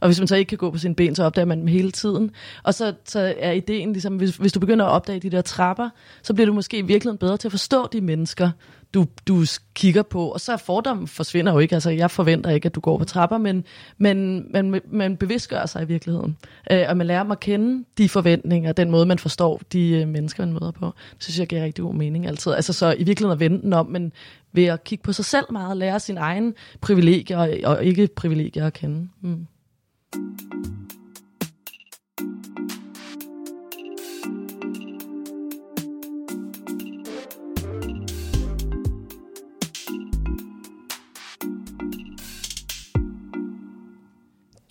Og 0.00 0.08
hvis 0.08 0.18
man 0.18 0.28
så 0.28 0.36
ikke 0.36 0.48
kan 0.48 0.58
gå 0.58 0.70
på 0.70 0.78
sine 0.78 0.94
ben, 0.94 1.14
så 1.14 1.24
opdager 1.24 1.46
man 1.46 1.58
dem 1.58 1.66
hele 1.66 1.90
tiden. 1.90 2.30
Og 2.62 2.74
så, 2.74 2.94
så 3.04 3.34
er 3.38 3.52
ideen 3.52 3.92
ligesom, 3.92 4.16
hvis, 4.16 4.36
hvis 4.36 4.52
du 4.52 4.60
begynder 4.60 4.84
at 4.84 4.90
opdage 4.90 5.20
de 5.20 5.30
der 5.30 5.42
trapper, 5.42 5.90
så 6.22 6.34
bliver 6.34 6.46
du 6.46 6.52
måske 6.52 6.78
i 6.78 6.82
virkeligheden 6.82 7.18
bedre 7.18 7.36
til 7.36 7.48
at 7.48 7.52
forstå 7.52 7.88
de 7.92 8.00
mennesker, 8.00 8.50
du, 8.94 9.06
du 9.28 9.44
kigger 9.74 10.02
på. 10.02 10.28
Og 10.28 10.40
så 10.40 10.52
er 10.52 10.56
fordommen 10.56 11.06
forsvinder 11.06 11.52
jo 11.52 11.58
ikke. 11.58 11.74
Altså, 11.74 11.90
jeg 11.90 12.10
forventer 12.10 12.50
ikke, 12.50 12.66
at 12.66 12.74
du 12.74 12.80
går 12.80 12.98
på 12.98 13.04
trapper, 13.04 13.38
men, 13.38 13.64
men 13.98 14.46
man, 14.52 14.80
man 14.90 15.16
bevidstgør 15.16 15.66
sig 15.66 15.82
i 15.82 15.86
virkeligheden. 15.86 16.36
Øh, 16.70 16.84
og 16.88 16.96
man 16.96 17.06
lærer 17.06 17.22
dem 17.22 17.30
at 17.30 17.40
kende 17.40 17.84
de 17.98 18.08
forventninger, 18.08 18.72
den 18.72 18.90
måde, 18.90 19.06
man 19.06 19.18
forstår 19.18 19.60
de 19.72 19.90
øh, 19.90 20.08
mennesker, 20.08 20.46
man 20.46 20.52
møder 20.52 20.70
på. 20.70 20.92
Det 21.14 21.22
synes 21.22 21.38
jeg 21.38 21.46
giver 21.46 21.64
rigtig 21.64 21.84
god 21.84 21.94
mening 21.94 22.26
altid. 22.26 22.52
Altså, 22.52 22.72
så 22.72 22.94
i 22.98 23.04
virkeligheden 23.04 23.32
at 23.32 23.40
vende 23.40 23.62
den 23.62 23.72
om, 23.72 23.86
men 23.86 24.12
ved 24.52 24.64
at 24.64 24.84
kigge 24.84 25.02
på 25.02 25.12
sig 25.12 25.24
selv 25.24 25.46
meget, 25.52 25.76
lære 25.76 26.00
sin 26.00 26.18
egen 26.18 26.54
privilegier 26.80 27.38
og, 27.38 27.50
og 27.64 27.84
ikke 27.84 28.08
privilegier 28.16 28.66
at 28.66 28.72
kende. 28.72 29.08
Mm. 29.20 29.46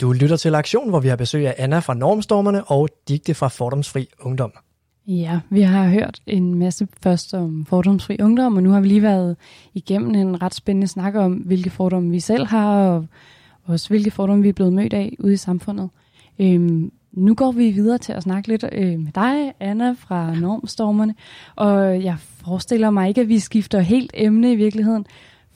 Du 0.00 0.12
lytter 0.12 0.36
til 0.36 0.54
Aktion, 0.54 0.88
hvor 0.88 1.00
vi 1.00 1.08
har 1.08 1.16
besøg 1.16 1.46
af 1.46 1.54
Anna 1.58 1.78
fra 1.78 1.94
Normstormerne 1.94 2.64
og 2.64 2.88
Digte 3.08 3.34
fra 3.34 3.48
Fordomsfri 3.48 4.08
Ungdom. 4.20 4.52
Ja, 5.06 5.40
vi 5.50 5.60
har 5.60 5.88
hørt 5.88 6.20
en 6.26 6.54
masse 6.54 6.88
først 7.02 7.34
om 7.34 7.66
fordomsfri 7.68 8.16
ungdom, 8.20 8.56
og 8.56 8.62
nu 8.62 8.70
har 8.70 8.80
vi 8.80 8.88
lige 8.88 9.02
været 9.02 9.36
igennem 9.74 10.14
en 10.14 10.42
ret 10.42 10.54
spændende 10.54 10.86
snak 10.86 11.14
om, 11.14 11.32
hvilke 11.32 11.70
fordomme 11.70 12.10
vi 12.10 12.20
selv 12.20 12.46
har, 12.46 12.76
og 12.76 13.06
også 13.66 13.88
hvilke 13.88 14.10
fordomme 14.10 14.42
vi 14.42 14.48
er 14.48 14.52
blevet 14.52 14.72
mødt 14.72 14.92
af 14.92 15.16
ude 15.18 15.32
i 15.32 15.36
samfundet. 15.36 15.90
Øhm, 16.38 16.92
nu 17.12 17.34
går 17.34 17.52
vi 17.52 17.70
videre 17.70 17.98
til 17.98 18.12
at 18.12 18.22
snakke 18.22 18.48
lidt 18.48 18.64
øh, 18.72 18.98
med 18.98 19.12
dig, 19.14 19.52
Anna, 19.60 19.94
fra 19.98 20.34
Normstormerne, 20.34 21.14
og 21.56 22.04
jeg 22.04 22.16
forestiller 22.18 22.90
mig 22.90 23.08
ikke, 23.08 23.20
at 23.20 23.28
vi 23.28 23.38
skifter 23.38 23.80
helt 23.80 24.10
emne 24.14 24.52
i 24.52 24.56
virkeligheden, 24.56 25.06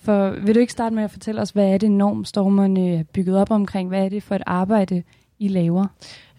for 0.00 0.30
vil 0.30 0.54
du 0.54 0.60
ikke 0.60 0.72
starte 0.72 0.94
med 0.94 1.04
at 1.04 1.10
fortælle 1.10 1.40
os, 1.40 1.50
hvad 1.50 1.64
er 1.64 1.78
det 1.78 1.90
Normstormerne 1.90 2.94
er 2.94 3.02
bygget 3.02 3.36
op 3.36 3.50
omkring? 3.50 3.88
Hvad 3.88 4.04
er 4.04 4.08
det 4.08 4.22
for 4.22 4.34
et 4.34 4.42
arbejde, 4.46 5.02
I 5.38 5.48
laver? 5.48 5.86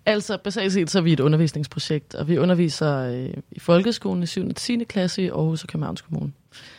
Altså, 0.05 0.37
basalt 0.43 0.73
set 0.73 0.89
så 0.89 0.97
er 0.97 1.03
vi 1.03 1.13
et 1.13 1.19
undervisningsprojekt, 1.19 2.15
og 2.15 2.27
vi 2.27 2.37
underviser 2.37 2.97
øh, 2.97 3.33
i 3.51 3.59
folkeskolen 3.59 4.23
i 4.23 4.25
7. 4.25 4.47
og 4.47 4.55
10. 4.55 4.83
klasse 4.83 5.23
i 5.23 5.27
Aarhus 5.27 5.63
og 5.63 5.69
Københavns 5.69 6.01
Kommune. 6.01 6.31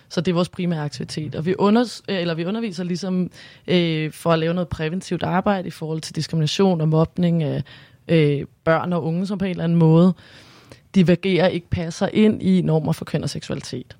Så 0.09 0.21
det 0.21 0.31
er 0.31 0.35
vores 0.35 0.49
primære 0.49 0.85
aktivitet. 0.85 1.35
Og 1.35 1.47
vi, 1.47 1.55
under, 1.59 2.01
øh, 2.09 2.21
eller 2.21 2.35
vi 2.35 2.45
underviser 2.45 2.85
ligesom 2.85 3.31
øh, 3.67 4.13
for 4.13 4.31
at 4.31 4.39
lave 4.39 4.55
noget 4.55 4.69
præventivt 4.69 5.23
arbejde 5.23 5.69
i 5.69 5.71
forhold 5.71 6.01
til 6.01 6.17
diskrimination 6.17 6.81
og 6.81 6.89
mobning 6.89 7.43
af 7.43 7.63
øh, 8.09 8.47
børn 8.65 8.93
og 8.93 9.05
unge, 9.05 9.27
som 9.27 9.39
på 9.39 9.45
en 9.45 9.51
eller 9.51 9.65
anden 9.65 9.79
måde 9.79 10.15
divergerer, 10.95 11.49
ikke 11.49 11.69
passer 11.71 12.09
ind 12.13 12.43
i 12.43 12.63
normer 12.63 12.93
for 12.93 13.05
køn 13.05 13.23
og 13.23 13.31
seksualitet. 13.31 13.97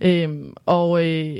Øhm, 0.00 0.54
og, 0.66 1.06
øh, 1.06 1.36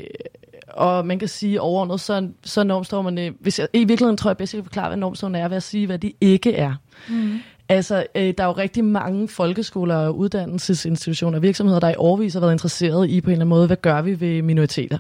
og 0.77 1.07
man 1.07 1.19
kan 1.19 1.29
sige 1.29 1.61
overordnet, 1.61 2.01
så, 2.01 2.29
så 2.45 2.61
er 2.61 2.65
normstormerne, 2.65 3.33
hvis 3.41 3.59
jeg, 3.59 3.69
i 3.73 3.79
virkeligheden 3.79 4.17
tror 4.17 4.31
jeg 4.31 4.37
bedst, 4.37 4.55
jeg 4.55 4.59
kan 4.59 4.65
forklare, 4.65 4.89
hvad 4.89 4.97
normstormerne 4.97 5.45
er, 5.45 5.49
ved 5.49 5.57
at 5.57 5.63
sige, 5.63 5.87
hvad 5.87 5.99
de 5.99 6.13
ikke 6.21 6.55
er. 6.55 6.75
Mm. 7.09 7.39
Altså, 7.69 8.07
øh, 8.15 8.35
der 8.39 8.45
er 8.45 8.49
jo 8.49 8.53
rigtig 8.53 8.85
mange 8.85 9.29
folkeskoler 9.29 9.97
og 9.97 10.19
uddannelsesinstitutioner 10.19 11.39
og 11.39 11.43
virksomheder, 11.43 11.81
der 11.81 11.89
i 11.89 11.95
årvis 11.97 12.33
har 12.33 12.41
været 12.41 12.53
interesseret 12.53 13.09
i 13.09 13.21
på 13.21 13.31
en 13.31 13.33
eller 13.33 13.41
anden 13.41 13.49
måde, 13.49 13.67
hvad 13.67 13.77
gør 13.77 14.03
vi 14.03 14.21
ved 14.21 14.43
minoriteter. 14.43 14.99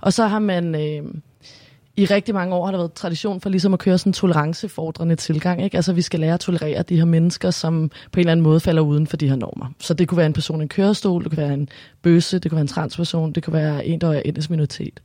Og 0.00 0.12
så 0.12 0.26
har 0.26 0.38
man 0.38 0.74
øh, 0.74 1.14
i 1.96 2.04
rigtig 2.04 2.34
mange 2.34 2.54
år 2.54 2.64
har 2.64 2.72
der 2.72 2.78
været 2.78 2.92
tradition 2.92 3.40
for 3.40 3.48
ligesom 3.48 3.72
at 3.72 3.78
køre 3.78 3.98
sådan 3.98 4.10
en 4.10 4.14
tolerancefordrende 4.14 5.16
tilgang. 5.16 5.64
Ikke? 5.64 5.76
Altså, 5.76 5.92
vi 5.92 6.02
skal 6.02 6.20
lære 6.20 6.34
at 6.34 6.40
tolerere 6.40 6.82
de 6.82 6.96
her 6.96 7.04
mennesker, 7.04 7.50
som 7.50 7.88
på 8.12 8.16
en 8.16 8.20
eller 8.20 8.32
anden 8.32 8.44
måde 8.44 8.60
falder 8.60 8.82
uden 8.82 9.06
for 9.06 9.16
de 9.16 9.28
her 9.28 9.36
normer. 9.36 9.66
Så 9.78 9.94
det 9.94 10.08
kunne 10.08 10.18
være 10.18 10.26
en 10.26 10.32
person 10.32 10.60
i 10.60 10.62
en 10.62 10.68
kørestol, 10.68 11.22
det 11.22 11.30
kunne 11.30 11.42
være 11.42 11.54
en 11.54 11.68
bøsse, 12.02 12.38
det 12.38 12.50
kunne 12.50 12.56
være 12.56 12.62
en 12.62 12.68
transperson, 12.68 13.32
det 13.32 13.44
kunne 13.44 13.54
være 13.54 13.86
en, 13.86 14.00
der 14.00 14.12
er 14.12 14.22
etnisk 14.24 14.50
minoritet. 14.50 15.00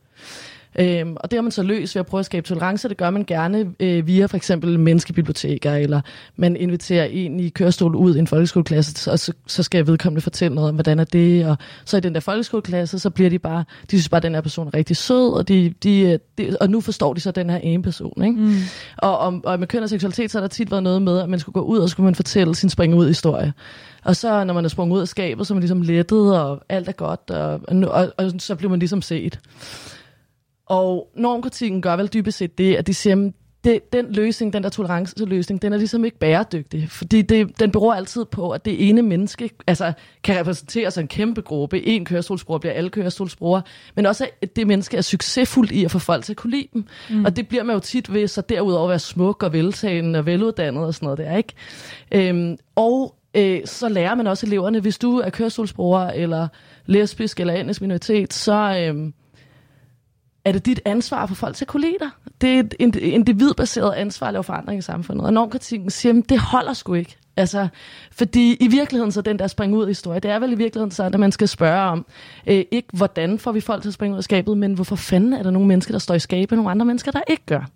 Øhm, 0.79 1.15
og 1.19 1.31
det 1.31 1.37
har 1.37 1.41
man 1.41 1.51
så 1.51 1.63
løst 1.63 1.95
ved 1.95 1.99
at 1.99 2.05
prøve 2.05 2.19
at 2.19 2.25
skabe 2.25 2.47
tolerance. 2.47 2.89
Det 2.89 2.97
gør 2.97 3.09
man 3.09 3.23
gerne 3.23 3.73
øh, 3.79 4.07
via 4.07 4.25
for 4.25 4.37
eksempel 4.37 4.79
menneskebiblioteker, 4.79 5.73
eller 5.73 6.01
man 6.35 6.55
inviterer 6.55 7.05
en 7.05 7.39
i 7.39 7.49
kørestol 7.49 7.95
ud 7.95 8.15
i 8.15 8.19
en 8.19 8.27
folkeskoleklasse, 8.27 9.11
og 9.11 9.19
så, 9.19 9.33
så 9.47 9.63
skal 9.63 9.87
vedkommende 9.87 10.21
fortælle 10.21 10.55
noget 10.55 10.69
om, 10.69 10.75
hvordan 10.75 10.99
er 10.99 11.03
det. 11.03 11.45
Og 11.45 11.57
så 11.85 11.97
i 11.97 11.99
den 11.99 12.13
der 12.13 12.19
folkeskoleklasse, 12.19 12.99
så 12.99 13.09
bliver 13.09 13.29
de 13.29 13.39
bare, 13.39 13.63
de 13.91 13.97
synes 13.97 14.09
bare, 14.09 14.17
at 14.17 14.23
den 14.23 14.33
her 14.33 14.41
person 14.41 14.67
er 14.67 14.73
rigtig 14.73 14.97
sød, 14.97 15.33
og, 15.33 15.47
de, 15.47 15.73
de, 15.83 16.19
de, 16.37 16.57
og 16.61 16.69
nu 16.69 16.81
forstår 16.81 17.13
de 17.13 17.19
så 17.19 17.31
den 17.31 17.49
her 17.49 17.57
ene 17.57 17.83
person. 17.83 18.23
Ikke? 18.23 18.39
Mm. 18.39 18.55
Og, 18.97 19.17
og, 19.17 19.41
og 19.43 19.59
med 19.59 19.67
køn 19.67 19.83
og 19.83 19.89
seksualitet, 19.89 20.31
så 20.31 20.37
har 20.37 20.41
der 20.41 20.47
tit 20.47 20.71
været 20.71 20.83
noget 20.83 21.01
med, 21.01 21.19
at 21.19 21.29
man 21.29 21.39
skulle 21.39 21.53
gå 21.53 21.61
ud, 21.61 21.77
og 21.77 21.89
så 21.89 21.91
skulle 21.91 22.05
man 22.05 22.15
fortælle 22.15 22.55
sin 22.55 22.69
springe 22.69 22.95
ud 22.95 23.07
historie. 23.07 23.53
Og 24.03 24.15
så 24.15 24.43
når 24.43 24.53
man 24.53 24.65
er 24.65 24.69
sprunget 24.69 24.95
ud 24.95 25.01
af 25.01 25.07
skabet, 25.07 25.47
så 25.47 25.53
er 25.53 25.55
man 25.55 25.61
ligesom 25.61 25.81
lettet, 25.81 26.39
og 26.39 26.61
alt 26.69 26.87
er 26.87 26.91
godt, 26.91 27.31
og, 27.31 27.61
og, 27.67 27.77
og, 27.91 28.13
og 28.17 28.31
så 28.39 28.55
bliver 28.55 28.69
man 28.69 28.79
ligesom 28.79 29.01
set. 29.01 29.39
Og 30.65 31.09
normkritikken 31.15 31.81
gør 31.81 31.95
vel 31.95 32.07
dybest 32.07 32.37
set 32.37 32.57
det, 32.57 32.75
at 32.75 32.87
de 32.87 32.93
siger, 32.93 33.15
at 33.15 33.33
det, 33.65 33.93
den 33.93 34.11
løsning, 34.11 34.53
den 34.53 34.63
der 34.63 34.69
toleranceløsning, 34.69 35.61
den 35.61 35.73
er 35.73 35.77
ligesom 35.77 36.05
ikke 36.05 36.19
bæredygtig, 36.19 36.89
fordi 36.89 37.21
det, 37.21 37.59
den 37.59 37.71
beror 37.71 37.93
altid 37.93 38.25
på, 38.25 38.49
at 38.49 38.65
det 38.65 38.89
ene 38.89 39.01
menneske 39.01 39.49
altså, 39.67 39.93
kan 40.23 40.39
repræsentere 40.39 40.91
sig 40.91 41.01
en 41.01 41.07
kæmpe 41.07 41.41
gruppe. 41.41 41.85
En 41.85 42.05
kørestolsbruger 42.05 42.59
bliver 42.59 42.73
alle 42.73 42.89
kørestolsbrugere, 42.89 43.61
men 43.95 44.05
også 44.05 44.27
at 44.41 44.55
det 44.55 44.67
menneske 44.67 44.97
er 44.97 45.01
succesfuldt 45.01 45.71
i 45.71 45.85
at 45.85 45.91
få 45.91 45.99
folk 45.99 46.23
til 46.23 46.33
at 46.33 46.37
kunne 46.37 46.51
lide 46.51 46.67
dem. 46.73 46.85
Mm. 47.09 47.25
Og 47.25 47.35
det 47.35 47.47
bliver 47.47 47.63
man 47.63 47.73
jo 47.73 47.79
tit 47.79 48.13
ved, 48.13 48.27
så 48.27 48.41
derudover 48.41 48.87
være 48.87 48.99
smuk 48.99 49.43
og 49.43 49.53
veltagende 49.53 50.19
og 50.19 50.25
veluddannet 50.25 50.83
og 50.83 50.93
sådan 50.93 51.05
noget 51.05 51.17
der, 51.17 51.37
ikke? 51.37 51.53
Øhm, 52.11 52.57
og 52.75 53.15
øh, 53.35 53.61
så 53.65 53.89
lærer 53.89 54.15
man 54.15 54.27
også 54.27 54.45
eleverne, 54.45 54.79
hvis 54.79 54.97
du 54.97 55.19
er 55.19 55.29
kørestolsbruger 55.29 56.07
eller 56.07 56.47
lesbisk 56.85 57.39
eller 57.39 57.53
etnisk 57.53 57.81
minoritet, 57.81 58.33
så... 58.33 58.91
Øh, 58.93 59.11
er 60.45 60.51
det 60.51 60.65
dit 60.65 60.81
ansvar 60.85 61.25
for 61.25 61.35
folk 61.35 61.55
til 61.55 61.63
at 61.65 61.67
kunne 61.67 61.81
lide 61.81 61.97
dig. 61.99 62.09
Det 62.41 62.59
er 62.59 62.63
et 62.79 62.95
individbaseret 62.95 63.93
ansvar 63.93 64.27
at 64.27 64.33
lave 64.33 64.43
forandring 64.43 64.79
i 64.79 64.81
samfundet. 64.81 65.25
Og 65.25 65.33
normkritikken 65.33 65.89
siger, 65.89 66.19
at 66.19 66.29
det 66.29 66.39
holder 66.39 66.73
sgu 66.73 66.93
ikke. 66.93 67.17
Altså, 67.37 67.67
fordi 68.11 68.57
i 68.59 68.67
virkeligheden 68.67 69.11
så 69.11 69.21
den 69.21 69.39
der 69.39 69.47
spring 69.47 69.75
ud 69.75 69.87
historie, 69.87 70.19
det 70.19 70.31
er 70.31 70.39
vel 70.39 70.51
i 70.51 70.55
virkeligheden 70.55 70.91
så, 70.91 71.03
at 71.03 71.19
man 71.19 71.31
skal 71.31 71.47
spørge 71.47 71.81
om, 71.81 72.05
øh, 72.47 72.65
ikke 72.71 72.87
hvordan 72.93 73.39
får 73.39 73.51
vi 73.51 73.61
folk 73.61 73.81
til 73.81 73.89
at 73.89 73.93
springe 73.93 74.13
ud 74.13 74.17
af 74.17 74.23
skabet, 74.23 74.57
men 74.57 74.73
hvorfor 74.73 74.95
fanden 74.95 75.33
er 75.33 75.43
der 75.43 75.51
nogle 75.51 75.67
mennesker, 75.67 75.91
der 75.91 75.99
står 75.99 76.15
i 76.15 76.19
skabet, 76.19 76.51
og 76.51 76.55
nogle 76.55 76.71
andre 76.71 76.85
mennesker, 76.85 77.11
der 77.11 77.21
ikke 77.27 77.45
gør. 77.45 77.69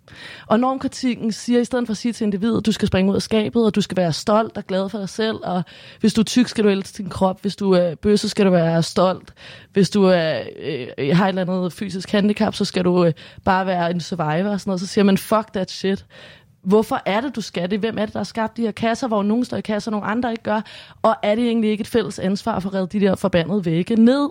Og 0.48 0.60
normkritikken 0.60 1.32
siger, 1.32 1.60
i 1.60 1.66
stedet 1.66 1.88
for 1.88 1.92
at 1.92 1.98
sige 1.98 2.14
til 2.14 2.26
individet, 2.26 2.66
du 2.66 2.72
skal 2.72 2.88
springe 2.88 3.12
ud 3.12 3.16
af 3.16 3.22
skabet, 3.22 3.66
og 3.66 3.76
du 3.76 3.82
skal 3.82 3.98
være 3.98 4.14
stolt 4.14 4.58
og 4.58 4.68
glad 4.68 4.90
for 4.90 4.98
dig 4.98 5.10
selv, 5.10 5.38
og 5.44 5.64
hvis 6.00 6.14
du 6.14 6.22
er 6.22 6.26
tyk, 6.26 6.48
skal 6.48 6.64
du 6.64 6.70
elske 6.70 6.98
din 6.98 7.10
krop, 7.10 7.42
hvis 7.42 7.56
du 7.56 7.72
er 7.72 7.96
bøsse, 7.96 8.30
skal 8.30 8.46
du 8.46 8.52
være 8.52 8.84
stolt, 8.84 9.34
hvis 9.74 9.90
du 9.90 10.04
er, 10.04 10.40
øh, 10.60 10.88
øh 10.98 11.18
har 11.18 11.26
et 11.26 11.30
eller 11.30 11.54
andet 11.54 11.74
fysisk 11.74 12.12
handicap, 12.12 12.56
så 12.56 12.66
skal 12.66 12.84
du 12.84 13.06
øh, 13.06 13.14
bare 13.46 13.66
være 13.66 13.92
en 13.92 14.00
survivor 14.00 14.50
og 14.50 14.60
sådan 14.60 14.70
noget, 14.70 14.82
så 14.82 14.88
siger 14.88 15.04
man, 15.04 15.18
fuck 15.18 15.54
that 15.54 15.72
shit 15.72 16.06
hvorfor 16.62 17.02
er 17.06 17.22
det, 17.22 17.36
du 17.36 17.42
skal 17.42 17.72
det? 17.72 17.80
Hvem 17.80 17.98
er 17.98 18.06
det, 18.06 18.14
der 18.14 18.20
har 18.20 18.24
skabt 18.24 18.58
de 18.58 18.62
her 18.62 18.72
kasser, 18.72 19.08
hvor 19.08 19.24
nogen 19.24 19.46
står 19.46 19.58
i 19.58 19.62
kasser, 19.62 19.92
og 19.92 19.92
nogle 19.92 20.08
andre 20.08 20.32
ikke 20.32 20.44
gør? 20.44 20.62
Og 21.02 21.16
er 21.24 21.36
det 21.36 21.46
egentlig 21.46 21.72
ikke 21.72 21.82
et 21.82 21.88
fælles 21.88 22.20
ansvar 22.20 22.60
for 22.60 22.70
at 22.70 22.76
redde 22.76 23.00
de 23.00 23.06
der 23.06 23.16
forbandede 23.16 23.66
vægge 23.66 23.96
ned? 23.96 24.30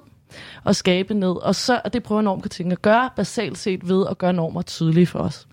og 0.64 0.76
skabe 0.76 1.14
ned. 1.14 1.42
Og, 1.42 1.54
så, 1.54 1.80
og 1.84 1.92
det 1.92 2.02
prøver 2.02 2.22
normkritikken 2.22 2.72
at 2.72 2.82
gøre, 2.82 3.10
basalt 3.16 3.58
set 3.58 3.88
ved 3.88 4.06
at 4.10 4.18
gøre 4.18 4.32
normer 4.32 4.62
tydelige 4.62 5.06
for 5.06 5.18
os. 5.18 5.48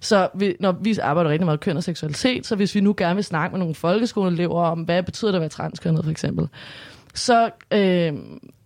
Så 0.00 0.28
vi, 0.34 0.56
når 0.60 0.72
vi 0.72 0.98
arbejder 0.98 1.30
rigtig 1.30 1.44
meget 1.44 1.56
med 1.56 1.62
køn 1.62 1.76
og 1.76 1.84
seksualitet, 1.84 2.46
så 2.46 2.56
hvis 2.56 2.74
vi 2.74 2.80
nu 2.80 2.94
gerne 2.96 3.14
vil 3.14 3.24
snakke 3.24 3.52
med 3.52 3.58
nogle 3.58 3.74
folkeskoleelever 3.74 4.62
om, 4.62 4.80
hvad 4.80 5.02
betyder 5.02 5.30
det 5.30 5.36
at 5.36 5.40
være 5.40 5.48
transkønnet 5.48 6.04
for 6.04 6.10
eksempel, 6.10 6.48
så, 7.14 7.50
øh, 7.72 8.12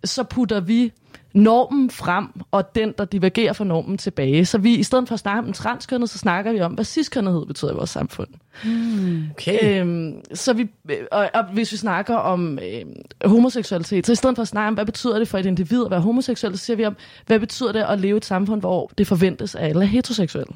så 0.03 0.23
putter 0.23 0.59
vi 0.59 0.91
normen 1.33 1.89
frem, 1.89 2.27
og 2.51 2.75
den, 2.75 2.93
der 2.97 3.05
divergerer 3.05 3.53
fra 3.53 3.63
normen 3.63 3.97
tilbage. 3.97 4.45
Så 4.45 4.57
vi, 4.57 4.75
i 4.75 4.83
stedet 4.83 5.07
for 5.07 5.13
at 5.13 5.19
snakke 5.19 5.47
om 5.47 5.53
transkønnet, 5.53 6.09
så 6.09 6.17
snakker 6.17 6.51
vi 6.53 6.61
om, 6.61 6.73
hvad 6.73 6.85
ciskønnethed 6.85 7.45
betyder 7.45 7.71
i 7.71 7.75
vores 7.75 7.89
samfund. 7.89 8.27
Mm. 8.65 9.23
Okay. 9.31 9.81
Øhm, 9.81 10.13
så 10.33 10.53
vi, 10.53 10.67
og, 11.11 11.29
og 11.33 11.43
hvis 11.53 11.71
vi 11.71 11.77
snakker 11.77 12.15
om 12.15 12.59
øh, 12.59 12.85
homoseksualitet, 13.25 14.05
så 14.05 14.11
i 14.11 14.15
stedet 14.15 14.35
for 14.35 14.41
at 14.41 14.47
snakke 14.47 14.67
om, 14.67 14.73
hvad 14.73 14.85
betyder 14.85 15.19
det 15.19 15.27
for 15.27 15.37
et 15.37 15.45
individ 15.45 15.85
at 15.85 15.91
være 15.91 16.01
homoseksuel, 16.01 16.57
så 16.57 16.65
siger 16.65 16.77
vi 16.77 16.85
om, 16.85 16.95
hvad 17.25 17.39
betyder 17.39 17.71
det 17.71 17.85
at 17.89 17.99
leve 17.99 18.15
i 18.15 18.17
et 18.17 18.25
samfund, 18.25 18.59
hvor 18.59 18.91
det 18.97 19.07
forventes, 19.07 19.55
at 19.55 19.69
alle 19.69 19.81
er 19.81 19.87
heteroseksuelle. 19.87 20.53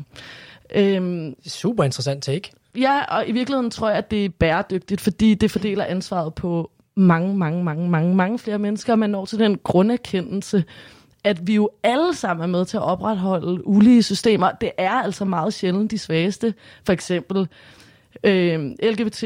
Øhm, 0.75 1.35
Super 1.45 1.83
interessant 1.83 2.23
take. 2.23 2.51
Ja, 2.75 3.03
og 3.03 3.27
i 3.27 3.31
virkeligheden 3.31 3.71
tror 3.71 3.89
jeg, 3.89 3.97
at 3.97 4.11
det 4.11 4.25
er 4.25 4.29
bæredygtigt, 4.29 5.01
fordi 5.01 5.33
det 5.33 5.51
fordeler 5.51 5.85
ansvaret 5.85 6.33
på 6.33 6.71
mange, 6.97 7.37
mange, 7.37 7.63
mange, 7.63 7.89
mange, 7.89 8.15
mange 8.15 8.39
flere 8.39 8.59
mennesker, 8.59 8.93
og 8.93 8.99
man 8.99 9.09
når 9.09 9.25
til 9.25 9.39
den 9.39 9.57
grunderkendelse, 9.63 10.63
at 11.23 11.47
vi 11.47 11.55
jo 11.55 11.69
alle 11.83 12.15
sammen 12.15 12.43
er 12.43 12.47
med 12.47 12.65
til 12.65 12.77
at 12.77 12.83
opretholde 12.83 13.67
ulige 13.67 14.03
systemer. 14.03 14.51
Det 14.51 14.71
er 14.77 14.91
altså 14.91 15.25
meget 15.25 15.53
sjældent 15.53 15.91
de 15.91 15.97
svageste. 15.97 16.53
For 16.85 16.93
eksempel 16.93 17.47
øh, 18.23 18.71
LGBT 18.83 19.23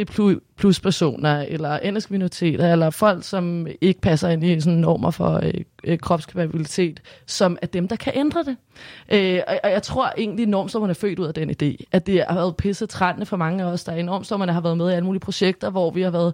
plus 0.57 0.79
personer, 0.79 1.45
eller 1.47 1.79
etniske 1.83 2.13
minoriteter, 2.13 2.71
eller 2.71 2.89
folk, 2.89 3.23
som 3.23 3.67
ikke 3.81 4.01
passer 4.01 4.29
ind 4.29 4.43
i 4.43 4.61
sådan 4.61 4.79
normer 4.79 5.11
for 5.11 5.41
øh, 5.83 5.99
kropskapabilitet, 5.99 7.01
som 7.25 7.57
er 7.61 7.67
dem, 7.67 7.87
der 7.87 7.95
kan 7.95 8.13
ændre 8.15 8.43
det. 8.43 8.57
Øh, 9.11 9.41
og, 9.47 9.59
og 9.63 9.71
jeg 9.71 9.83
tror 9.83 10.13
egentlig, 10.17 10.43
at 10.43 10.73
er 10.89 10.93
født 10.93 11.19
ud 11.19 11.27
af 11.27 11.33
den 11.33 11.49
idé, 11.49 11.83
at 11.91 12.07
det 12.07 12.23
har 12.27 12.35
været 12.35 12.57
pisse 12.57 12.85
trættende 12.85 13.25
for 13.25 13.37
mange 13.37 13.63
af 13.63 13.67
os, 13.67 13.83
der 13.83 13.91
er 13.91 13.97
i 13.97 14.01
normstommerne 14.01 14.53
har 14.53 14.61
været 14.61 14.77
med 14.77 14.89
i 14.89 14.93
alle 14.93 15.05
mulige 15.05 15.19
projekter, 15.19 15.69
hvor 15.69 15.91
vi 15.91 16.01
har 16.01 16.11
været... 16.11 16.33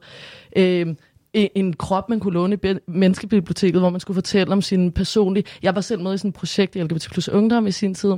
Øh, 0.56 0.96
en 1.34 1.74
krop, 1.74 2.10
man 2.10 2.20
kunne 2.20 2.34
låne 2.34 2.58
i 2.64 2.74
menneskebiblioteket, 2.88 3.82
hvor 3.82 3.90
man 3.90 4.00
skulle 4.00 4.16
fortælle 4.16 4.54
om 4.54 4.62
sin 4.62 4.92
personlige... 4.92 5.44
Jeg 5.62 5.76
var 5.76 5.82
selv 5.82 6.02
med 6.02 6.14
i 6.14 6.18
sådan 6.18 6.30
et 6.30 6.36
projekt 6.36 6.76
i 6.76 6.82
LGBT 6.84 7.10
plus 7.12 7.30
Ungdom 7.30 7.68
i 7.68 7.72
sin 7.72 7.94
tid, 7.94 8.14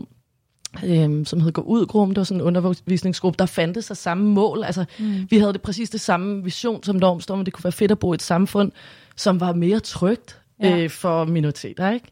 øhm, 0.86 1.26
som 1.26 1.41
hed 1.41 1.52
Gå 1.52 1.62
ud 1.62 1.86
gruppen. 1.86 2.15
Det 2.15 2.19
var 2.19 2.24
sådan 2.24 2.41
en 2.41 2.48
undervisningsgruppe, 2.48 3.38
der 3.38 3.45
fandtes 3.45 3.86
sig 3.86 3.98
samme 3.98 4.30
mål. 4.30 4.63
Altså, 4.63 4.86
mm. 5.00 5.28
vi 5.30 5.38
havde 5.38 5.54
det 5.54 5.62
præcis 5.62 5.89
det 5.89 6.02
samme 6.02 6.43
vision 6.43 6.84
som 6.84 6.95
Normstorm, 6.95 7.45
det 7.45 7.54
kunne 7.54 7.63
være 7.63 7.72
fedt 7.72 7.91
at 7.91 8.00
bo 8.00 8.13
i 8.13 8.15
et 8.15 8.22
samfund, 8.22 8.72
som 9.15 9.39
var 9.39 9.54
mere 9.54 9.80
trygt 9.80 10.38
ja. 10.63 10.78
øh, 10.78 10.89
for 10.89 11.26
minoriteter, 11.26 11.91
ikke? 11.91 12.08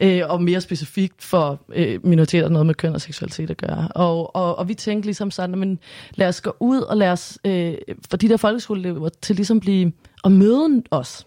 Øh, 0.00 0.22
og 0.28 0.42
mere 0.42 0.60
specifikt 0.60 1.22
for 1.22 1.60
øh, 1.74 2.06
minoriteter, 2.06 2.48
noget 2.48 2.66
med 2.66 2.74
køn 2.74 2.94
og 2.94 3.00
seksualitet 3.00 3.50
at 3.50 3.56
gøre. 3.56 3.88
Og, 3.94 4.36
og, 4.36 4.58
og 4.58 4.68
vi 4.68 4.74
tænkte 4.74 5.06
ligesom 5.06 5.30
sådan, 5.30 5.58
men 5.58 5.78
lad 6.14 6.28
os 6.28 6.40
gå 6.40 6.56
ud 6.60 6.80
og 6.80 6.96
lad 6.96 7.10
os, 7.10 7.38
øh, 7.44 7.74
for 8.10 8.16
de 8.16 8.28
der 8.28 8.36
folkeskoleelever, 8.36 9.08
til 9.22 9.36
ligesom 9.36 9.60
blive, 9.60 9.92
at 10.24 10.32
møde 10.32 10.82
os. 10.90 11.26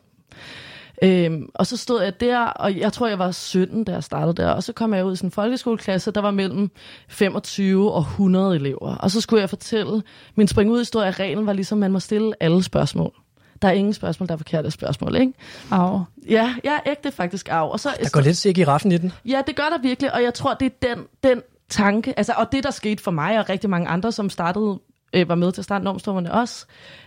Øhm, 1.03 1.49
og 1.53 1.67
så 1.67 1.77
stod 1.77 2.01
jeg 2.01 2.19
der, 2.19 2.39
og 2.39 2.77
jeg 2.77 2.93
tror, 2.93 3.07
jeg 3.07 3.19
var 3.19 3.31
17, 3.31 3.83
da 3.83 3.91
jeg 3.91 4.03
startede 4.03 4.33
der. 4.33 4.49
Og 4.49 4.63
så 4.63 4.73
kom 4.73 4.93
jeg 4.93 5.05
ud 5.05 5.13
i 5.13 5.15
sådan 5.15 5.27
en 5.27 5.31
folkeskoleklasse, 5.31 6.11
der 6.11 6.21
var 6.21 6.31
mellem 6.31 6.71
25 7.07 7.91
og 7.91 7.99
100 7.99 8.55
elever. 8.55 8.95
Og 8.95 9.11
så 9.11 9.21
skulle 9.21 9.41
jeg 9.41 9.49
fortælle, 9.49 10.01
min 10.35 10.47
spring 10.47 10.71
ud 10.71 10.79
historie 10.79 11.07
af 11.07 11.19
reglen 11.19 11.45
var 11.45 11.53
ligesom, 11.53 11.77
man 11.77 11.91
må 11.91 11.99
stille 11.99 12.33
alle 12.39 12.63
spørgsmål. 12.63 13.13
Der 13.61 13.67
er 13.67 13.71
ingen 13.71 13.93
spørgsmål, 13.93 14.27
der 14.27 14.33
er 14.33 14.37
forkerte 14.37 14.71
spørgsmål, 14.71 15.15
ikke? 15.15 15.33
Au. 15.71 16.01
Ja, 16.29 16.55
jeg 16.63 16.73
er 16.85 16.91
ægte 16.91 17.11
faktisk 17.11 17.49
af. 17.51 17.69
Og 17.69 17.79
så, 17.79 17.89
der 18.03 18.09
går 18.09 18.21
lidt 18.21 18.37
sikkert 18.37 18.61
i 18.61 18.65
raffen 18.65 18.91
i 18.91 18.97
den. 18.97 19.11
Ja, 19.25 19.41
det 19.47 19.55
gør 19.55 19.63
der 19.63 19.81
virkelig, 19.81 20.13
og 20.13 20.23
jeg 20.23 20.33
tror, 20.33 20.53
det 20.53 20.65
er 20.65 20.87
den, 20.95 21.03
den 21.23 21.41
tanke, 21.69 22.13
altså, 22.17 22.33
og 22.37 22.51
det, 22.51 22.63
der 22.63 22.71
skete 22.71 23.03
for 23.03 23.11
mig 23.11 23.39
og 23.39 23.49
rigtig 23.49 23.69
mange 23.69 23.87
andre, 23.87 24.11
som 24.11 24.29
startede 24.29 24.79
øh, 25.13 25.29
var 25.29 25.35
med 25.35 25.51
til 25.51 25.61
at 25.61 25.65
starte 25.65 25.85
normstormerne 25.85 26.33
også, 26.33 26.65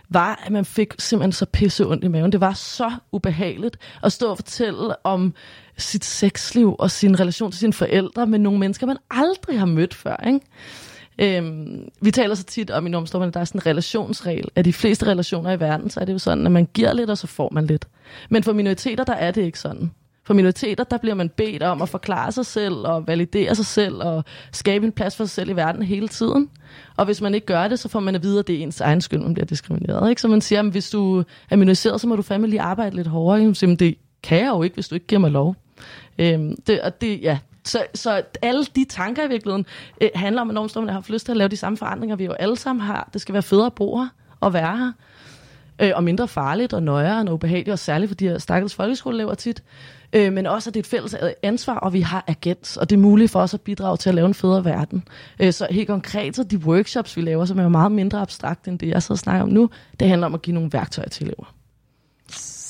var, 0.09 0.43
at 0.45 0.51
man 0.51 0.65
fik 0.65 0.93
simpelthen 0.99 1.31
så 1.31 1.45
pisse 1.45 1.87
ondt 1.87 2.03
i 2.03 2.07
maven. 2.07 2.31
Det 2.31 2.41
var 2.41 2.53
så 2.53 2.91
ubehageligt 3.11 3.77
at 4.03 4.11
stå 4.11 4.29
og 4.29 4.37
fortælle 4.37 5.05
om 5.05 5.33
sit 5.77 6.05
sexliv 6.05 6.75
og 6.79 6.91
sin 6.91 7.19
relation 7.19 7.51
til 7.51 7.59
sine 7.59 7.73
forældre 7.73 8.27
med 8.27 8.39
nogle 8.39 8.59
mennesker, 8.59 8.87
man 8.87 8.97
aldrig 9.11 9.59
har 9.59 9.65
mødt 9.65 9.93
før. 9.93 10.15
Ikke? 10.27 10.39
Øhm, 11.21 11.89
vi 12.01 12.11
taler 12.11 12.35
så 12.35 12.43
tit 12.43 12.71
om 12.71 12.87
i 12.87 12.89
normstormerne, 12.89 13.27
at 13.27 13.33
der 13.33 13.39
er 13.39 13.45
sådan 13.45 13.59
en 13.59 13.65
relationsregel. 13.65 14.47
At 14.55 14.65
de 14.65 14.73
fleste 14.73 15.05
relationer 15.05 15.51
i 15.51 15.59
verden, 15.59 15.89
så 15.89 15.99
er 15.99 16.05
det 16.05 16.13
jo 16.13 16.17
sådan, 16.17 16.45
at 16.45 16.51
man 16.51 16.67
giver 16.73 16.93
lidt, 16.93 17.09
og 17.09 17.17
så 17.17 17.27
får 17.27 17.49
man 17.51 17.65
lidt. 17.65 17.87
Men 18.29 18.43
for 18.43 18.53
minoriteter, 18.53 19.03
der 19.03 19.13
er 19.13 19.31
det 19.31 19.41
ikke 19.41 19.59
sådan. 19.59 19.91
For 20.23 20.33
minoriteter, 20.33 20.83
der 20.83 20.97
bliver 20.97 21.15
man 21.15 21.29
bedt 21.29 21.63
om 21.63 21.81
at 21.81 21.89
forklare 21.89 22.31
sig 22.31 22.45
selv 22.45 22.75
og 22.75 23.07
validere 23.07 23.55
sig 23.55 23.65
selv 23.65 23.95
og 23.95 24.23
skabe 24.51 24.85
en 24.85 24.91
plads 24.91 25.15
for 25.15 25.25
sig 25.25 25.31
selv 25.31 25.49
i 25.49 25.55
verden 25.55 25.81
hele 25.83 26.07
tiden. 26.07 26.49
Og 26.97 27.05
hvis 27.05 27.21
man 27.21 27.33
ikke 27.33 27.47
gør 27.47 27.67
det, 27.67 27.79
så 27.79 27.89
får 27.89 27.99
man 27.99 28.15
at 28.15 28.23
vide, 28.23 28.39
at 28.39 28.47
det 28.47 28.55
er 28.55 28.63
ens 28.63 28.81
egen 28.81 29.01
skyld, 29.01 29.19
man 29.19 29.33
bliver 29.33 29.45
diskrimineret. 29.45 30.09
Ikke? 30.09 30.21
Så 30.21 30.27
man 30.27 30.41
siger, 30.41 30.59
at 30.59 30.65
hvis 30.65 30.89
du 30.89 31.23
er 31.49 31.55
minoriseret, 31.55 32.01
så 32.01 32.07
må 32.07 32.15
du 32.15 32.21
fandme 32.21 32.47
lige 32.47 32.61
arbejde 32.61 32.95
lidt 32.95 33.07
hårdere. 33.07 33.41
Ikke? 33.41 33.55
Siger, 33.55 33.75
det 33.75 33.95
kan 34.23 34.39
jeg 34.39 34.49
jo 34.49 34.63
ikke, 34.63 34.73
hvis 34.73 34.87
du 34.87 34.95
ikke 34.95 35.07
giver 35.07 35.19
mig 35.19 35.31
lov. 35.31 35.55
Øhm, 36.19 36.55
det, 36.67 36.81
og 36.81 37.01
det, 37.01 37.21
ja, 37.21 37.37
så, 37.65 37.85
så 37.93 38.23
alle 38.41 38.65
de 38.65 38.85
tanker 38.85 39.23
i 39.23 39.27
virkeligheden 39.27 39.65
øh, 40.01 40.09
handler 40.15 40.41
om, 40.41 40.49
at 40.49 40.53
normstormerne 40.53 40.93
har 40.93 41.05
lyst 41.09 41.25
til 41.25 41.31
at 41.31 41.37
lave 41.37 41.47
de 41.47 41.57
samme 41.57 41.77
forandringer, 41.77 42.15
vi 42.15 42.25
jo 42.25 42.31
alle 42.31 42.57
sammen 42.57 42.85
har. 42.85 43.09
Det 43.13 43.21
skal 43.21 43.33
være 43.33 43.43
federe 43.43 43.65
at 43.65 43.73
bo 43.73 43.97
her 43.97 44.07
og 44.39 44.53
være 44.53 44.77
her. 44.77 44.91
Øh, 45.81 45.91
og 45.95 46.03
mindre 46.03 46.27
farligt 46.27 46.73
og 46.73 46.83
nøjere 46.83 47.25
og 47.27 47.33
ubehageligt, 47.33 47.73
og 47.73 47.79
særligt 47.79 48.09
for 48.09 48.15
de 48.15 48.27
her 48.27 48.37
stakkels 48.37 48.75
folkeskoleelever 48.75 49.33
tit 49.33 49.63
øh, 50.13 50.33
men 50.33 50.45
også 50.47 50.69
at 50.69 50.73
det 50.73 50.79
er 50.79 50.83
et 50.83 50.87
fælles 50.87 51.15
øh, 51.21 51.29
ansvar, 51.43 51.75
og 51.75 51.93
vi 51.93 52.01
har 52.01 52.23
agens, 52.27 52.77
og 52.77 52.89
det 52.89 52.95
er 52.95 52.99
muligt 52.99 53.31
for 53.31 53.39
os 53.39 53.53
at 53.53 53.61
bidrage 53.61 53.97
til 53.97 54.09
at 54.09 54.15
lave 54.15 54.27
en 54.27 54.33
federe 54.33 54.65
verden. 54.65 55.03
Øh, 55.39 55.53
så 55.53 55.67
helt 55.69 55.87
konkret, 55.87 56.35
så 56.35 56.43
de 56.43 56.57
workshops, 56.57 57.17
vi 57.17 57.21
laver, 57.21 57.45
som 57.45 57.59
er 57.59 57.69
meget 57.69 57.91
mindre 57.91 58.19
abstrakt 58.19 58.67
end 58.67 58.79
det, 58.79 58.87
jeg 58.87 59.03
så 59.03 59.15
snakker 59.15 59.43
om 59.43 59.49
nu, 59.49 59.69
det 59.99 60.07
handler 60.07 60.27
om 60.27 60.33
at 60.33 60.41
give 60.41 60.53
nogle 60.53 60.73
værktøjer 60.73 61.09
til 61.09 61.23
elever. 61.23 61.53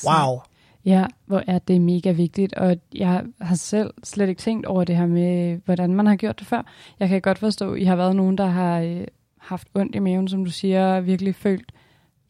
Wow. 0.06 0.40
Ja, 0.84 1.06
hvor 1.26 1.42
er 1.46 1.58
det 1.58 1.80
mega 1.80 2.12
vigtigt, 2.12 2.54
og 2.54 2.76
jeg 2.94 3.24
har 3.40 3.54
selv 3.54 3.94
slet 4.04 4.28
ikke 4.28 4.38
tænkt 4.38 4.66
over 4.66 4.84
det 4.84 4.96
her 4.96 5.06
med, 5.06 5.58
hvordan 5.64 5.94
man 5.94 6.06
har 6.06 6.16
gjort 6.16 6.38
det 6.38 6.46
før. 6.46 6.62
Jeg 7.00 7.08
kan 7.08 7.20
godt 7.20 7.38
forstå, 7.38 7.72
at 7.72 7.80
I 7.80 7.84
har 7.84 7.96
været 7.96 8.16
nogen, 8.16 8.38
der 8.38 8.46
har 8.46 8.80
øh, 8.80 9.04
haft 9.38 9.68
ondt 9.74 9.94
i 9.94 9.98
maven, 9.98 10.28
som 10.28 10.44
du 10.44 10.50
siger, 10.50 11.00
virkelig 11.00 11.34
følt, 11.34 11.72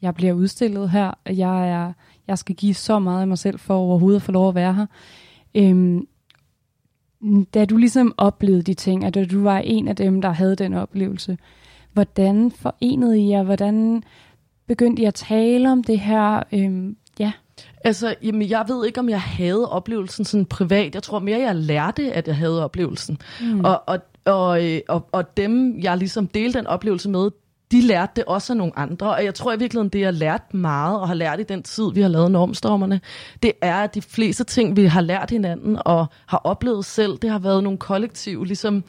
jeg 0.01 0.15
bliver 0.15 0.33
udstillet 0.33 0.89
her, 0.89 1.11
jeg 1.25 1.69
er 1.69 1.93
jeg 2.27 2.37
skal 2.37 2.55
give 2.55 2.73
så 2.73 2.99
meget 2.99 3.21
af 3.21 3.27
mig 3.27 3.37
selv 3.37 3.59
for 3.59 3.75
overhovedet 3.75 4.19
at 4.19 4.21
få 4.21 4.31
lov 4.31 4.49
at 4.49 4.55
være 4.55 4.73
her. 4.73 4.85
Øhm, 5.55 6.07
da 7.53 7.65
du 7.65 7.77
ligesom 7.77 8.13
oplevede 8.17 8.61
de 8.61 8.73
ting, 8.73 9.05
at 9.05 9.31
du 9.31 9.43
var 9.43 9.59
en 9.59 9.87
af 9.87 9.95
dem, 9.95 10.21
der 10.21 10.29
havde 10.29 10.55
den 10.55 10.73
oplevelse, 10.73 11.37
hvordan 11.93 12.51
forenede 12.51 13.21
I 13.21 13.29
jer? 13.29 13.43
Hvordan 13.43 14.03
begyndte 14.67 15.01
I 15.01 15.05
at 15.05 15.13
tale 15.13 15.71
om 15.71 15.83
det 15.83 15.99
her? 15.99 16.43
Øhm, 16.51 16.97
ja. 17.19 17.31
Altså, 17.83 18.15
jamen, 18.23 18.49
jeg 18.49 18.65
ved 18.67 18.85
ikke, 18.85 18.99
om 18.99 19.09
jeg 19.09 19.21
havde 19.21 19.69
oplevelsen 19.69 20.25
sådan 20.25 20.45
privat. 20.45 20.95
Jeg 20.95 21.03
tror 21.03 21.19
mere, 21.19 21.39
jeg 21.39 21.55
lærte, 21.55 22.11
at 22.11 22.27
jeg 22.27 22.35
havde 22.35 22.63
oplevelsen. 22.63 23.17
Mm. 23.41 23.65
Og, 23.65 23.83
og 23.87 23.99
og, 24.25 24.65
øh, 24.65 24.81
og, 24.87 25.09
og 25.11 25.37
dem, 25.37 25.79
jeg 25.81 25.97
ligesom 25.97 26.27
delte 26.27 26.59
den 26.59 26.67
oplevelse 26.67 27.09
med, 27.09 27.29
de 27.71 27.81
lærte 27.81 28.11
det 28.15 28.23
også 28.25 28.53
af 28.53 28.57
nogle 28.57 28.79
andre. 28.79 29.15
Og 29.15 29.25
jeg 29.25 29.33
tror 29.33 29.53
i 29.53 29.59
virkeligheden, 29.59 29.89
det 29.89 29.99
jeg 29.99 30.13
lært 30.13 30.53
meget 30.53 30.99
og 30.99 31.07
har 31.07 31.15
lært 31.15 31.39
i 31.39 31.43
den 31.43 31.63
tid, 31.63 31.93
vi 31.93 32.01
har 32.01 32.07
lavet 32.07 32.31
normstormerne, 32.31 33.01
det 33.43 33.51
er, 33.61 33.75
at 33.75 33.95
de 33.95 34.01
fleste 34.01 34.43
ting, 34.43 34.75
vi 34.75 34.85
har 34.85 35.01
lært 35.01 35.29
hinanden 35.29 35.77
og 35.85 36.05
har 36.25 36.37
oplevet 36.37 36.85
selv, 36.85 37.17
det 37.17 37.29
har 37.29 37.39
været 37.39 37.63
nogle 37.63 37.79
kollektive, 37.79 38.45
ligesom... 38.45 38.83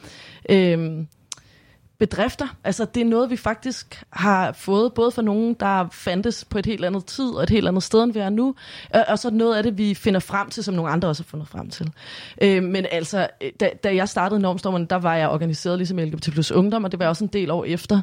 Øh, 0.49 1.05
bedrifter. 1.97 2.47
Altså, 2.63 2.85
det 2.85 3.01
er 3.01 3.05
noget, 3.05 3.29
vi 3.29 3.37
faktisk 3.37 4.03
har 4.09 4.51
fået, 4.51 4.93
både 4.93 5.11
fra 5.11 5.21
nogen, 5.21 5.53
der 5.53 5.87
fandtes 5.91 6.45
på 6.45 6.57
et 6.57 6.65
helt 6.65 6.85
andet 6.85 7.05
tid 7.05 7.29
og 7.29 7.43
et 7.43 7.49
helt 7.49 7.67
andet 7.67 7.83
sted, 7.83 8.03
end 8.03 8.13
vi 8.13 8.19
er 8.19 8.29
nu, 8.29 8.55
og 9.07 9.19
så 9.19 9.29
noget 9.29 9.55
af 9.55 9.63
det, 9.63 9.77
vi 9.77 9.93
finder 9.93 10.19
frem 10.19 10.49
til, 10.49 10.63
som 10.63 10.73
nogle 10.75 10.91
andre 10.91 11.07
også 11.07 11.23
har 11.23 11.27
fundet 11.27 11.47
frem 11.47 11.69
til. 11.69 11.91
Øh, 12.41 12.63
men 12.63 12.85
altså, 12.91 13.27
øh, 13.41 13.51
da, 13.59 13.69
da 13.83 13.95
jeg 13.95 14.09
startede 14.09 14.39
Normstormen, 14.39 14.85
der 14.85 14.95
var 14.95 15.15
jeg 15.15 15.29
organiseret 15.29 15.77
ligesom 15.77 15.97
LGBT 15.97 16.31
plus 16.31 16.51
ungdom, 16.51 16.83
og 16.83 16.91
det 16.91 16.99
var 16.99 17.07
også 17.07 17.23
en 17.23 17.29
del 17.33 17.51
år 17.51 17.65
efter. 17.65 18.01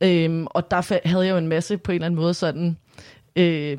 Øh, 0.00 0.46
og 0.50 0.70
der 0.70 1.08
havde 1.08 1.26
jeg 1.26 1.32
jo 1.32 1.36
en 1.36 1.48
masse 1.48 1.78
på 1.78 1.92
en 1.92 1.94
eller 1.94 2.06
anden 2.06 2.20
måde 2.20 2.34
sådan... 2.34 2.76
Øh, 3.36 3.78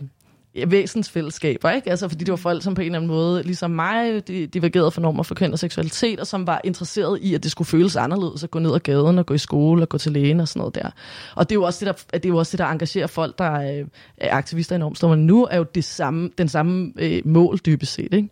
væsensfællesskaber, 0.68 1.72
ikke? 1.72 1.90
Altså, 1.90 2.08
fordi 2.08 2.24
det 2.24 2.32
var 2.32 2.38
folk, 2.38 2.64
som 2.64 2.74
på 2.74 2.82
en 2.82 2.86
eller 2.86 3.00
anden 3.00 3.12
måde, 3.12 3.44
ligesom 3.44 3.72
mig, 3.72 4.28
de 4.28 4.48
divergerede 4.48 4.92
for 4.92 5.02
normer 5.02 5.24
for 5.24 5.36
køn 5.36 5.54
og 5.54 5.60
seksualitet, 5.60 6.20
og 6.20 6.28
som 6.28 6.48
var 6.48 6.62
interesseret 6.64 7.20
i, 7.22 7.34
at 7.34 7.44
det 7.44 7.52
skulle 7.52 7.68
føles 7.68 7.96
anderledes 7.96 8.44
at 8.44 8.52
gå 8.52 8.60
ned 8.60 8.76
ad 8.76 8.80
gaden 8.80 9.20
og 9.20 9.26
gå 9.26 9.34
i 9.34 9.38
skole 9.38 9.82
og 9.82 9.90
gå 9.90 9.98
til 9.98 10.12
lægen 10.12 10.40
og 10.40 10.48
sådan 10.48 10.60
noget 10.60 10.76
der. 10.76 10.90
Og 11.36 11.50
det 11.50 11.56
er 11.56 11.60
jo 11.60 11.64
også 11.64 11.86
det, 11.86 11.96
der, 12.12 12.18
det 12.18 12.26
er 12.26 12.30
jo 12.30 12.38
også 12.38 12.52
det, 12.52 12.60
der 12.60 12.66
engagerer 12.66 13.08
folk, 13.08 13.38
der 13.38 13.44
er, 13.44 13.84
er 14.18 14.36
aktivister 14.36 14.76
i 14.76 14.80
normstormerne 14.80 15.26
nu, 15.26 15.48
er 15.52 15.58
jo 15.58 15.66
det 15.76 15.84
samme, 15.84 16.30
den 16.38 16.50
samme 16.50 16.94
øh, 17.00 17.22
mål 17.26 17.58
dybest 17.58 17.94
set, 17.94 18.14
ikke? 18.14 18.30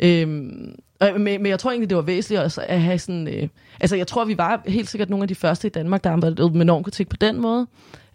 Øhm, 0.00 0.74
men, 1.00 1.22
men 1.24 1.46
jeg 1.46 1.58
tror 1.58 1.70
egentlig, 1.70 1.90
det 1.90 1.96
var 1.96 2.02
væsentligt 2.02 2.42
også 2.42 2.64
at 2.68 2.82
have 2.82 2.98
sådan... 2.98 3.28
Øh, 3.28 3.48
altså, 3.80 3.96
jeg 3.96 4.06
tror, 4.06 4.24
vi 4.24 4.38
var 4.38 4.62
helt 4.66 4.88
sikkert 4.88 5.10
nogle 5.10 5.22
af 5.24 5.28
de 5.28 5.34
første 5.34 5.68
i 5.68 5.70
Danmark, 5.70 6.04
der 6.04 6.10
arbejdede 6.10 6.50
med 6.50 6.64
normkritik 6.64 7.08
på 7.08 7.16
den 7.20 7.40
måde. 7.40 7.66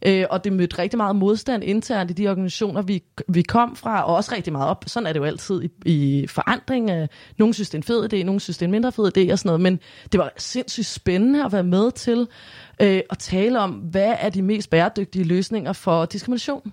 Øh, 0.05 0.25
og 0.29 0.43
det 0.43 0.53
mødte 0.53 0.79
rigtig 0.79 0.97
meget 0.97 1.15
modstand 1.15 1.63
internt 1.63 2.11
i 2.11 2.13
de 2.13 2.27
organisationer, 2.27 2.81
vi, 2.81 3.03
vi 3.27 3.41
kom 3.41 3.75
fra, 3.75 4.03
og 4.03 4.15
også 4.15 4.35
rigtig 4.35 4.53
meget 4.53 4.69
op. 4.69 4.83
Sådan 4.87 5.07
er 5.07 5.13
det 5.13 5.19
jo 5.19 5.25
altid 5.25 5.63
i, 5.63 5.69
i 5.85 6.27
forandring. 6.27 6.89
Øh, 6.89 7.07
nogle 7.37 7.53
synes, 7.53 7.69
det 7.69 7.77
er 7.77 7.79
en 7.79 7.83
fed 7.83 8.13
idé, 8.13 8.23
nogle 8.23 8.41
synes, 8.41 8.57
det 8.57 8.65
er 8.65 8.67
en 8.67 8.71
mindre 8.71 8.91
fed 8.91 9.17
idé 9.17 9.31
og 9.31 9.39
sådan 9.39 9.47
noget. 9.47 9.61
Men 9.61 9.79
det 10.11 10.19
var 10.19 10.33
sindssygt 10.37 10.87
spændende 10.87 11.45
at 11.45 11.51
være 11.51 11.63
med 11.63 11.91
til 11.91 12.27
øh, 12.81 13.01
at 13.09 13.17
tale 13.17 13.59
om, 13.59 13.71
hvad 13.71 14.15
er 14.19 14.29
de 14.29 14.41
mest 14.41 14.69
bæredygtige 14.69 15.25
løsninger 15.25 15.73
for 15.73 16.05
diskrimination. 16.05 16.71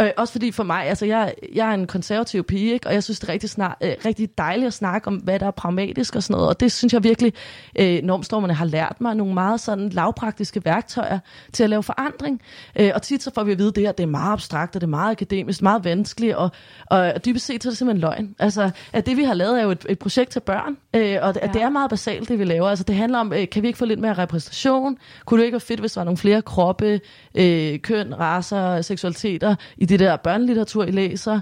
Øh, 0.00 0.10
også 0.16 0.32
fordi 0.32 0.50
for 0.50 0.62
mig, 0.62 0.86
altså 0.86 1.06
jeg, 1.06 1.34
jeg 1.54 1.70
er 1.70 1.74
en 1.74 1.86
konservativ 1.86 2.44
pige, 2.44 2.72
ikke? 2.72 2.86
og 2.86 2.94
jeg 2.94 3.04
synes, 3.04 3.20
det 3.20 3.28
er 3.28 3.32
rigtig, 3.32 3.50
snart, 3.50 3.76
øh, 3.80 3.92
rigtig 4.04 4.38
dejligt 4.38 4.66
at 4.66 4.72
snakke 4.72 5.08
om, 5.08 5.16
hvad 5.16 5.38
der 5.38 5.46
er 5.46 5.50
pragmatisk 5.50 6.16
og 6.16 6.22
sådan 6.22 6.34
noget. 6.34 6.48
Og 6.48 6.60
det 6.60 6.72
synes 6.72 6.92
jeg 6.92 7.04
virkelig, 7.04 7.32
øh, 7.78 8.02
normstormerne 8.02 8.54
har 8.54 8.64
lært 8.64 9.00
mig 9.00 9.14
nogle 9.14 9.34
meget 9.34 9.60
sådan 9.60 9.88
lavpraktiske 9.88 10.64
værktøjer 10.64 11.18
til 11.52 11.64
at 11.64 11.70
lave 11.70 11.82
forandring. 11.82 12.40
Øh, 12.78 12.90
og 12.94 13.02
tit 13.02 13.22
så 13.22 13.30
får 13.34 13.44
vi 13.44 13.52
at 13.52 13.58
vide, 13.58 13.68
at 13.68 13.76
det 13.76 13.84
her 13.84 13.92
det 13.92 14.02
er 14.02 14.06
meget 14.06 14.32
abstrakt, 14.32 14.76
og 14.76 14.80
det 14.80 14.86
er 14.86 14.90
meget 14.90 15.10
akademisk, 15.10 15.62
meget 15.62 15.84
vanskeligt, 15.84 16.34
og, 16.34 16.50
og 16.86 17.24
dybest 17.24 17.46
set 17.46 17.62
så 17.62 17.68
er 17.68 17.70
det 17.70 17.78
simpelthen 17.78 18.00
løgn. 18.00 18.34
Altså, 18.38 18.70
at 18.92 19.06
det 19.06 19.16
vi 19.16 19.22
har 19.22 19.34
lavet 19.34 19.60
er 19.60 19.64
jo 19.64 19.70
et, 19.70 19.86
et 19.88 19.98
projekt 19.98 20.30
til 20.30 20.40
børn, 20.40 20.76
øh, 20.96 21.18
og 21.22 21.34
det, 21.34 21.40
ja. 21.42 21.46
det 21.52 21.62
er 21.62 21.70
meget 21.70 21.90
basalt, 21.90 22.28
det 22.28 22.38
vi 22.38 22.44
laver. 22.44 22.68
Altså, 22.68 22.84
det 22.84 22.94
handler 22.96 23.18
om, 23.18 23.32
øh, 23.32 23.48
kan 23.48 23.62
vi 23.62 23.66
ikke 23.66 23.78
få 23.78 23.84
lidt 23.84 24.00
mere 24.00 24.14
repræsentation? 24.14 24.98
Kunne 25.24 25.40
det 25.40 25.44
ikke 25.44 25.54
være 25.54 25.60
fedt, 25.60 25.80
hvis 25.80 25.92
der 25.92 26.00
var 26.00 26.04
nogle 26.04 26.18
flere 26.18 26.42
kroppe, 26.42 27.00
øh, 27.34 27.78
køn, 27.78 28.18
raser, 28.20 28.80
seksualiteter 28.80 29.54
i 29.76 29.84
det 29.84 30.00
der 30.00 30.16
børnelitteratur, 30.16 30.84
I 30.84 30.90
læser? 30.90 31.40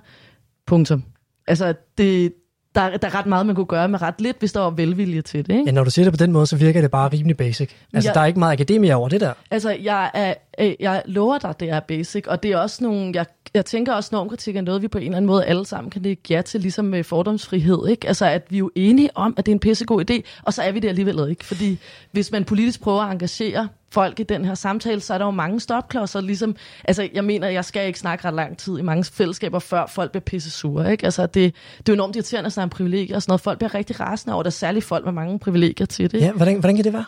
Punktum. 0.67 1.05
Altså, 1.47 1.75
det, 1.99 2.33
der, 2.75 2.97
der 2.97 3.09
er 3.09 3.15
ret 3.15 3.27
meget, 3.27 3.47
man 3.47 3.55
kunne 3.55 3.67
gøre 3.67 3.89
med 3.89 4.03
ret 4.03 4.21
lidt, 4.21 4.39
hvis 4.39 4.53
der 4.53 4.61
var 4.61 4.71
velvilje 4.71 5.23
til 5.23 5.47
det. 5.47 5.53
Ikke? 5.53 5.65
Ja, 5.67 5.71
når 5.71 5.85
du 5.85 5.91
siger 5.91 6.05
det 6.05 6.13
på 6.13 6.25
den 6.25 6.33
måde, 6.33 6.47
så 6.47 6.57
virker 6.57 6.81
det 6.81 6.91
bare 6.91 7.09
rimelig 7.09 7.37
basic. 7.37 7.71
Altså, 7.95 8.11
ja, 8.11 8.15
der 8.15 8.21
er 8.21 8.27
ikke 8.27 8.39
meget 8.39 8.53
akademia 8.53 8.95
over 8.95 9.09
det 9.09 9.21
der. 9.21 9.33
Altså, 9.51 9.77
jeg, 9.83 10.11
er, 10.15 10.35
øh, 10.61 10.75
jeg 10.81 11.03
lover 11.07 11.39
dig, 11.39 11.55
det 11.61 11.71
er 11.71 11.81
basic, 11.81 12.27
og 12.27 12.43
det 12.43 12.53
er 12.53 12.59
også 12.59 12.85
nogle, 12.85 13.13
jeg 13.15 13.27
jeg 13.55 13.65
tænker 13.65 13.93
også, 13.93 14.09
normkritik 14.13 14.57
er 14.57 14.61
noget, 14.61 14.83
vi 14.83 14.89
på 14.89 14.99
en 14.99 15.05
eller 15.05 15.17
anden 15.17 15.27
måde 15.27 15.45
alle 15.45 15.67
sammen 15.67 15.91
kan 15.91 16.03
lægge 16.03 16.23
ja 16.31 16.43
til, 16.43 16.61
ligesom 16.61 16.85
med 16.85 17.05
fordomsfrihed. 17.05 17.89
Ikke? 17.89 18.09
Altså, 18.09 18.27
at 18.27 18.47
vi 18.49 18.57
er 18.57 18.59
jo 18.59 18.71
enige 18.75 19.11
om, 19.15 19.35
at 19.37 19.47
det 19.47 19.53
er 19.53 19.55
en 19.55 19.61
pissegod 19.61 20.11
idé, 20.11 20.21
og 20.43 20.55
så 20.55 20.63
er 20.63 20.73
vi 20.73 20.81
det 20.81 20.89
alligevel 20.89 21.31
ikke. 21.31 21.45
Fordi 21.45 21.79
hvis 22.13 22.33
man 22.33 22.45
politisk 22.45 22.81
prøver 22.81 23.03
at 23.03 23.13
engagere 23.13 23.69
folk 23.91 24.21
i 24.21 24.23
den 24.23 24.45
her 24.45 24.55
samtale, 24.55 25.01
så 25.01 25.15
er 25.15 25.19
der 25.19 25.25
jo 25.25 25.31
mange 25.31 25.61
stopklodser. 25.61 26.21
Ligesom, 26.21 26.57
altså, 26.85 27.09
jeg 27.15 27.25
mener, 27.25 27.49
jeg 27.49 27.65
skal 27.65 27.87
ikke 27.87 27.99
snakke 27.99 28.29
ret 28.29 28.35
lang 28.35 28.59
tid 28.59 28.79
i 28.79 28.83
mange 28.83 29.05
fællesskaber, 29.05 29.59
før 29.59 29.87
folk 29.87 30.11
bliver 30.11 30.23
pisse 30.23 30.51
sure. 30.51 30.93
Ikke? 30.93 31.05
Altså, 31.05 31.23
det, 31.23 31.35
det 31.35 31.53
er 31.79 31.83
jo 31.89 31.95
enormt 31.95 32.17
irriterende 32.17 32.47
at 32.47 32.53
snakke 32.53 32.65
om 32.65 32.71
privilegier 32.71 33.17
og 33.17 33.23
sådan 33.23 33.31
noget. 33.31 33.41
Folk 33.41 33.59
bliver 33.59 33.75
rigtig 33.75 34.01
rasende 34.01 34.35
over, 34.35 34.43
der 34.43 34.49
er 34.49 34.51
særligt 34.51 34.85
folk 34.85 35.05
med 35.05 35.13
mange 35.13 35.39
privilegier 35.39 35.87
til 35.87 36.11
det. 36.11 36.21
Ja, 36.21 36.33
hvordan, 36.33 36.59
hvordan 36.59 36.77
kan 36.77 36.85
det 36.85 36.93
være? 36.93 37.05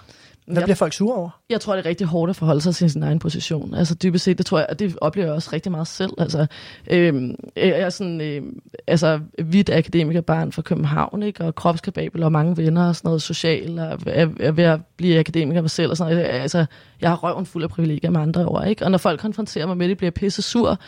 Hvad 0.53 0.63
bliver 0.63 0.77
folk 0.77 0.93
sure 0.93 1.17
over? 1.17 1.31
Jeg 1.51 1.61
tror, 1.61 1.77
det 1.77 1.87
er 1.87 1.89
rigtig 1.89 2.07
hårdt 2.07 2.31
at 2.31 2.37
forholde 2.37 2.61
sig 2.61 2.75
til 2.75 2.91
sin 2.91 3.03
egen 3.03 3.19
position. 3.19 3.75
Altså 3.75 3.95
dybest 3.95 4.25
set, 4.25 4.39
det 4.39 4.47
tror 4.47 4.59
jeg, 4.59 4.67
og 4.71 4.79
det 4.79 4.99
oplever 5.01 5.27
jeg 5.27 5.35
også 5.35 5.51
rigtig 5.53 5.73
meget 5.73 5.87
selv. 5.87 6.11
Altså, 6.19 6.47
øh, 6.91 7.31
jeg 7.57 7.81
er 7.81 7.91
sådan, 7.91 8.21
øh, 8.21 8.43
altså 8.87 9.21
hvidt 9.45 9.71
akademikerbarn 9.71 10.53
fra 10.53 10.63
København, 10.63 11.23
ikke? 11.23 11.45
og 11.45 11.55
kropskababel 11.55 12.23
og 12.23 12.33
mange 12.33 12.57
venner 12.57 12.89
og 12.89 12.97
sådan 12.97 13.09
noget 13.09 13.23
social, 13.23 13.79
og 13.79 13.99
er, 14.07 14.29
er 14.41 14.53
ved 14.53 14.65
at 14.65 14.81
blive 14.97 15.19
akademiker 15.19 15.61
mig 15.61 15.71
selv 15.71 15.91
og 15.91 15.97
sådan 15.97 16.17
noget. 16.17 16.29
Altså, 16.29 16.67
jeg 17.01 17.11
har 17.11 17.17
røven 17.17 17.47
fuld 17.47 17.65
af 17.65 17.71
privilegier 17.71 18.11
med 18.11 18.21
andre 18.21 18.47
ord, 18.47 18.67
ikke? 18.67 18.85
Og 18.85 18.91
når 18.91 18.99
folk 18.99 19.21
konfronterer 19.21 19.67
mig 19.67 19.77
med 19.77 19.89
det, 19.89 19.97
bliver 19.97 20.07
jeg 20.07 20.15
pisse 20.15 20.43
sur. 20.43 20.79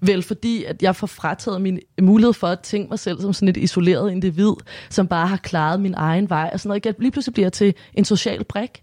Vel 0.00 0.22
fordi, 0.22 0.64
at 0.64 0.82
jeg 0.82 0.96
får 0.96 1.06
frataget 1.06 1.60
min 1.60 1.78
mulighed 2.00 2.32
for 2.32 2.46
at 2.46 2.60
tænke 2.60 2.88
mig 2.88 2.98
selv 2.98 3.20
som 3.20 3.32
sådan 3.32 3.48
et 3.48 3.56
isoleret 3.56 4.10
individ, 4.10 4.52
som 4.90 5.08
bare 5.08 5.26
har 5.26 5.36
klaret 5.36 5.80
min 5.80 5.94
egen 5.96 6.30
vej 6.30 6.50
og 6.52 6.60
sådan 6.60 6.68
noget. 6.68 6.86
Jeg 6.86 6.94
lige 6.98 7.10
pludselig 7.10 7.34
bliver 7.34 7.48
til 7.48 7.74
en 7.94 8.04
social 8.04 8.44
brik. 8.44 8.82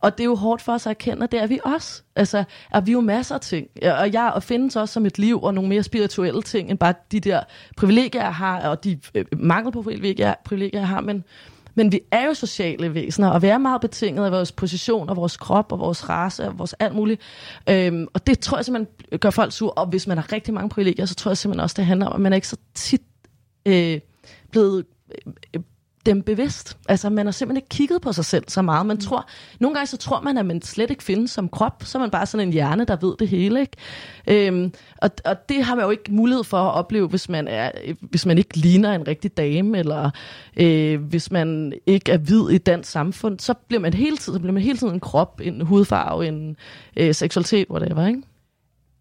Og 0.00 0.18
det 0.18 0.20
er 0.20 0.28
jo 0.28 0.34
hårdt 0.34 0.62
for 0.62 0.72
os 0.72 0.86
at 0.86 0.90
erkende, 0.90 1.24
at 1.24 1.32
det 1.32 1.42
er 1.42 1.46
vi 1.46 1.60
også. 1.64 2.02
Altså, 2.16 2.44
er 2.70 2.80
vi 2.80 2.92
jo 2.92 3.00
masser 3.00 3.34
af 3.34 3.40
ting. 3.40 3.66
Og 3.82 4.12
jeg 4.12 4.32
og 4.34 4.42
findes 4.42 4.76
også 4.76 4.92
som 4.92 5.06
et 5.06 5.18
liv 5.18 5.42
og 5.42 5.54
nogle 5.54 5.68
mere 5.68 5.82
spirituelle 5.82 6.42
ting, 6.42 6.70
end 6.70 6.78
bare 6.78 6.94
de 7.12 7.20
der 7.20 7.40
privilegier, 7.76 8.22
jeg 8.22 8.34
har, 8.34 8.68
og 8.68 8.84
de 8.84 9.00
øh, 9.14 9.24
mangel 9.36 9.72
på 9.72 9.82
privilegier, 9.82 10.34
privilegier, 10.44 10.80
jeg 10.80 10.88
har. 10.88 11.00
Men, 11.00 11.24
men 11.76 11.92
vi 11.92 12.00
er 12.10 12.26
jo 12.26 12.34
sociale 12.34 12.94
væsener, 12.94 13.28
og 13.28 13.42
vi 13.42 13.46
er 13.46 13.58
meget 13.58 13.80
betinget 13.80 14.24
af 14.24 14.32
vores 14.32 14.52
position, 14.52 15.08
og 15.08 15.16
vores 15.16 15.36
krop, 15.36 15.72
og 15.72 15.78
vores 15.78 16.08
race, 16.08 16.48
og 16.48 16.58
vores 16.58 16.72
alt 16.72 16.94
muligt. 16.94 17.20
Øhm, 17.68 18.06
og 18.14 18.26
det 18.26 18.38
tror 18.38 18.58
jeg 18.58 18.64
simpelthen 18.64 19.18
gør 19.18 19.30
folk 19.30 19.52
sure. 19.52 19.70
Og 19.70 19.86
hvis 19.86 20.06
man 20.06 20.18
har 20.18 20.32
rigtig 20.32 20.54
mange 20.54 20.68
privilegier, 20.68 21.06
så 21.06 21.14
tror 21.14 21.30
jeg 21.30 21.36
simpelthen 21.36 21.60
også, 21.60 21.74
det 21.76 21.86
handler 21.86 22.06
om, 22.06 22.12
at 22.12 22.20
man 22.20 22.32
er 22.32 22.36
ikke 22.36 22.48
så 22.48 22.56
tit 22.74 23.02
øh, 23.66 24.00
blevet 24.50 24.84
øh, 25.54 25.62
dem 26.06 26.22
bevidst. 26.22 26.78
Altså, 26.88 27.10
man 27.10 27.26
har 27.26 27.32
simpelthen 27.32 27.56
ikke 27.56 27.68
kigget 27.68 28.02
på 28.02 28.12
sig 28.12 28.24
selv 28.24 28.44
så 28.48 28.62
meget. 28.62 28.86
Man 28.86 28.94
mm. 28.94 29.00
tror, 29.00 29.28
nogle 29.60 29.74
gange 29.74 29.86
så 29.86 29.96
tror 29.96 30.20
man, 30.20 30.38
at 30.38 30.46
man 30.46 30.62
slet 30.62 30.90
ikke 30.90 31.02
findes 31.02 31.30
som 31.30 31.48
krop, 31.48 31.82
så 31.84 31.98
er 31.98 32.00
man 32.00 32.10
bare 32.10 32.26
sådan 32.26 32.46
en 32.48 32.52
hjerne, 32.52 32.84
der 32.84 32.96
ved 32.96 33.14
det 33.18 33.28
hele. 33.28 33.60
Ikke? 33.60 33.76
Øhm, 34.26 34.72
og, 34.96 35.10
og 35.24 35.48
det 35.48 35.64
har 35.64 35.74
man 35.74 35.84
jo 35.84 35.90
ikke 35.90 36.12
mulighed 36.12 36.44
for 36.44 36.56
at 36.56 36.74
opleve, 36.74 37.08
hvis 37.08 37.28
man, 37.28 37.48
er, 37.48 37.70
hvis 38.00 38.26
man 38.26 38.38
ikke 38.38 38.56
ligner 38.56 38.92
en 38.92 39.08
rigtig 39.08 39.36
dame, 39.36 39.78
eller 39.78 40.10
øh, 40.56 41.00
hvis 41.02 41.30
man 41.30 41.72
ikke 41.86 42.12
er 42.12 42.18
hvid 42.18 42.50
i 42.50 42.58
dansk 42.58 42.90
samfund, 42.90 43.38
så 43.40 43.54
bliver 43.68 43.80
man 43.80 43.94
hele 43.94 44.16
tiden, 44.16 44.36
så 44.36 44.40
bliver 44.40 44.52
man 44.52 44.62
hele 44.62 44.78
tiden 44.78 44.94
en 44.94 45.00
krop, 45.00 45.40
en 45.44 45.60
hudfarve, 45.60 46.28
en 46.28 46.56
øh, 46.96 47.14
seksualitet, 47.14 47.66
whatever, 47.70 48.06
ikke? 48.06 48.22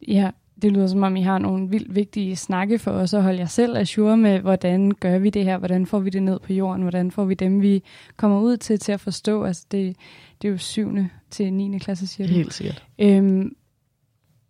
Ja, 0.08 0.30
det 0.62 0.72
lyder 0.72 0.88
som 0.88 1.03
om, 1.03 1.16
I 1.16 1.22
har 1.22 1.38
nogle 1.38 1.70
vildt 1.70 1.95
vigtige 1.95 2.36
snakke 2.36 2.80
for 2.80 2.91
os 2.91 3.14
at 3.14 3.24
holde 3.24 3.39
jer 3.39 3.45
selv 3.45 3.78
assure 3.78 4.18
med, 4.18 4.39
hvordan 4.39 4.91
gør 4.91 5.18
vi 5.18 5.30
det 5.30 5.43
her, 5.43 5.58
hvordan 5.58 5.86
får 5.86 5.99
vi 5.99 6.10
det 6.10 6.24
ned 6.24 6.39
på 6.39 6.53
jorden, 6.53 6.82
hvordan 6.82 7.12
får 7.12 7.26
vi 7.26 7.34
dem, 7.34 7.62
vi 7.62 7.84
kommer 8.18 8.39
ud 8.39 8.58
til, 8.58 8.80
til 8.80 8.91
at 8.91 8.99
forstå. 8.99 9.43
Altså 9.43 9.66
det, 9.72 9.95
det 10.41 10.47
er 10.47 10.51
jo 10.51 10.58
syvende 10.58 11.10
til 11.30 11.53
9. 11.53 11.78
klasse, 11.80 12.08
siger 12.08 12.28
du. 12.28 12.34
Helt 12.34 12.53
sikkert. 12.53 12.84
Øhm, 12.99 13.56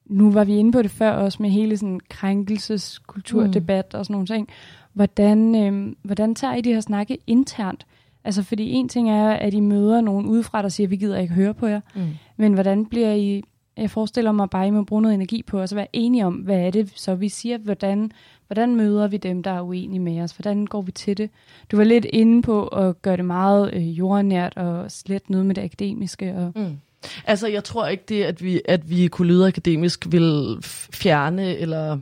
nu 0.05 0.31
var 0.31 0.43
vi 0.43 0.55
inde 0.55 0.71
på 0.71 0.81
det 0.81 0.91
før 0.91 1.11
også 1.11 1.37
med 1.41 1.49
hele 1.49 1.77
sådan 1.77 1.99
krænkelseskulturdebat 2.09 3.85
mm. 3.93 3.99
og 3.99 4.05
sådan 4.05 4.13
nogle 4.13 4.27
ting. 4.27 4.47
Hvordan, 4.93 5.55
øhm, 5.55 5.97
hvordan 6.03 6.35
tager 6.35 6.55
I 6.55 6.61
de 6.61 6.73
her 6.73 6.81
snakke 6.81 7.17
internt? 7.27 7.85
Altså 8.23 8.43
fordi 8.43 8.71
en 8.71 8.89
ting 8.89 9.09
er, 9.09 9.29
at 9.29 9.53
I 9.53 9.59
møder 9.59 10.01
nogen 10.01 10.25
udefra, 10.25 10.61
der 10.61 10.69
siger, 10.69 10.87
vi 10.87 10.95
gider 10.95 11.19
ikke 11.19 11.33
høre 11.33 11.53
på 11.53 11.67
jer. 11.67 11.81
Mm. 11.95 12.01
Men 12.37 12.53
hvordan 12.53 12.85
bliver 12.85 13.13
I 13.13 13.43
jeg 13.77 13.91
forestiller 13.91 14.31
mig 14.31 14.49
bare, 14.49 14.63
at 14.63 14.67
I 14.67 14.71
må 14.71 14.83
bruge 14.83 15.01
noget 15.01 15.13
energi 15.13 15.43
på 15.43 15.59
at 15.59 15.75
være 15.75 15.87
enige 15.93 16.25
om, 16.25 16.33
hvad 16.33 16.59
er 16.59 16.71
det, 16.71 16.91
så 16.95 17.15
vi 17.15 17.29
siger, 17.29 17.57
hvordan, 17.57 18.11
hvordan 18.47 18.75
møder 18.75 19.07
vi 19.07 19.17
dem, 19.17 19.43
der 19.43 19.51
er 19.51 19.61
uenige 19.61 19.99
med 19.99 20.21
os? 20.21 20.31
Hvordan 20.31 20.65
går 20.65 20.81
vi 20.81 20.91
til 20.91 21.17
det? 21.17 21.29
Du 21.71 21.77
var 21.77 21.83
lidt 21.83 22.05
inde 22.05 22.41
på 22.41 22.67
at 22.67 23.01
gøre 23.01 23.17
det 23.17 23.25
meget 23.25 23.73
øh, 23.73 23.97
jordnært 23.97 24.57
og 24.57 24.91
slet 24.91 25.29
noget 25.29 25.45
med 25.45 25.55
det 25.55 25.63
akademiske. 25.63 26.35
Og... 26.35 26.51
Mm. 26.55 26.77
Altså, 27.25 27.47
jeg 27.47 27.63
tror 27.63 27.87
ikke 27.87 28.03
det, 28.09 28.23
at 28.23 28.43
vi, 28.43 28.61
at 28.65 28.89
vi 28.89 29.07
kunne 29.07 29.27
lyde 29.27 29.47
akademisk 29.47 30.11
vil 30.11 30.57
fjerne 30.93 31.57
eller 31.57 31.99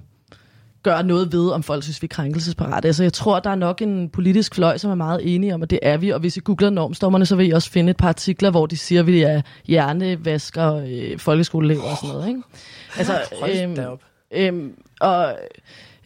gøre 0.84 1.03
noget 1.03 1.34
ved, 1.34 1.49
om 1.49 1.63
folk 1.63 1.84
synes, 1.84 2.01
vi 2.01 2.05
er 2.05 2.15
krænkelsesparate. 2.15 2.88
Altså, 2.88 3.03
jeg 3.03 3.13
tror, 3.13 3.39
der 3.39 3.49
er 3.49 3.55
nok 3.55 3.81
en 3.81 4.09
politisk 4.09 4.55
fløj, 4.55 4.77
som 4.77 4.91
er 4.91 4.95
meget 4.95 5.36
enige 5.36 5.53
om, 5.53 5.63
at 5.63 5.69
det 5.69 5.79
er 5.81 5.97
vi. 5.97 6.09
Og 6.09 6.19
hvis 6.19 6.38
I 6.38 6.39
googler 6.43 6.69
normstommerne, 6.69 7.25
så 7.25 7.36
vil 7.36 7.47
I 7.47 7.51
også 7.51 7.71
finde 7.71 7.89
et 7.89 7.97
par 7.97 8.07
artikler, 8.07 8.51
hvor 8.51 8.65
de 8.65 8.77
siger, 8.77 9.01
at 9.01 9.07
vi 9.07 9.21
er 9.21 9.41
hjernevasker, 9.65 10.75
øh, 10.75 11.19
folkeskoleelever 11.19 11.84
og 11.84 11.97
sådan 11.97 12.15
noget. 12.15 12.27
Ikke? 12.27 12.41
Altså, 12.97 13.19
øhm, 13.49 13.97
øhm, 14.31 14.73
og 15.01 15.36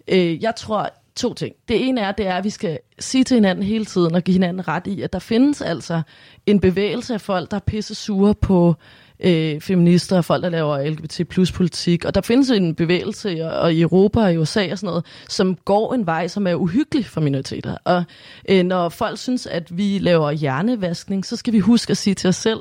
øh, 0.07 0.43
jeg 0.43 0.55
tror, 0.55 0.89
to 1.15 1.33
ting. 1.33 1.55
Det 1.67 1.87
ene 1.87 2.01
er, 2.01 2.11
det 2.11 2.27
er, 2.27 2.35
at 2.35 2.43
vi 2.43 2.49
skal 2.49 2.79
sige 2.99 3.23
til 3.23 3.35
hinanden 3.35 3.63
hele 3.65 3.85
tiden 3.85 4.15
og 4.15 4.23
give 4.23 4.33
hinanden 4.33 4.67
ret 4.67 4.87
i, 4.87 5.01
at 5.01 5.13
der 5.13 5.19
findes 5.19 5.61
altså 5.61 6.01
en 6.45 6.59
bevægelse 6.59 7.13
af 7.13 7.21
folk, 7.21 7.51
der 7.51 7.57
er 7.57 7.61
pisse 7.67 7.95
sure 7.95 8.35
på 8.35 8.75
øh, 9.19 9.61
feminister 9.61 10.17
og 10.17 10.25
folk, 10.25 10.43
der 10.43 10.49
laver 10.49 10.89
LGBT 10.89 11.21
plus 11.29 11.51
politik. 11.51 12.05
Og 12.05 12.15
der 12.15 12.21
findes 12.21 12.49
en 12.49 12.75
bevægelse 12.75 13.51
og 13.51 13.73
i 13.73 13.81
Europa 13.81 14.19
og 14.19 14.33
i 14.33 14.37
USA 14.37 14.71
og 14.71 14.77
sådan 14.77 14.87
noget, 14.87 15.05
som 15.29 15.55
går 15.65 15.93
en 15.93 16.05
vej, 16.05 16.27
som 16.27 16.47
er 16.47 16.55
uhyggelig 16.55 17.05
for 17.05 17.21
minoriteter. 17.21 17.77
Og 17.83 18.03
øh, 18.49 18.63
når 18.63 18.89
folk 18.89 19.17
synes, 19.17 19.47
at 19.47 19.77
vi 19.77 19.99
laver 20.01 20.31
hjernevaskning, 20.31 21.25
så 21.25 21.35
skal 21.35 21.53
vi 21.53 21.59
huske 21.59 21.91
at 21.91 21.97
sige 21.97 22.13
til 22.13 22.27
os 22.27 22.35
selv, 22.35 22.59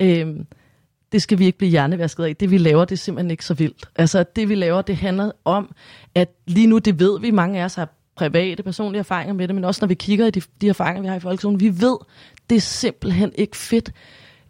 øh, 0.00 0.26
det 1.12 1.22
skal 1.22 1.38
vi 1.38 1.46
ikke 1.46 1.58
blive 1.58 1.70
hjernevasket 1.70 2.24
af. 2.24 2.36
Det 2.36 2.50
vi 2.50 2.58
laver, 2.58 2.84
det 2.84 2.92
er 2.92 2.96
simpelthen 2.96 3.30
ikke 3.30 3.44
så 3.44 3.54
vildt. 3.54 3.88
Altså 3.96 4.24
det 4.36 4.48
vi 4.48 4.54
laver, 4.54 4.82
det 4.82 4.96
handler 4.96 5.30
om, 5.44 5.74
at 6.14 6.28
lige 6.46 6.66
nu, 6.66 6.78
det 6.78 7.00
ved 7.00 7.20
vi, 7.20 7.30
mange 7.30 7.60
af 7.60 7.64
os 7.64 7.74
har 7.74 7.88
private, 8.16 8.62
personlige 8.62 8.98
erfaringer 8.98 9.34
med 9.34 9.48
det, 9.48 9.54
men 9.54 9.64
også 9.64 9.78
når 9.82 9.88
vi 9.88 9.94
kigger 9.94 10.26
i 10.26 10.30
de, 10.30 10.42
de 10.60 10.68
erfaringer, 10.68 11.02
vi 11.02 11.08
har 11.08 11.16
i 11.16 11.20
folkeskolen, 11.20 11.60
vi 11.60 11.80
ved, 11.80 11.96
det 12.50 12.56
er 12.56 12.60
simpelthen 12.60 13.32
ikke 13.34 13.56
fedt 13.56 13.92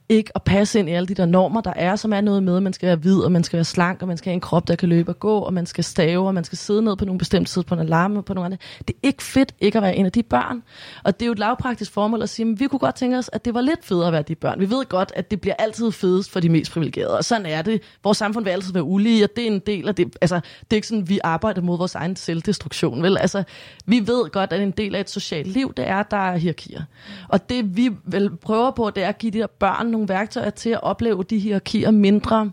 ikke 0.09 0.33
at 0.35 0.43
passe 0.43 0.79
ind 0.79 0.89
i 0.89 0.93
alle 0.93 1.07
de 1.07 1.15
der 1.15 1.27
normer, 1.27 1.61
der 1.61 1.73
er, 1.77 1.97
som 1.97 2.13
er 2.13 2.21
noget 2.21 2.43
med, 2.43 2.57
at 2.57 2.63
man 2.63 2.73
skal 2.73 2.87
være 2.87 2.97
hvid, 2.97 3.19
og 3.19 3.33
man 3.33 3.45
skal 3.45 3.57
være 3.57 3.65
slank, 3.65 4.03
og 4.03 4.09
man 4.09 4.17
skal 4.17 4.31
have 4.31 4.35
en 4.35 4.41
krop, 4.41 4.69
der 4.69 4.77
kan 4.77 4.89
løbe 4.89 5.11
og 5.11 5.19
gå, 5.19 5.39
og 5.39 5.55
man 5.55 5.67
skal 5.67 5.85
stave, 5.85 6.27
og 6.27 6.35
man 6.35 6.45
skal 6.45 6.59
sidde 6.59 6.83
ned 6.83 6.97
på 6.97 7.05
nogle 7.05 7.19
bestemte 7.19 7.51
tidspunkter, 7.51 7.85
alarme 7.85 8.23
på 8.23 8.35
nogle 8.35 8.45
andre. 8.45 8.59
Det 8.89 8.95
er 8.95 8.99
ikke 9.03 9.23
fedt 9.23 9.55
ikke 9.61 9.79
at 9.79 9.83
være 9.83 9.97
en 9.97 10.07
af 10.07 10.13
de 10.13 10.23
børn. 10.23 10.63
Og 11.05 11.21
det 11.21 11.23
er 11.23 11.27
jo 11.27 11.33
et 11.33 11.39
lavpraktisk 11.39 11.93
formål 11.93 12.23
at 12.23 12.29
sige, 12.29 12.53
at 12.53 12.61
vi 12.61 12.67
kunne 12.67 12.79
godt 12.79 12.95
tænke 12.95 13.19
os, 13.19 13.31
at 13.33 13.45
det 13.45 13.55
var 13.55 13.61
lidt 13.61 13.85
federe 13.85 14.07
at 14.07 14.13
være 14.13 14.23
de 14.23 14.35
børn. 14.35 14.61
Vi 14.61 14.71
ved 14.71 14.85
godt, 14.89 15.13
at 15.17 15.31
det 15.31 15.41
bliver 15.41 15.55
altid 15.59 15.93
fedest 15.93 16.31
for 16.31 16.41
de 16.41 16.49
mest 16.49 16.73
privilegerede, 16.73 17.17
og 17.17 17.25
sådan 17.25 17.47
er 17.47 17.63
det. 17.63 17.83
Vores 18.05 18.19
samfund 18.19 18.45
vil 18.45 18.51
altid 18.51 18.73
være 18.73 18.85
ulige, 18.85 19.25
og 19.25 19.31
det 19.37 19.43
er 19.43 19.51
en 19.51 19.59
del 19.59 19.89
af 19.89 19.95
det. 19.95 20.17
Altså, 20.21 20.35
det 20.37 20.67
er 20.71 20.77
ikke 20.77 20.87
sådan, 20.87 21.03
at 21.03 21.09
vi 21.09 21.21
arbejder 21.25 21.63
mod 21.63 21.79
vores 21.79 21.95
egen 21.95 22.17
selvdestruktion, 22.17 23.03
vel? 23.03 23.19
Altså, 23.19 23.43
vi 23.87 24.01
ved 24.07 24.31
godt, 24.31 24.53
at 24.53 24.61
en 24.61 24.71
del 24.71 24.95
af 24.95 25.01
et 25.01 25.11
socialt 25.11 25.49
liv, 25.49 25.73
det 25.77 25.89
er, 25.89 25.97
at 25.97 26.11
der 26.11 26.17
er 26.17 26.37
hierarkier. 26.37 26.83
Og 27.29 27.51
det 27.51 27.77
vi 27.77 27.91
vel 28.05 28.37
prøver 28.37 28.71
på, 28.71 28.91
det 28.91 29.05
er 29.05 29.09
at 29.09 29.19
give 29.19 29.33
de 29.33 29.39
der 29.39 29.47
børn 29.47 29.96
nogle 29.97 30.09
værktøjer 30.09 30.51
til 30.51 30.71
at 30.71 30.83
opleve 30.83 31.23
de 31.25 31.39
hierarkier 31.39 31.91
mindre 31.91 32.51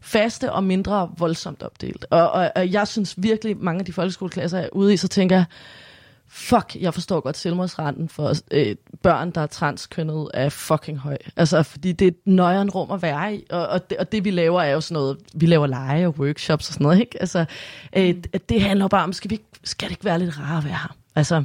faste 0.00 0.52
og 0.52 0.64
mindre 0.64 1.10
voldsomt 1.18 1.62
opdelt. 1.62 2.06
Og, 2.10 2.30
og, 2.30 2.50
og 2.56 2.72
jeg 2.72 2.88
synes 2.88 3.14
virkelig, 3.18 3.56
mange 3.56 3.78
af 3.80 3.84
de 3.84 3.92
folkeskoleklasser 3.92 4.58
er 4.58 4.68
ude 4.72 4.92
i, 4.94 4.96
så 4.96 5.08
tænker 5.08 5.36
jeg, 5.36 5.44
fuck, 6.28 6.76
jeg 6.80 6.94
forstår 6.94 7.20
godt 7.20 7.36
selvmordsrenten 7.36 8.08
for 8.08 8.32
øh, 8.50 8.76
børn, 9.02 9.30
der 9.30 9.40
er 9.40 9.46
transkønnet, 9.46 10.28
er 10.34 10.48
fucking 10.48 10.98
høj. 10.98 11.16
Altså, 11.36 11.62
fordi 11.62 11.92
det 11.92 12.04
er 12.04 12.10
et 12.10 12.16
nøjeren 12.26 12.70
rum 12.70 12.90
at 12.90 13.02
være 13.02 13.34
i, 13.34 13.44
og, 13.50 13.66
og, 13.68 13.90
det, 13.90 13.98
og 13.98 14.12
det 14.12 14.24
vi 14.24 14.30
laver 14.30 14.62
er 14.62 14.70
jo 14.70 14.80
sådan 14.80 14.94
noget, 14.94 15.16
vi 15.34 15.46
laver 15.46 15.66
lege 15.66 16.06
og 16.06 16.14
workshops 16.18 16.68
og 16.68 16.72
sådan 16.74 16.84
noget, 16.84 17.00
ikke? 17.00 17.16
Altså, 17.20 17.44
øh, 17.96 18.14
det 18.48 18.62
handler 18.62 18.88
bare 18.88 19.04
om, 19.04 19.12
skal, 19.12 19.30
vi, 19.30 19.40
skal 19.64 19.88
det 19.88 19.92
ikke 19.92 20.04
være 20.04 20.18
lidt 20.18 20.38
rart 20.40 20.58
at 20.58 20.64
være 20.64 20.78
her? 20.78 20.96
Altså, 21.14 21.44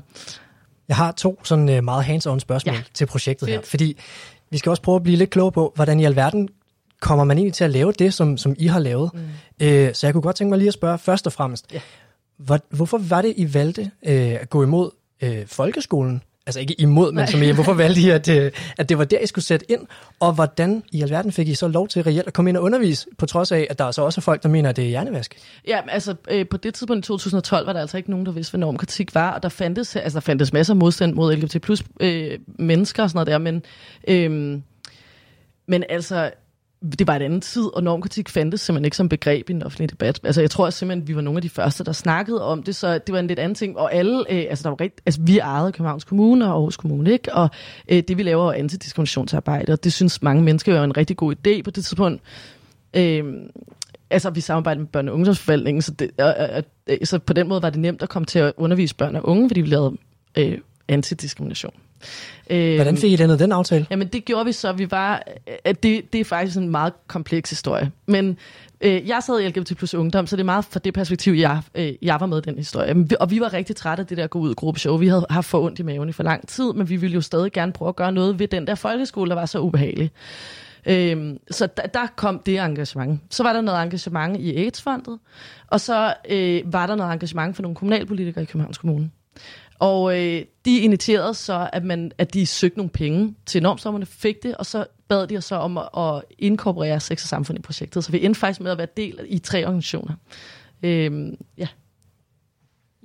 Jeg 0.87 0.95
har 0.95 1.11
to 1.11 1.39
sådan 1.43 1.69
øh, 1.69 1.83
meget 1.83 2.03
hands-on 2.05 2.39
spørgsmål 2.39 2.75
Ja. 2.75 2.81
til 2.93 3.05
projektet 3.05 3.49
her, 3.49 3.55
Fedt. 3.57 3.67
fordi 3.67 3.97
vi 4.49 4.57
skal 4.57 4.69
også 4.69 4.81
prøve 4.81 4.95
at 4.95 5.03
blive 5.03 5.17
lidt 5.17 5.29
klogere 5.29 5.51
på, 5.51 5.71
hvordan 5.75 5.99
i 5.99 6.05
alverden 6.05 6.49
kommer 7.01 7.25
man 7.25 7.37
egentlig 7.37 7.53
til 7.53 7.63
at 7.63 7.69
lave 7.71 7.91
det, 7.91 8.13
som, 8.13 8.37
som 8.37 8.55
I 8.59 8.67
har 8.67 8.79
lavet. 8.79 9.11
Mm. 9.13 9.19
Øh, 9.67 9.93
så 9.93 10.07
jeg 10.07 10.13
kunne 10.13 10.21
godt 10.21 10.35
tænke 10.35 10.49
mig 10.49 10.57
lige 10.57 10.67
at 10.67 10.73
spørge 10.73 10.97
først 10.97 11.27
og 11.27 11.33
fremmest, 11.33 11.65
Ja. 11.73 11.79
hvor, 12.37 12.59
hvorfor 12.69 12.97
var 12.97 13.21
det, 13.21 13.33
I 13.37 13.53
valgte 13.53 13.81
øh, 14.05 14.31
at 14.41 14.49
gå 14.49 14.63
imod 14.63 14.89
øh, 15.21 15.47
folkeskolen? 15.47 16.21
Altså 16.47 16.59
ikke 16.59 16.81
imod, 16.81 17.11
men 17.11 17.27
som 17.27 17.43
I, 17.43 17.51
hvorfor 17.51 17.73
valgte 17.83 18.01
I, 18.01 18.09
at, 18.09 18.29
øh, 18.29 18.51
at 18.77 18.89
det 18.89 18.97
var 18.97 19.05
der, 19.05 19.19
I 19.19 19.25
skulle 19.25 19.45
sætte 19.45 19.71
ind? 19.71 19.81
Og 20.19 20.33
hvordan 20.33 20.83
i 20.91 21.01
alverden 21.01 21.31
fik 21.31 21.47
I 21.47 21.55
så 21.55 21.67
lov 21.67 21.87
til 21.87 22.03
reelt 22.03 22.27
at 22.27 22.33
komme 22.33 22.49
ind 22.49 22.57
og 22.57 22.63
undervise, 22.63 23.07
på 23.17 23.25
trods 23.25 23.51
af, 23.51 23.67
at 23.69 23.79
der 23.79 23.85
er 23.85 23.91
så 23.91 24.01
også 24.01 24.19
er 24.19 24.21
folk, 24.21 24.43
der 24.43 24.49
mener, 24.49 24.69
at 24.69 24.75
det 24.75 24.83
er 24.83 24.89
hjernevask? 24.89 25.37
Ja, 25.67 25.79
altså 25.89 26.15
øh, 26.31 26.47
på 26.47 26.57
det 26.57 26.73
tidspunkt 26.73 27.05
i 27.05 27.07
2012 27.07 27.67
var 27.67 27.73
der 27.73 27.81
altså 27.81 27.97
ikke 27.97 28.09
nogen, 28.09 28.25
der 28.25 28.31
vidste, 28.31 28.51
hvad 28.51 28.59
normkritik 28.59 29.15
var, 29.15 29.31
og 29.31 29.43
der 29.43 29.49
fandtes, 29.49 29.95
altså, 29.95 30.19
der 30.19 30.21
fandtes 30.21 30.53
masser 30.53 30.73
af 30.73 30.77
modstand 30.77 31.13
mod 31.13 31.35
LGBT 31.35 31.61
plus 31.61 31.83
øh, 31.99 32.39
mennesker 32.59 33.03
og 33.03 33.09
sådan 33.09 33.17
noget 33.17 33.27
der, 33.27 33.37
men, 33.37 33.63
øh, 34.07 34.61
men 35.67 35.83
altså, 35.89 36.31
det 36.99 37.07
var 37.07 37.15
et 37.15 37.21
andet 37.21 37.43
tid, 37.43 37.75
og 37.75 37.83
normkritik 37.83 38.29
fandtes 38.29 38.61
simpelthen 38.61 38.85
ikke 38.85 38.97
som 38.97 39.09
begreb 39.09 39.49
i 39.49 39.53
den 39.53 39.63
offentlige 39.63 39.87
debat. 39.87 40.19
Altså, 40.23 40.41
jeg 40.41 40.51
tror 40.51 40.69
simpelthen, 40.69 41.07
vi 41.07 41.15
var 41.15 41.21
nogle 41.21 41.37
af 41.37 41.41
de 41.41 41.49
første, 41.49 41.83
der 41.83 41.91
snakkede 41.91 42.43
om 42.43 42.63
det, 42.63 42.75
så 42.75 42.97
det 42.97 43.13
var 43.13 43.19
en 43.19 43.27
lidt 43.27 43.39
anden 43.39 43.55
ting. 43.55 43.77
Og 43.77 43.93
alle, 43.93 44.19
øh, 44.19 44.45
altså, 44.49 44.63
der 44.63 44.69
var 44.69 44.81
rigt, 44.81 45.01
altså, 45.05 45.21
vi 45.21 45.37
ejede 45.37 45.71
Københavns 45.71 46.03
Kommune 46.03 46.45
og 46.45 46.51
Aarhus 46.51 46.77
Kommune, 46.77 47.11
ikke? 47.11 47.33
Og 47.33 47.49
øh, 47.89 48.03
det, 48.07 48.17
vi 48.17 48.23
laver, 48.23 48.51
er 48.51 48.53
antidiskriminationsarbejde, 48.53 49.73
og 49.73 49.83
det 49.83 49.93
synes 49.93 50.21
mange 50.21 50.43
mennesker 50.43 50.73
var 50.73 50.83
en 50.83 50.97
rigtig 50.97 51.17
god 51.17 51.35
idé 51.35 51.61
på 51.61 51.71
det 51.71 51.85
tidspunkt. 51.85 52.21
Øh, 52.93 53.23
altså, 54.09 54.29
vi 54.29 54.41
samarbejder 54.41 54.81
med 54.81 54.87
børne- 54.97 55.09
og 55.09 55.15
ungdomsforvaltningen, 55.15 55.81
så, 55.81 55.91
det, 55.91 56.11
og, 56.17 56.25
og, 56.25 56.49
og, 56.49 56.63
øh, 56.87 56.97
så 57.03 57.19
på 57.19 57.33
den 57.33 57.47
måde 57.47 57.61
var 57.61 57.69
det 57.69 57.79
nemt 57.79 58.01
at 58.01 58.09
komme 58.09 58.25
til 58.25 58.39
at 58.39 58.53
undervise 58.57 58.95
børn 58.95 59.15
og 59.15 59.25
unge, 59.25 59.49
fordi 59.49 59.61
vi 59.61 59.67
lavede 59.67 59.97
øh, 60.37 60.57
antidiskrimination. 60.87 61.73
Øh, 62.49 62.75
Hvordan 62.75 62.97
fik 62.97 63.11
I 63.11 63.15
dannet 63.15 63.39
den 63.39 63.51
aftale? 63.51 63.85
Jamen 63.91 64.07
det 64.07 64.25
gjorde 64.25 64.45
vi 64.45 64.51
så, 64.51 64.71
vi 64.71 64.91
var, 64.91 65.23
at 65.63 65.83
det, 65.83 66.13
det 66.13 66.21
er 66.21 66.25
faktisk 66.25 66.57
en 66.57 66.69
meget 66.69 66.93
kompleks 67.07 67.49
historie. 67.49 67.91
Men 68.05 68.37
øh, 68.81 69.07
jeg 69.07 69.23
sad 69.23 69.39
i 69.39 69.47
LGBT 69.47 69.77
plus 69.77 69.93
ungdom, 69.93 70.27
så 70.27 70.35
det 70.35 70.41
er 70.41 70.45
meget 70.45 70.65
fra 70.65 70.79
det 70.79 70.93
perspektiv, 70.93 71.33
jeg, 71.33 71.61
øh, 71.75 71.93
jeg 72.01 72.17
var 72.19 72.25
med 72.25 72.37
i 72.37 72.41
den 72.41 72.57
historie. 72.57 72.95
Og 73.19 73.31
vi 73.31 73.39
var 73.39 73.53
rigtig 73.53 73.75
trætte 73.75 74.01
af 74.01 74.07
det 74.07 74.17
der 74.17 74.27
gå 74.27 74.39
ud 74.39 74.55
gruppe 74.55 74.79
show. 74.79 74.97
Vi 74.97 75.07
havde 75.07 75.25
haft 75.29 75.47
for 75.47 75.61
ondt 75.61 75.79
i 75.79 75.83
maven 75.83 76.09
i 76.09 76.11
for 76.11 76.23
lang 76.23 76.47
tid, 76.47 76.73
men 76.73 76.89
vi 76.89 76.95
ville 76.95 77.13
jo 77.13 77.21
stadig 77.21 77.51
gerne 77.51 77.71
prøve 77.71 77.89
at 77.89 77.95
gøre 77.95 78.11
noget 78.11 78.39
ved 78.39 78.47
den 78.47 78.67
der 78.67 78.75
folkeskole, 78.75 79.29
der 79.29 79.35
var 79.35 79.45
så 79.45 79.59
ubehagelig. 79.59 80.11
Øhm, 80.85 81.37
så 81.51 81.67
der, 81.77 81.83
der 81.83 82.07
kom 82.15 82.41
det 82.45 82.59
engagement. 82.59 83.21
Så 83.29 83.43
var 83.43 83.53
der 83.53 83.61
noget 83.61 83.83
engagement 83.83 84.37
i 84.39 84.55
AIDS-fondet, 84.55 85.19
og 85.67 85.81
så 85.81 86.13
øh, 86.29 86.73
var 86.73 86.87
der 86.87 86.95
noget 86.95 87.13
engagement 87.13 87.55
for 87.55 87.61
nogle 87.61 87.75
kommunalpolitikere 87.75 88.43
i 88.43 88.45
Københavns 88.45 88.77
Kommune. 88.77 89.09
Og 89.79 90.17
øh, 90.19 90.45
de 90.65 90.79
initierede 90.79 91.33
så, 91.33 91.69
at, 91.73 91.83
man, 91.83 92.11
at 92.17 92.33
de 92.33 92.45
søgte 92.45 92.77
nogle 92.77 92.89
penge 92.89 93.35
til 93.45 93.63
normstommerne, 93.63 94.05
fik 94.05 94.43
det, 94.43 94.55
og 94.55 94.65
så 94.65 94.85
bad 95.07 95.27
de 95.27 95.37
os 95.37 95.45
så 95.45 95.55
om 95.55 95.77
at, 95.77 95.89
at 95.97 96.23
inkorporere 96.37 96.99
sex 96.99 97.23
og 97.23 97.27
samfund 97.27 97.59
i 97.59 97.61
projektet. 97.61 98.03
Så 98.03 98.11
vi 98.11 98.25
endte 98.25 98.39
faktisk 98.39 98.61
med 98.61 98.71
at 98.71 98.77
være 98.77 98.87
del 98.97 99.19
i 99.25 99.39
tre 99.39 99.65
organisationer. 99.65 100.13
Øh, 100.83 101.33
ja. 101.57 101.67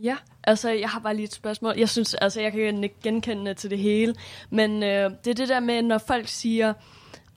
Ja, 0.03 0.17
altså 0.45 0.71
jeg 0.71 0.89
har 0.89 1.01
bare 1.01 1.17
lige 1.17 1.25
et 1.25 1.33
spørgsmål. 1.33 1.75
Jeg 1.79 1.89
synes, 1.89 2.15
altså 2.15 2.41
jeg 2.41 2.53
kan 2.53 2.85
ikke 2.85 2.97
genkende 3.03 3.55
til 3.55 3.71
det 3.71 3.79
hele, 3.79 4.15
men 4.51 4.83
øh, 4.83 5.11
det 5.25 5.31
er 5.31 5.35
det 5.35 5.49
der 5.49 5.61
med, 5.61 5.83
når 5.83 5.99
folk 5.99 6.29
siger, 6.29 6.75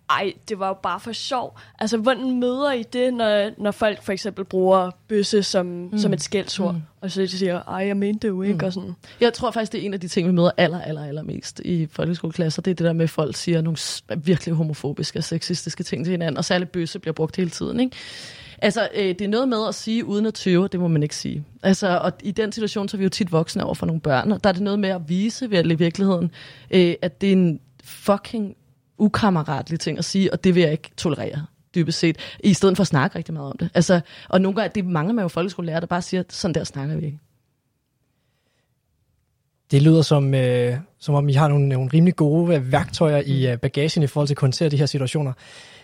ej, 0.10 0.34
det 0.50 0.60
var 0.60 0.68
jo 0.68 0.74
bare 0.84 1.00
for 1.00 1.12
sjov. 1.12 1.60
Altså, 1.80 1.98
hvordan 1.98 2.40
møder 2.40 2.72
I 2.72 2.84
det, 2.84 3.14
når, 3.14 3.52
når 3.58 3.72
folk 3.72 4.04
for 4.04 4.12
eksempel 4.12 4.46
bruger 4.46 4.92
bøsse 5.08 5.44
som, 5.44 5.66
mm. 5.66 5.98
som 5.98 6.14
et 6.14 6.22
skældsord, 6.22 6.74
mm. 6.74 6.82
og 7.02 7.12
så 7.12 7.22
de 7.22 7.28
siger, 7.28 7.62
ej, 7.62 7.88
jeg 7.88 7.98
mente 7.98 8.28
det 8.28 8.28
jo 8.28 8.42
ikke, 8.42 8.58
mm. 8.60 8.66
og 8.66 8.74
sådan. 8.74 8.96
Jeg 9.22 9.34
tror 9.34 9.52
faktisk, 9.52 9.72
det 9.72 9.82
er 9.82 9.86
en 9.86 9.94
af 9.94 10.00
de 10.00 10.08
ting, 10.08 10.28
vi 10.28 10.34
møder 10.34 10.52
aller, 10.58 10.82
aller, 10.82 11.06
aller 11.06 11.22
mest 11.22 11.60
i 11.60 11.88
folkeskoleklasser. 11.92 12.62
Det 12.62 12.72
er 12.72 12.76
det 12.76 12.86
der 12.86 12.94
med, 12.94 13.04
at 13.04 13.10
folk 13.10 13.36
siger 13.36 13.62
nogle 13.62 13.78
virkelig 14.26 14.56
homofobiske 14.56 15.20
og 15.20 15.24
sexistiske 15.24 15.84
ting 15.84 16.06
til 16.06 16.12
hinanden, 16.12 16.38
og 16.38 16.46
særligt 16.46 16.72
bøsse 16.72 17.00
bliver 17.00 17.14
brugt 17.14 17.36
hele 17.36 17.50
tiden, 17.50 17.80
ikke? 17.80 17.96
Altså, 18.62 18.90
øh, 18.96 19.08
det 19.08 19.22
er 19.22 19.28
noget 19.28 19.50
med 19.50 19.68
at 19.68 19.76
sige 19.76 20.06
uden 20.06 20.26
at 20.26 20.34
tøve, 20.34 20.68
det 20.68 20.80
må 20.80 20.88
man 20.88 21.04
ikke 21.04 21.16
sige. 21.16 21.44
Altså, 21.64 22.00
og 22.04 22.12
i 22.24 22.32
den 22.32 22.52
situation, 22.52 22.90
så 22.90 22.98
er 22.98 23.00
vi 23.00 23.04
jo 23.04 23.10
tit 23.10 23.32
voksne 23.32 23.64
over 23.64 23.74
for 23.74 23.86
nogle 23.86 24.02
børn, 24.02 24.32
og 24.32 24.44
der 24.44 24.50
er 24.50 24.54
det 24.54 24.62
noget 24.62 24.80
med 24.80 24.90
at 24.90 25.02
vise 25.08 25.52
vel 25.52 25.72
i 25.72 25.76
virkeligheden, 25.76 26.32
øh, 26.72 26.96
at 27.02 27.22
det 27.22 27.28
er 27.28 27.34
en 27.34 27.60
fucking 27.84 28.56
ukammeratlig 28.98 29.80
ting 29.80 29.98
at 29.98 30.06
sige, 30.06 30.34
og 30.34 30.44
det 30.44 30.56
vil 30.56 30.62
jeg 30.64 30.72
ikke 30.72 30.90
tolerere 30.98 31.46
dybest 31.76 32.00
set, 32.00 32.18
i 32.44 32.54
stedet 32.54 32.78
for 32.78 32.82
at 32.82 32.88
snakke 32.88 33.18
rigtig 33.18 33.34
meget 33.34 33.52
om 33.52 33.58
det. 33.58 33.70
Altså, 33.74 34.02
og 34.30 34.42
nogle 34.42 34.56
gange, 34.62 34.72
det 34.76 34.86
mangler 34.86 35.14
man 35.14 35.22
jo 35.24 35.28
folkeskolelærer, 35.28 35.80
der 35.80 35.88
bare 35.88 36.02
siger, 36.02 36.24
sådan 36.30 36.56
der 36.56 36.64
snakker 36.64 36.96
vi 36.96 37.06
ikke. 37.06 37.20
Det 39.72 39.82
lyder 39.82 40.02
som, 40.02 40.34
øh, 40.34 40.78
som 41.00 41.16
om 41.16 41.30
I 41.30 41.34
har 41.34 41.48
nogle, 41.48 41.68
nogle 41.70 41.90
rimelig 41.94 42.16
gode 42.16 42.56
øh, 42.56 42.72
værktøjer 42.72 43.22
i 43.26 43.52
øh, 43.52 43.58
bagagen 43.58 44.04
i 44.04 44.08
forhold 44.08 44.28
til 44.28 44.34
at 44.34 44.42
håndtere 44.42 44.70
de 44.70 44.78
her 44.78 44.86
situationer. 44.86 45.34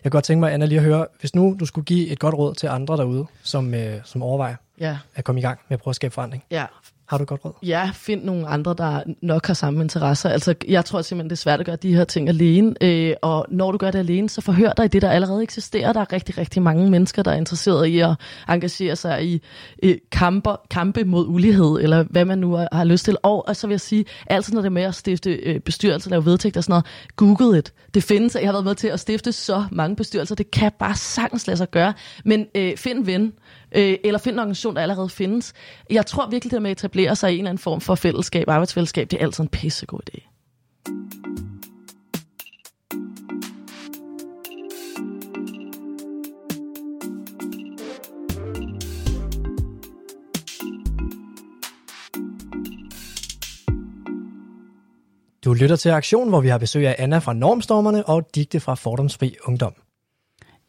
Jeg 0.04 0.12
kunne 0.12 0.18
godt 0.18 0.26
tænke 0.26 0.40
mig, 0.40 0.54
Anna, 0.54 0.66
lige 0.66 0.80
at 0.80 0.86
høre, 0.86 1.08
hvis 1.20 1.36
nu 1.36 1.58
du 1.60 1.66
skulle 1.66 1.86
give 1.86 2.08
et 2.10 2.20
godt 2.20 2.36
råd 2.36 2.56
til 2.56 2.68
andre 2.68 2.98
derude, 2.98 3.26
som, 3.44 3.74
øh, 3.74 4.00
som 4.04 4.22
overvejer 4.24 4.56
Ja, 4.80 4.98
at 5.16 5.24
komme 5.24 5.40
i 5.40 5.44
gang 5.44 5.60
med 5.70 5.78
at 5.78 5.82
prøve 5.82 5.92
at 5.92 5.96
skabe 5.96 6.14
forandring. 6.14 6.44
ja. 6.52 6.66
Har 7.12 7.18
du 7.18 7.26
godt 7.26 7.46
råd? 7.46 7.54
Ja, 7.64 7.90
find 7.94 8.24
nogle 8.24 8.48
andre, 8.48 8.76
der 8.78 9.02
nok 9.22 9.48
har 9.48 9.54
samme 9.54 9.82
interesser. 9.82 10.30
Altså, 10.30 10.56
jeg 10.68 10.86
tror 10.86 11.02
simpelthen, 11.02 11.30
det 11.30 11.36
er 11.36 11.38
svært 11.38 11.60
at 11.60 11.66
gøre 11.66 11.76
de 11.76 11.96
her 11.96 12.04
ting 12.04 12.30
alene. 12.30 12.74
Øh, 12.82 13.14
og 13.22 13.46
når 13.50 13.72
du 13.72 13.78
gør 13.78 13.92
det 13.92 14.00
alene, 14.00 14.30
så 14.30 14.42
forhør 14.42 14.74
dig 14.74 14.86
i 14.86 14.88
det, 14.88 15.02
der 15.02 15.10
allerede 15.10 15.44
eksisterer. 15.44 15.94
Der 15.94 16.02
er 16.02 16.14
rigtig, 16.14 16.38
rigtig 16.38 16.62
mange 16.62 16.90
mennesker, 16.90 17.24
der 17.24 17.32
er 17.32 17.36
interesseret 17.36 17.88
i 17.88 18.00
at 18.00 18.16
engagere 18.50 18.96
sig 18.96 19.26
i 19.26 19.42
øh, 19.84 19.98
kamper, 20.12 20.56
kampe 20.70 21.04
mod 21.04 21.28
ulighed, 21.28 21.80
eller 21.82 22.04
hvad 22.04 22.26
man 22.26 22.38
nu 22.38 22.54
har, 22.54 22.68
har 22.72 22.84
lyst 22.84 23.06
til. 23.06 23.18
Og, 23.24 23.48
og 23.48 23.56
så 23.56 23.68
vil 23.68 23.74
jeg 23.74 23.82
sige, 23.82 24.06
altid 24.28 24.54
når 24.54 24.62
det 24.62 24.68
er 24.68 24.72
med 24.72 24.84
at 24.84 24.96
stifte 24.96 25.32
øh, 25.32 25.60
bestyrelser, 25.60 26.10
lave 26.10 26.26
vedtægter 26.26 26.60
og 26.60 26.64
sådan 26.64 26.72
noget, 26.74 26.86
google 27.16 27.60
it. 27.60 27.74
Det 27.94 28.04
findes, 28.04 28.36
jeg 28.36 28.46
har 28.46 28.52
været 28.52 28.66
med 28.66 28.76
til 28.76 28.88
at 28.88 29.00
stifte 29.00 29.32
så 29.32 29.64
mange 29.72 29.96
bestyrelser. 29.96 30.36
Det 30.36 30.52
kan 30.52 30.72
bare 30.80 30.96
sagtens 30.96 31.48
lade 31.48 31.58
sig 31.58 31.72
gøre. 31.72 31.94
Men 32.26 32.46
øh, 32.56 32.78
find 32.78 33.00
en 33.00 33.06
ven, 33.06 33.34
øh, 33.76 33.98
eller 34.04 34.20
find 34.20 34.36
en 34.36 34.40
organisation, 34.40 34.76
der 34.76 34.82
allerede 34.82 35.10
findes. 35.10 35.54
Jeg 35.90 36.06
tror 36.06 36.30
virkelig, 36.30 36.52
det 36.52 36.62
med 36.62 36.72
at 36.72 36.78
etablere 36.78 37.16
sig 37.16 37.32
i 37.32 37.34
en 37.34 37.40
eller 37.40 37.50
anden 37.50 37.62
form 37.62 37.82
for 37.82 37.96
fællesskab, 37.96 38.50
arbejdsfællesskab, 38.50 39.12
det 39.12 39.18
er 39.18 39.24
altid 39.24 39.44
en 39.44 39.50
pissegod 39.50 40.00
idé. 40.10 40.28
Du 55.46 55.54
lytter 55.54 55.76
til 55.76 55.90
Aktion, 55.90 56.30
hvor 56.30 56.42
vi 56.42 56.48
har 56.48 56.58
besøg 56.58 56.88
af 56.88 56.96
Anna 57.00 57.18
fra 57.18 57.34
Normstormerne 57.34 58.08
og 58.08 58.36
Digte 58.36 58.60
fra 58.60 58.76
Fordomsfri 58.76 59.36
Ungdom. 59.48 59.74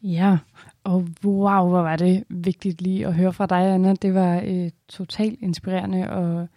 Ja, 0.01 0.37
og 0.83 1.07
wow, 1.23 1.69
hvor 1.69 1.81
var 1.81 1.95
det 1.95 2.23
vigtigt 2.29 2.81
lige 2.81 3.07
at 3.07 3.13
høre 3.13 3.33
fra 3.33 3.45
dig, 3.45 3.73
Anna. 3.73 3.93
Det 3.93 4.13
var 4.13 4.41
øh, 4.45 4.69
totalt 4.87 5.39
inspirerende, 5.41 6.09
og 6.09 6.47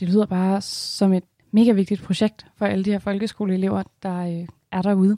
det 0.00 0.08
lyder 0.08 0.26
bare 0.26 0.60
som 0.60 1.12
et 1.12 1.24
mega 1.50 1.72
vigtigt 1.72 2.02
projekt 2.02 2.46
for 2.56 2.66
alle 2.66 2.84
de 2.84 2.90
her 2.90 2.98
folkeskoleelever, 2.98 3.82
der 4.02 4.40
øh, 4.40 4.46
er 4.72 4.82
derude. 4.82 5.16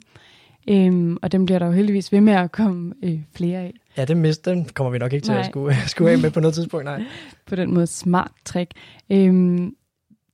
Øhm, 0.69 1.17
og 1.21 1.31
dem 1.31 1.45
bliver 1.45 1.59
der 1.59 1.65
jo 1.65 1.71
heldigvis 1.71 2.11
ved 2.11 2.21
med 2.21 2.33
at 2.33 2.51
komme 2.51 2.93
øh, 3.03 3.21
flere 3.35 3.59
af. 3.59 3.73
Ja, 3.97 4.05
det 4.05 4.17
mist, 4.17 4.45
den 4.45 4.65
kommer 4.65 4.91
vi 4.91 4.97
nok 4.97 5.13
ikke 5.13 5.23
til 5.25 5.31
Nej. 5.31 5.39
at 5.39 5.45
skulle, 5.45 5.75
skulle 5.87 6.11
af 6.11 6.19
med 6.19 6.31
på 6.31 6.39
noget 6.39 6.53
tidspunkt, 6.53 6.85
nej. 6.85 7.03
På 7.47 7.55
den 7.55 7.73
måde 7.73 7.87
smart 7.87 8.31
trick. 8.45 8.71
Øhm, 9.09 9.75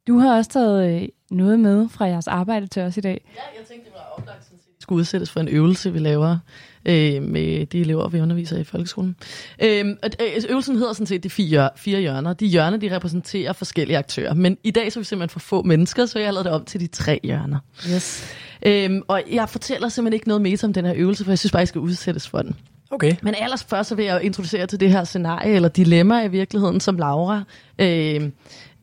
du 0.07 0.17
har 0.17 0.37
også 0.37 0.51
taget 0.51 1.01
øh, 1.01 1.07
noget 1.31 1.59
med 1.59 1.89
fra 1.89 2.05
jeres 2.05 2.27
arbejde 2.27 2.67
til 2.67 2.81
os 2.81 2.97
i 2.97 3.01
dag. 3.01 3.25
Ja, 3.35 3.59
jeg 3.59 3.67
tænkte, 3.67 3.85
det 3.85 3.93
var 3.93 4.13
oplagt, 4.17 4.45
sådan 4.45 4.59
set. 4.59 4.83
skulle 4.83 4.99
udsættes 4.99 5.31
for 5.31 5.39
en 5.39 5.47
øvelse, 5.47 5.93
vi 5.93 5.99
laver 5.99 6.37
øh, 6.85 7.23
med 7.23 7.65
de 7.65 7.81
elever, 7.81 8.07
vi 8.07 8.21
underviser 8.21 8.57
i 8.57 8.63
folkeskolen. 8.63 9.15
Øh, 9.63 9.85
og, 10.03 10.09
øh, 10.21 10.43
øvelsen 10.49 10.75
hedder 10.75 10.93
sådan 10.93 11.07
set 11.07 11.23
de 11.23 11.29
fire, 11.29 11.69
fire 11.75 11.99
hjørner. 11.99 12.33
De 12.33 12.45
hjørner, 12.45 12.77
de 12.77 12.95
repræsenterer 12.95 13.53
forskellige 13.53 13.97
aktører. 13.97 14.33
Men 14.33 14.57
i 14.63 14.71
dag 14.71 14.91
så 14.91 14.99
er 14.99 15.01
vi 15.01 15.05
simpelthen 15.05 15.29
for 15.29 15.39
få 15.39 15.61
mennesker, 15.61 16.05
så 16.05 16.19
jeg 16.19 16.27
har 16.27 16.33
lavet 16.33 16.45
det 16.45 16.53
om 16.53 16.65
til 16.65 16.79
de 16.79 16.87
tre 16.87 17.19
hjørner. 17.23 17.59
Yes. 17.93 18.35
Øhm, 18.65 19.01
og 19.07 19.23
jeg 19.31 19.49
fortæller 19.49 19.89
simpelthen 19.89 20.13
ikke 20.13 20.27
noget 20.27 20.41
mere 20.41 20.57
om 20.63 20.73
den 20.73 20.85
her 20.85 20.93
øvelse, 20.97 21.23
for 21.23 21.31
jeg 21.31 21.39
synes 21.39 21.51
bare, 21.51 21.59
jeg 21.59 21.67
skal 21.67 21.81
udsættes 21.81 22.27
for 22.27 22.41
den. 22.41 22.55
Okay. 22.91 23.15
Men 23.21 23.35
allers 23.37 23.63
først 23.63 23.89
så 23.89 23.95
vil 23.95 24.05
jeg 24.05 24.13
jo 24.13 24.19
introducere 24.19 24.67
til 24.67 24.79
det 24.79 24.91
her 24.91 25.03
scenarie, 25.03 25.53
eller 25.53 25.69
dilemma 25.69 26.23
i 26.23 26.27
virkeligheden, 26.27 26.79
som 26.79 26.97
Laura, 26.97 27.43
øh, 27.79 28.21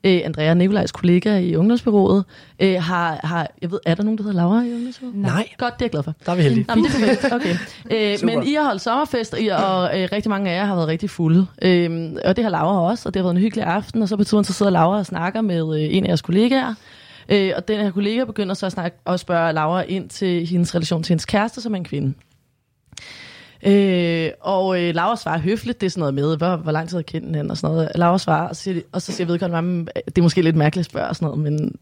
øh, 0.05 0.21
Andrea 0.25 0.55
Nikolajs 0.55 0.93
kollega 0.93 1.39
i 1.39 1.57
Ungdomsbyrået, 1.57 2.25
øh, 2.61 2.83
har, 2.83 3.21
har, 3.25 3.51
jeg 3.63 3.71
ved, 3.71 3.79
er 3.87 3.95
der 3.95 4.03
nogen, 4.03 4.19
der 4.19 4.25
hedder 4.25 4.37
Laura 4.37 4.63
i 4.63 4.73
Ungdomsbyrået? 4.73 5.15
Nej, 5.15 5.49
Godt, 5.59 5.75
det 5.75 5.83
er 5.83 5.87
jeg 5.87 5.91
glad 5.91 6.03
for. 6.03 6.15
der 6.27 6.33
er 6.33 6.37
vi 6.37 6.43
heldige. 6.43 6.67
Jamen, 6.69 6.85
det 6.85 6.95
er 6.95 6.99
perfekt. 6.99 7.33
Okay. 7.33 7.57
Øh, 7.91 8.19
men 8.29 8.47
I 8.47 8.55
har 8.55 8.65
holdt 8.65 8.83
sommerfest, 8.83 9.35
og, 9.35 9.41
I, 9.41 9.49
og 9.49 10.01
øh, 10.01 10.09
rigtig 10.13 10.31
mange 10.31 10.51
af 10.51 10.57
jer 10.57 10.65
har 10.65 10.75
været 10.75 10.89
rigtig 10.89 11.11
fulde. 11.11 11.47
Øh, 11.63 12.13
og 12.25 12.37
det 12.37 12.45
har 12.45 12.51
Laura 12.51 12.91
også, 12.91 13.09
og 13.09 13.15
det 13.15 13.21
har 13.21 13.25
været 13.25 13.37
en 13.37 13.43
hyggelig 13.43 13.65
aften. 13.65 14.03
Og 14.03 14.09
så 14.09 14.17
på 14.17 14.25
turen, 14.25 14.45
så 14.45 14.53
sidder 14.53 14.73
Laura 14.73 14.99
og 14.99 15.07
snakker 15.07 15.41
med 15.41 15.83
øh, 15.83 15.97
en 15.97 16.05
af 16.05 16.09
jeres 16.09 16.23
kollegaer. 16.23 16.75
Øh, 17.29 17.53
og 17.57 17.69
den 17.69 17.81
her 17.81 17.91
kollega 17.91 18.25
begynder 18.25 18.55
så 18.55 18.67
at 18.67 18.73
snakke 18.73 18.99
og 19.05 19.21
spørge 19.21 19.53
Laura 19.53 19.83
ind 19.83 20.09
til 20.09 20.47
hendes 20.47 20.75
relation 20.75 21.03
til 21.03 21.09
hendes 21.09 21.25
kæreste, 21.25 21.61
som 21.61 21.73
er 21.73 21.77
en 21.77 21.85
kvinde. 21.85 22.15
Øh, 23.67 24.31
og 24.41 24.83
øh, 24.83 24.95
Laura 24.95 25.17
svarer 25.17 25.39
høfligt, 25.39 25.81
det 25.81 25.87
er 25.87 25.91
sådan 25.91 26.01
noget 26.01 26.15
med, 26.15 26.37
hvor, 26.37 26.57
hvor 26.57 26.73
lang 26.73 26.89
tid 26.89 26.97
har 26.99 27.03
kendt 27.03 27.37
hende, 27.37 27.51
og 27.53 27.57
sådan 27.57 27.75
noget. 27.75 27.93
Laura 27.95 28.19
svarer, 28.19 28.49
og, 28.49 28.57
siger, 28.57 28.81
og 28.93 29.03
så 29.03 29.13
siger 29.13 29.27
vedkommende, 29.27 29.57
"Jamen, 29.57 29.89
det 30.07 30.19
er 30.19 30.23
måske 30.23 30.43
lidt 30.43 30.57
mærkeligt 30.57 30.87
at 30.87 30.91
spørge, 30.91 31.09
og 31.09 31.17
sådan 31.17 31.27
noget, 31.27 31.53
men 31.53 31.75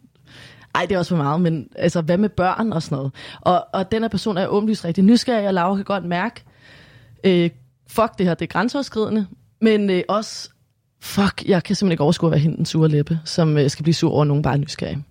ej, 0.75 0.87
det 0.87 0.95
er 0.95 0.99
også 0.99 1.17
for 1.17 1.23
meget, 1.23 1.41
men 1.41 1.69
altså, 1.77 2.01
hvad 2.01 2.19
med 2.19 2.29
børn 2.29 2.73
og 2.73 2.83
sådan 2.83 2.97
noget? 2.97 3.13
Og, 3.41 3.67
og 3.73 3.93
den 3.93 4.03
her 4.03 4.09
person 4.09 4.37
er 4.39 4.47
åbenlyst 4.47 4.85
rigtig 4.85 5.05
nysgerrig, 5.05 5.47
og 5.49 5.55
Laura 5.55 5.77
kan 5.77 5.85
godt 5.85 6.05
mærke, 6.05 6.43
øh, 7.25 7.51
fuck 7.89 8.19
det 8.19 8.27
her, 8.27 8.35
det 8.35 8.43
er 8.45 8.53
grænseoverskridende, 8.53 9.27
men 9.61 9.91
øh, 9.91 10.03
også, 10.09 10.51
fuck, 11.01 11.45
jeg 11.47 11.63
kan 11.65 11.77
simpelthen 11.77 11.93
ikke 11.93 12.03
overskue 12.03 12.27
at 12.29 12.31
være 12.31 12.41
hende 12.41 12.57
den 12.57 12.67
sure 12.67 12.89
læppe, 12.89 13.19
som 13.25 13.59
øh, 13.59 13.71
skal 13.71 13.83
blive 13.83 13.95
sur 13.95 14.13
over, 14.13 14.25
nogen 14.25 14.43
bare 14.43 14.55
er 14.55 14.59
nysgerrig. 14.59 15.05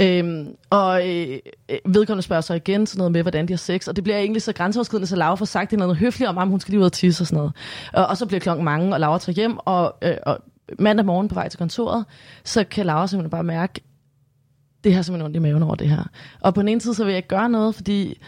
Øhm, 0.00 0.54
og 0.70 1.08
øh, 1.08 1.38
øh, 1.68 1.78
vedkommende 1.84 2.22
spørger 2.22 2.40
så 2.40 2.54
igen 2.54 2.86
sådan 2.86 2.98
noget 2.98 3.12
med, 3.12 3.22
hvordan 3.22 3.48
de 3.48 3.52
har 3.52 3.58
sex, 3.58 3.88
og 3.88 3.96
det 3.96 4.04
bliver 4.04 4.18
egentlig 4.18 4.42
så 4.42 4.52
grænseoverskridende, 4.52 5.06
så 5.06 5.16
Laura 5.16 5.34
får 5.34 5.44
sagt 5.44 5.70
det 5.70 5.78
noget 5.78 5.96
høfligt 5.96 6.28
om, 6.28 6.38
at 6.38 6.48
hun 6.48 6.60
skal 6.60 6.72
lige 6.72 6.80
ud 6.80 6.84
og 6.84 6.92
tisse 6.92 7.22
og 7.22 7.26
sådan 7.26 7.36
noget. 7.36 7.52
Og, 7.92 8.06
og 8.06 8.16
så 8.16 8.26
bliver 8.26 8.40
klokken 8.40 8.64
mange, 8.64 8.94
og 8.94 9.00
Laura 9.00 9.18
tager 9.18 9.34
hjem, 9.34 9.58
og, 9.58 9.94
øh, 10.02 10.16
og 10.22 10.38
mandag 10.78 11.06
morgen 11.06 11.28
på 11.28 11.34
vej 11.34 11.48
til 11.48 11.58
kontoret, 11.58 12.04
så 12.44 12.64
kan 12.64 12.86
Laura 12.86 13.06
simpelthen 13.06 13.30
bare 13.30 13.44
mærke, 13.44 13.80
det 14.84 14.94
har 14.94 15.02
simpelthen 15.02 15.26
ondt 15.26 15.36
i 15.36 15.38
maven 15.38 15.62
over 15.62 15.74
det 15.74 15.88
her. 15.88 16.04
Og 16.40 16.54
på 16.54 16.60
den 16.60 16.68
ene 16.68 16.80
side, 16.80 16.94
så 16.94 17.04
vil 17.04 17.10
jeg 17.10 17.16
ikke 17.16 17.28
gøre 17.28 17.48
noget, 17.48 17.74
fordi 17.74 18.18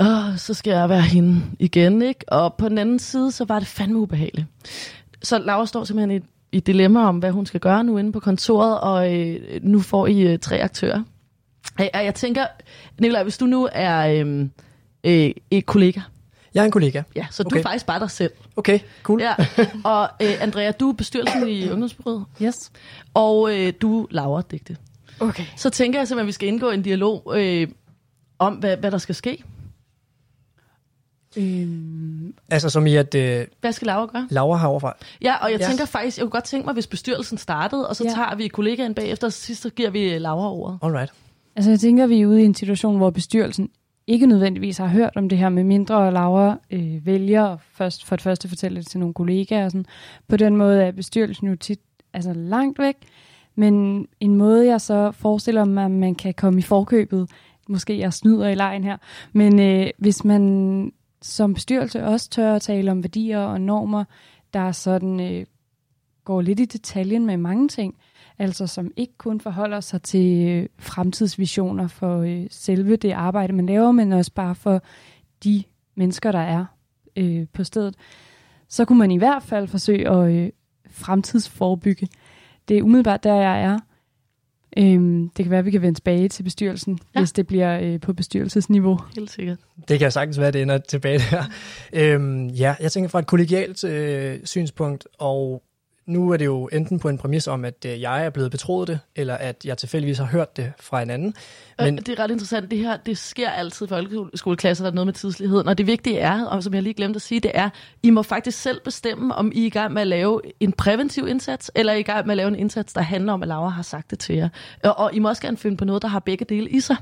åh, 0.00 0.36
så 0.36 0.54
skal 0.54 0.70
jeg 0.70 0.88
være 0.88 1.00
hende 1.02 1.42
igen, 1.58 2.02
ikke? 2.02 2.24
Og 2.28 2.54
på 2.54 2.68
den 2.68 2.78
anden 2.78 2.98
side, 2.98 3.32
så 3.32 3.44
var 3.44 3.58
det 3.58 3.68
fandme 3.68 3.98
ubehageligt. 3.98 4.46
Så 5.22 5.38
Laura 5.38 5.66
står 5.66 5.84
simpelthen 5.84 6.22
i, 6.22 6.24
i 6.54 6.60
dilemma 6.60 7.00
om, 7.08 7.18
hvad 7.18 7.30
hun 7.30 7.46
skal 7.46 7.60
gøre 7.60 7.84
nu 7.84 7.98
inde 7.98 8.12
på 8.12 8.20
kontoret, 8.20 8.80
og 8.80 9.14
øh, 9.14 9.40
nu 9.62 9.80
får 9.80 10.06
I 10.06 10.20
øh, 10.32 10.38
tre 10.38 10.62
aktører. 10.62 11.02
Øh, 11.80 11.86
Og 11.94 12.04
jeg 12.04 12.14
tænker, 12.14 12.46
Nicolaj, 13.00 13.22
hvis 13.22 13.38
du 13.38 13.46
nu 13.46 13.68
er 13.72 14.06
øh, 14.24 14.40
øh, 15.04 15.30
et 15.50 15.66
kollega, 15.66 16.00
Jeg 16.54 16.60
er 16.60 16.64
en 16.64 16.70
kollega. 16.70 17.02
ja, 17.16 17.26
så 17.30 17.42
okay. 17.46 17.54
Du 17.54 17.58
er 17.58 17.62
faktisk 17.62 17.86
bare 17.86 18.00
dig 18.00 18.10
selv. 18.10 18.30
Okay, 18.56 18.78
cool. 19.02 19.20
Ja. 19.22 19.34
Og 19.94 20.08
øh, 20.22 20.42
Andrea, 20.42 20.70
du 20.70 20.88
er 20.88 20.92
bestyrelsen 20.92 21.48
i 21.48 21.70
Ungdomsbyrået, 21.70 22.24
Yes. 22.42 22.72
og 23.14 23.58
øh, 23.58 23.72
du 23.82 24.06
Laura 24.10 24.42
digte. 24.50 24.76
Okay. 25.20 25.44
Så 25.56 25.70
tænker 25.70 25.98
jeg 25.98 26.08
simpelthen, 26.08 26.24
at 26.24 26.26
vi 26.26 26.32
skal 26.32 26.48
indgå 26.48 26.70
en 26.70 26.82
dialog 26.82 27.32
øh, 27.36 27.68
om, 28.38 28.54
hvad, 28.54 28.76
hvad 28.76 28.90
der 28.90 28.98
skal 28.98 29.14
ske. 29.14 29.42
Øhm, 31.36 32.34
Altså 32.50 32.68
som 32.70 32.86
i, 32.86 32.96
at 32.96 33.14
øh, 33.14 33.46
Hvad 33.60 33.72
skal 33.72 33.86
Laura 33.86 34.06
gøre? 34.06 34.26
Laura 34.30 34.56
har 34.56 34.68
overfra. 34.68 34.96
Ja, 35.22 35.34
og 35.44 35.52
jeg 35.52 35.60
Ja. 35.60 35.66
tænker 35.66 35.84
faktisk, 35.84 36.18
jeg 36.18 36.22
kunne 36.22 36.30
godt 36.30 36.44
tænke 36.44 36.64
mig, 36.66 36.74
hvis 36.74 36.86
bestyrelsen 36.86 37.38
startede, 37.38 37.88
og 37.88 37.96
så 37.96 38.04
Ja. 38.04 38.10
tager 38.10 38.34
vi 38.36 38.48
kollegaen 38.48 38.94
bagefter, 38.94 39.26
og 39.26 39.32
sidst 39.32 39.62
så 39.62 39.70
giver 39.70 39.90
vi 39.90 40.18
Laura 40.18 40.52
ordet. 40.52 40.78
Alright. 40.82 41.12
altså 41.56 41.70
jeg 41.70 41.80
tænker, 41.80 42.06
vi 42.06 42.20
er 42.20 42.26
ude 42.26 42.42
i 42.42 42.44
en 42.44 42.54
situation, 42.54 42.96
hvor 42.96 43.10
bestyrelsen 43.10 43.70
ikke 44.06 44.26
nødvendigvis 44.26 44.78
har 44.78 44.86
hørt 44.86 45.12
om 45.16 45.28
det 45.28 45.38
her 45.38 45.48
med 45.48 45.64
mindre, 45.64 45.96
og 45.96 46.12
Laura 46.12 46.58
øh, 46.70 47.06
vælger 47.06 47.56
først, 47.72 48.04
for 48.06 48.16
det 48.16 48.22
første 48.22 48.46
at 48.46 48.48
fortælle 48.50 48.76
det 48.78 48.86
til 48.86 49.00
nogle 49.00 49.14
kollegaer. 49.14 49.64
Og 49.64 49.70
sådan. 49.70 49.86
På 50.28 50.36
den 50.36 50.56
måde 50.56 50.82
er 50.82 50.92
bestyrelsen 50.92 51.48
jo 51.48 51.56
tit 51.56 51.80
altså 52.12 52.32
langt 52.32 52.78
væk, 52.78 52.94
men 53.56 54.06
en 54.20 54.34
måde, 54.36 54.66
jeg 54.66 54.80
så 54.80 55.10
forestiller 55.12 55.64
mig, 55.64 55.84
at 55.84 55.90
man 55.90 56.14
kan 56.14 56.34
komme 56.34 56.58
i 56.58 56.62
forkøbet, 56.62 57.30
måske 57.68 57.98
jeg 57.98 58.12
snyder 58.12 58.48
i 58.48 58.54
lejen 58.54 58.84
her, 58.84 58.96
men 59.32 59.60
øh, 59.60 59.86
hvis 59.98 60.24
man 60.24 60.92
som 61.24 61.54
bestyrelse 61.54 62.04
også 62.04 62.30
tør 62.30 62.54
at 62.54 62.62
tale 62.62 62.90
om 62.90 63.02
værdier 63.02 63.38
og 63.38 63.60
normer, 63.60 64.04
der 64.54 64.72
sådan 64.72 65.20
øh, 65.20 65.46
går 66.24 66.40
lidt 66.40 66.60
i 66.60 66.64
detaljen 66.64 67.26
med 67.26 67.36
mange 67.36 67.68
ting, 67.68 67.94
altså 68.38 68.66
som 68.66 68.90
ikke 68.96 69.12
kun 69.18 69.40
forholder 69.40 69.80
sig 69.80 70.02
til 70.02 70.48
øh, 70.48 70.68
fremtidsvisioner 70.78 71.88
for 71.88 72.18
øh, 72.20 72.46
selve 72.50 72.96
det 72.96 73.12
arbejde, 73.12 73.52
man 73.52 73.66
laver, 73.66 73.92
men 73.92 74.12
også 74.12 74.32
bare 74.32 74.54
for 74.54 74.82
de 75.44 75.62
mennesker, 75.94 76.32
der 76.32 76.38
er 76.38 76.64
øh, 77.16 77.46
på 77.52 77.64
stedet, 77.64 77.94
så 78.68 78.84
kunne 78.84 78.98
man 78.98 79.10
i 79.10 79.18
hvert 79.18 79.42
fald 79.42 79.68
forsøge 79.68 80.08
at 80.08 80.32
øh, 80.32 80.50
fremtidsforbygge. 80.90 82.08
Det 82.68 82.78
er 82.78 82.82
umiddelbart 82.82 83.24
der, 83.24 83.34
jeg 83.34 83.62
er. 83.62 83.78
Øhm, 84.78 85.28
det 85.36 85.44
kan 85.44 85.50
være, 85.50 85.58
at 85.58 85.64
vi 85.64 85.70
kan 85.70 85.82
vende 85.82 85.98
tilbage 85.98 86.28
til 86.28 86.42
bestyrelsen, 86.42 86.98
Ja. 87.14 87.20
hvis 87.20 87.32
det 87.32 87.46
bliver 87.46 87.80
øh, 87.82 88.00
på 88.00 88.12
bestyrelsesniveau. 88.12 88.98
Helt 89.16 89.30
sikkert. 89.30 89.58
Det 89.88 89.98
kan 89.98 90.10
sagtens 90.12 90.38
være, 90.38 90.48
at 90.48 90.54
det 90.54 90.62
ender 90.62 90.78
tilbage 90.78 91.18
der. 91.30 91.44
Øhm, 91.92 92.46
ja, 92.48 92.74
jeg 92.80 92.92
tænker 92.92 93.08
fra 93.08 93.18
et 93.18 93.26
kollegialt 93.26 93.84
øh, 93.84 94.38
synspunkt, 94.44 95.06
og 95.18 95.62
nu 96.06 96.30
er 96.30 96.36
det 96.36 96.44
jo 96.44 96.68
enten 96.72 96.98
på 96.98 97.08
en 97.08 97.18
præmis 97.18 97.46
om, 97.46 97.64
at 97.64 97.84
øh, 97.86 98.00
jeg 98.00 98.24
er 98.26 98.30
blevet 98.30 98.50
betroet 98.50 98.88
det, 98.88 99.00
eller 99.16 99.34
at 99.34 99.64
jeg 99.64 99.78
tilfældigvis 99.78 100.18
har 100.18 100.24
hørt 100.24 100.56
det 100.56 100.72
fra 100.80 101.02
en 101.02 101.10
anden. 101.10 101.34
Men 101.78 101.96
det 101.96 102.08
er 102.08 102.18
ret 102.18 102.30
interessant. 102.30 102.70
Det 102.70 102.78
her, 102.78 102.96
det 102.96 103.18
sker 103.18 103.50
altid 103.50 103.86
i 103.86 103.88
folkeskoleklasser, 103.88 104.84
der 104.84 104.90
er 104.90 104.94
noget 104.94 105.06
med 105.06 105.14
tidsligheden. 105.14 105.68
Og 105.68 105.78
det 105.78 105.86
vigtige 105.86 106.18
er, 106.18 106.44
og 106.44 106.62
som 106.62 106.74
jeg 106.74 106.82
lige 106.82 106.94
glemte 106.94 107.16
at 107.16 107.22
sige, 107.22 107.40
det 107.40 107.50
er, 107.54 107.70
I 108.02 108.10
må 108.10 108.22
faktisk 108.22 108.62
selv 108.62 108.80
bestemme, 108.84 109.34
om 109.34 109.52
I 109.54 109.62
er 109.62 109.66
i 109.66 109.70
gang 109.70 109.92
med 109.92 110.02
at 110.02 110.08
lave 110.08 110.40
en 110.60 110.72
præventiv 110.72 111.28
indsats, 111.28 111.70
eller 111.74 111.92
er 111.92 111.96
I 111.96 112.00
i 112.00 112.02
gang 112.02 112.26
med 112.26 112.32
at 112.32 112.36
lave 112.36 112.48
en 112.48 112.56
indsats, 112.56 112.92
der 112.92 113.00
handler 113.00 113.32
om, 113.32 113.42
at 113.42 113.48
Laura 113.48 113.68
har 113.68 113.82
sagt 113.82 114.10
det 114.10 114.18
til 114.18 114.36
jer. 114.36 114.48
Og, 114.84 114.98
og 114.98 115.14
I 115.14 115.18
må 115.18 115.28
også 115.28 115.42
gerne 115.42 115.56
finde 115.56 115.76
på 115.76 115.84
noget, 115.84 116.02
der 116.02 116.08
har 116.08 116.20
begge 116.20 116.44
dele 116.44 116.70
i 116.70 116.80
sig. 116.80 116.96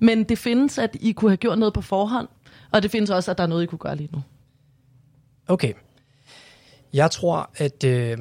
Men 0.00 0.24
det 0.24 0.38
findes, 0.38 0.78
at 0.78 0.96
I 1.00 1.12
kunne 1.12 1.30
have 1.30 1.36
gjort 1.36 1.58
noget 1.58 1.74
på 1.74 1.80
forhånd, 1.80 2.28
og 2.70 2.82
det 2.82 2.90
findes 2.90 3.10
også, 3.10 3.30
at 3.30 3.38
der 3.38 3.44
er 3.44 3.48
noget, 3.48 3.62
I 3.62 3.66
kunne 3.66 3.78
gøre 3.78 3.96
lige 3.96 4.08
nu. 4.12 4.22
okay, 5.48 5.72
jeg 6.92 7.10
tror, 7.10 7.50
at 7.56 7.84
øh, 7.84 8.18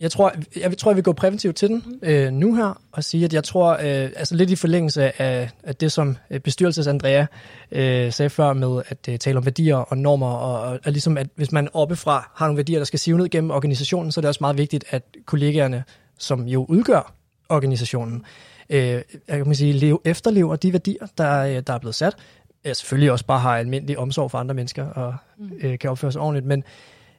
jeg 0.00 0.10
tror, 0.10 0.32
jeg 0.56 0.78
tror, 0.78 0.90
jeg 0.90 0.96
vil 0.96 1.04
gå 1.04 1.12
præventivt 1.12 1.56
til 1.56 1.68
den 1.68 2.00
øh, 2.02 2.32
nu 2.32 2.54
her, 2.54 2.80
og 2.92 3.04
sige, 3.04 3.24
at 3.24 3.34
jeg 3.34 3.44
tror, 3.44 3.72
øh, 3.72 4.10
altså 4.16 4.34
lidt 4.34 4.50
i 4.50 4.56
forlængelse 4.56 5.22
af, 5.22 5.50
af 5.62 5.76
det, 5.76 5.92
som 5.92 6.16
øh, 6.30 6.40
bestyrelses 6.40 6.86
Andrea 6.86 7.26
øh, 7.72 8.12
sagde 8.12 8.30
før 8.30 8.52
med 8.52 8.82
at 8.88 9.08
øh, 9.08 9.18
tale 9.18 9.38
om 9.38 9.44
værdier 9.44 9.76
og 9.76 9.98
normer, 9.98 10.30
og, 10.30 10.60
og, 10.60 10.80
og 10.84 10.92
ligesom 10.92 11.18
at 11.18 11.26
hvis 11.34 11.52
man 11.52 11.68
oppefra 11.72 12.30
har 12.34 12.46
nogle 12.46 12.56
værdier, 12.56 12.78
der 12.78 12.84
skal 12.84 12.98
sive 12.98 13.18
ned 13.18 13.28
gennem 13.28 13.50
organisationen, 13.50 14.12
så 14.12 14.20
er 14.20 14.22
det 14.22 14.28
også 14.28 14.40
meget 14.40 14.58
vigtigt, 14.58 14.84
at 14.90 15.02
kollegaerne, 15.26 15.84
som 16.18 16.42
jo 16.42 16.66
udgør 16.68 17.14
organisationen, 17.48 18.24
øh, 18.70 18.78
jeg 18.78 19.02
kan 19.28 19.46
man 19.46 19.54
sige, 19.54 19.72
leve, 19.72 19.98
efterlever 20.04 20.56
de 20.56 20.72
værdier, 20.72 21.06
der, 21.18 21.38
øh, 21.40 21.62
der 21.66 21.72
er 21.72 21.78
blevet 21.78 21.94
sat. 21.94 22.16
Jeg 22.64 22.76
selvfølgelig 22.76 23.12
også 23.12 23.26
bare 23.26 23.40
har 23.40 23.56
almindelig 23.56 23.98
omsorg 23.98 24.30
for 24.30 24.38
andre 24.38 24.54
mennesker, 24.54 24.84
og 24.84 25.14
øh, 25.60 25.78
kan 25.78 25.90
opføre 25.90 26.12
sig 26.12 26.20
ordentligt, 26.20 26.46
men, 26.46 26.64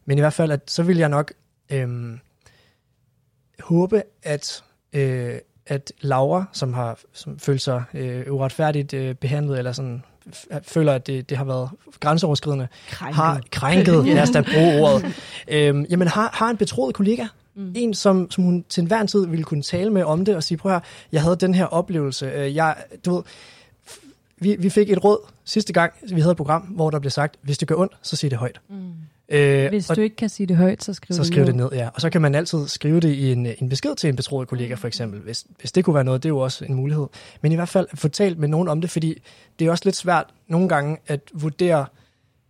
men 0.05 0.17
i 0.17 0.21
hvert 0.21 0.33
fald, 0.33 0.51
at 0.51 0.71
så 0.71 0.83
vil 0.83 0.97
jeg 0.97 1.09
nok 1.09 1.33
øh, 1.69 2.17
håbe, 3.59 4.03
at, 4.23 4.63
øh, 4.93 5.35
at 5.67 5.91
Laura, 6.01 6.45
som 6.53 6.73
har 6.73 6.99
som 7.13 7.39
følt 7.39 7.61
sig 7.61 7.83
øh, 7.93 8.33
uretfærdigt 8.33 8.93
øh, 8.93 9.15
behandlet, 9.15 9.57
eller 9.57 9.71
sådan 9.71 10.03
føler, 10.63 10.93
at 10.93 11.07
det, 11.07 11.29
det 11.29 11.37
har 11.37 11.45
været 11.45 11.69
grænseoverskridende, 11.99 12.67
Krænket. 12.89 13.15
har 13.15 13.41
krænket, 13.51 14.05
lad 14.15 14.21
os 14.21 14.29
da 14.29 14.41
bruge 14.41 14.81
ordet, 14.81 15.15
øhm, 15.47 15.85
jamen 15.89 16.07
har, 16.07 16.29
har 16.33 16.49
en 16.49 16.57
betroet 16.57 16.95
kollega, 16.95 17.25
Mm. 17.55 17.71
En, 17.75 17.93
som, 17.93 18.31
som 18.31 18.43
hun 18.43 18.65
til 18.69 18.81
enhver 18.81 19.05
tid 19.05 19.27
ville 19.27 19.43
kunne 19.43 19.61
tale 19.61 19.89
med 19.89 20.03
om 20.03 20.25
det 20.25 20.35
og 20.35 20.43
sige, 20.43 20.57
prøv 20.57 20.71
her, 20.71 20.79
jeg 21.11 21.21
havde 21.21 21.35
den 21.35 21.53
her 21.53 21.65
oplevelse. 21.65 22.25
Øh, 22.25 22.55
jeg, 22.55 22.75
du 23.05 23.15
ved, 23.15 23.23
vi, 24.37 24.55
vi 24.59 24.69
fik 24.69 24.89
et 24.89 25.03
råd 25.03 25.17
sidste 25.45 25.73
gang, 25.73 25.93
vi 26.13 26.21
havde 26.21 26.31
et 26.31 26.37
program, 26.37 26.61
hvor 26.61 26.89
der 26.89 26.99
blev 26.99 27.11
sagt, 27.11 27.35
hvis 27.41 27.57
det 27.57 27.67
gør 27.67 27.75
ondt, 27.75 27.93
så 28.01 28.15
sig 28.15 28.29
det 28.29 28.39
højt. 28.39 28.61
Mm. 28.69 28.93
Øh, 29.29 29.69
Hvis 29.69 29.87
du 29.87 30.01
ikke 30.01 30.15
kan 30.15 30.29
sige 30.29 30.47
det 30.47 30.57
højt, 30.57 30.83
så 30.83 30.93
skriv 30.93 31.15
så 31.15 31.21
det 31.21 31.27
skriv 31.27 31.39
ned. 31.39 31.47
det 31.47 31.55
ned. 31.55 31.69
ja. 31.71 31.89
Og 31.93 32.01
så 32.01 32.09
kan 32.09 32.21
man 32.21 32.35
altid 32.35 32.67
skrive 32.67 32.99
det 32.99 33.13
i 33.13 33.31
en, 33.31 33.47
en 33.59 33.69
besked 33.69 33.95
til 33.95 34.07
en 34.07 34.15
betroet 34.15 34.47
kollega, 34.47 34.73
for 34.73 34.87
eksempel. 34.87 35.19
Hvis, 35.19 35.45
hvis 35.59 35.71
det 35.71 35.85
kunne 35.85 35.93
være 35.93 36.03
noget, 36.03 36.23
det 36.23 36.29
er 36.29 36.33
jo 36.33 36.39
også 36.39 36.65
en 36.65 36.73
mulighed. 36.73 37.07
Men 37.41 37.51
i 37.51 37.55
hvert 37.55 37.69
fald 37.69 37.87
få 37.93 38.07
talt 38.07 38.39
med 38.39 38.47
nogen 38.47 38.67
om 38.67 38.81
det, 38.81 38.89
fordi 38.89 39.21
det 39.59 39.67
er 39.67 39.71
også 39.71 39.85
lidt 39.85 39.95
svært 39.95 40.25
nogle 40.47 40.69
gange 40.69 40.97
at 41.07 41.21
vurdere, 41.33 41.85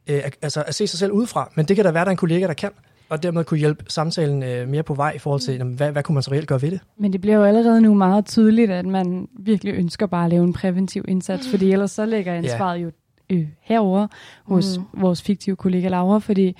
øh, 0.08 0.22
altså 0.42 0.64
at 0.68 0.76
se 0.76 0.88
sig 0.88 1.00
selv 1.00 1.12
udefra. 1.12 1.52
Men 1.56 1.66
det 1.66 1.76
kan 1.76 1.86
der 1.86 1.92
være, 1.92 2.06
der 2.06 2.10
er 2.10 2.12
en 2.12 2.18
kollega, 2.18 2.48
der 2.48 2.54
kan 2.54 2.72
og 3.10 3.24
dermed 3.24 3.44
kunne 3.44 3.58
hjælpe 3.58 3.84
samtalen 3.88 4.44
øh, 4.44 4.68
mere 4.68 4.84
på 4.84 4.94
vej 4.94 5.12
i 5.16 5.20
forhold 5.20 5.42
til, 5.42 5.64
hvad, 5.64 5.92
hvad 5.92 6.04
kunne 6.04 6.14
man 6.14 6.24
så 6.24 6.32
reelt 6.32 6.48
gøre 6.48 6.62
ved 6.62 6.72
det? 6.72 6.80
Men 6.98 7.14
det 7.14 7.22
bliver 7.22 7.38
jo 7.38 7.44
allerede 7.44 7.82
nu 7.82 7.94
meget 7.94 8.26
tydeligt, 8.26 8.72
at 8.72 8.86
man 8.86 9.28
virkelig 9.40 9.74
ønsker 9.74 10.06
bare 10.06 10.26
at 10.26 10.30
lave 10.30 10.44
en 10.44 10.54
præventiv 10.54 11.06
indsats, 11.08 11.50
fordi 11.50 11.72
ellers 11.72 11.92
så 11.92 12.06
lægger 12.06 12.34
ansvaret 12.34 12.78
ja. 12.78 12.84
jo 12.84 12.92
øh, 13.30 13.48
herover 13.62 14.08
hos 14.44 14.78
mm. 14.78 15.02
vores 15.02 15.22
fiktive 15.22 15.56
kollega 15.56 15.88
Laura, 15.88 16.20
fordi 16.20 16.56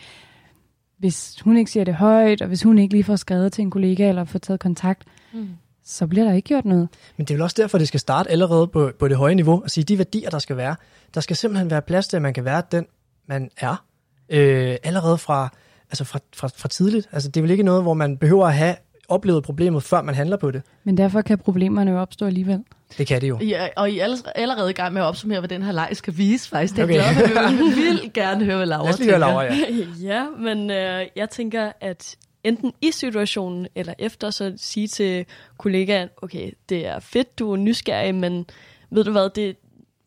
hvis 0.98 1.42
hun 1.42 1.58
ikke 1.58 1.72
siger 1.72 1.84
det 1.84 1.94
højt, 1.94 2.42
og 2.42 2.48
hvis 2.48 2.64
hun 2.64 2.78
ikke 2.78 2.94
lige 2.94 3.04
får 3.04 3.16
skrevet 3.16 3.54
til 3.54 3.62
en 3.62 3.72
kollega 3.72 4.10
eller 4.10 4.24
får 4.24 4.40
taget 4.40 4.60
kontakt, 4.60 5.04
mm. 5.34 5.48
så 5.84 6.08
bliver 6.08 6.26
der 6.26 6.34
ikke 6.34 6.48
gjort 6.48 6.66
noget. 6.66 6.90
Men 7.18 7.26
det 7.26 7.34
er 7.34 7.36
vel 7.36 7.42
også 7.42 7.56
derfor, 7.62 7.78
det 7.78 7.88
skal 7.88 8.00
starte 8.00 8.32
allerede 8.32 8.68
på, 8.68 8.92
på 9.00 9.08
det 9.08 9.18
høje 9.18 9.36
niveau, 9.36 9.62
og 9.64 9.70
sige, 9.70 9.84
de 9.84 9.98
værdier, 9.98 10.30
der 10.30 10.40
skal 10.40 10.58
være, 10.58 10.76
der 11.14 11.22
skal 11.22 11.36
simpelthen 11.36 11.70
være 11.70 11.82
plads 11.82 12.08
til, 12.08 12.16
at 12.16 12.22
man 12.22 12.34
kan 12.34 12.46
være 12.46 12.64
den, 12.72 12.86
man 13.28 13.50
er, 13.58 13.86
øh, 14.30 14.78
allerede 14.84 15.18
fra, 15.18 15.50
altså 15.92 16.04
fra, 16.04 16.20
fra, 16.36 16.50
fra 16.56 16.68
tidligt. 16.68 17.10
Altså, 17.12 17.30
det 17.30 17.40
er 17.40 17.42
vel 17.42 17.52
ikke 17.52 17.64
noget, 17.64 17.84
hvor 17.84 17.94
man 17.94 18.18
behøver 18.18 18.48
at 18.48 18.54
have 18.54 18.76
oplevet 19.08 19.44
problemet, 19.44 19.84
før 19.84 20.02
man 20.02 20.16
handler 20.16 20.38
på 20.38 20.52
det. 20.52 20.62
Men 20.84 20.98
derfor 20.98 21.22
kan 21.22 21.38
problemerne 21.38 21.92
jo 21.92 21.98
opstå 21.98 22.26
alligevel. 22.26 22.64
Det 22.98 23.08
kan 23.08 23.22
det 23.22 23.30
jo. 23.30 23.40
Ja, 23.42 23.68
og 23.78 23.92
I 23.92 24.00
er 24.00 24.32
allerede 24.36 24.70
i 24.70 24.74
gang 24.74 24.94
med 24.94 25.02
at 25.02 25.06
opsummere, 25.06 25.40
hvad 25.40 25.50
den 25.50 25.64
her 25.64 25.72
leg 25.72 25.90
skal 25.94 26.18
vise, 26.18 26.50
faktisk. 26.50 26.76
Det 26.76 26.84
okay. 26.84 26.94
høre. 26.94 27.44
Jeg 27.44 27.58
vil 27.76 28.12
gerne 28.14 28.46
høre, 28.46 28.58
hvad 28.58 28.68
Laura 28.68 28.92
tænker. 28.92 29.14
Jeg 29.14 29.20
Laura, 29.20 29.44
ja. 29.44 29.56
ja, 30.14 30.26
men 30.40 30.72
øh, 30.72 31.08
jeg 31.16 31.30
tænker, 31.30 31.72
at 31.82 32.16
enten 32.44 32.74
i 32.82 32.92
situationen 32.92 33.68
eller 33.76 33.94
efter, 34.00 34.30
så 34.30 34.54
sige 34.58 34.88
til 34.88 35.26
kollegaen, 35.58 36.10
okay, 36.22 36.52
det 36.70 36.88
er 36.88 37.00
fedt, 37.00 37.40
du 37.40 37.52
er 37.52 37.58
nysgerrig, 37.58 38.16
men 38.16 38.46
ved 38.90 39.04
du 39.04 39.12
hvad, 39.12 39.30
det, 39.30 39.56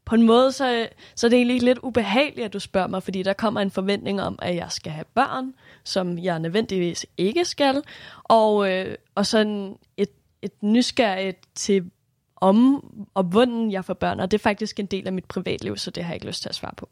på 0.08 0.14
en 0.14 0.22
måde, 0.22 0.52
så, 0.52 0.88
så 1.14 1.26
er 1.26 1.28
det 1.28 1.36
egentlig 1.36 1.62
lidt 1.62 1.78
ubehageligt, 1.82 2.44
at 2.44 2.52
du 2.52 2.58
spørger 2.58 2.88
mig, 2.88 3.02
fordi 3.02 3.22
der 3.22 3.32
kommer 3.32 3.60
en 3.60 3.70
forventning 3.70 4.22
om, 4.22 4.38
at 4.42 4.56
jeg 4.56 4.66
skal 4.68 4.92
have 4.92 5.04
børn, 5.14 5.54
som 5.84 6.18
jeg 6.18 6.38
nødvendigvis 6.38 7.06
ikke 7.16 7.44
skal, 7.44 7.82
og, 8.24 8.72
øh, 8.72 8.94
og 9.14 9.26
sådan 9.26 9.76
et, 9.96 10.08
et 10.42 10.52
nysgerrigt 10.62 11.38
til 11.54 11.90
om 12.40 12.84
og 13.14 13.24
hvordan 13.24 13.72
jeg 13.72 13.84
får 13.84 13.94
børn, 13.94 14.20
og 14.20 14.30
det 14.30 14.38
er 14.38 14.42
faktisk 14.42 14.80
en 14.80 14.86
del 14.86 15.06
af 15.06 15.12
mit 15.12 15.24
privatliv, 15.24 15.76
så 15.76 15.90
det 15.90 16.04
har 16.04 16.10
jeg 16.10 16.16
ikke 16.16 16.26
lyst 16.26 16.42
til 16.42 16.48
at 16.48 16.54
svare 16.54 16.74
på. 16.76 16.88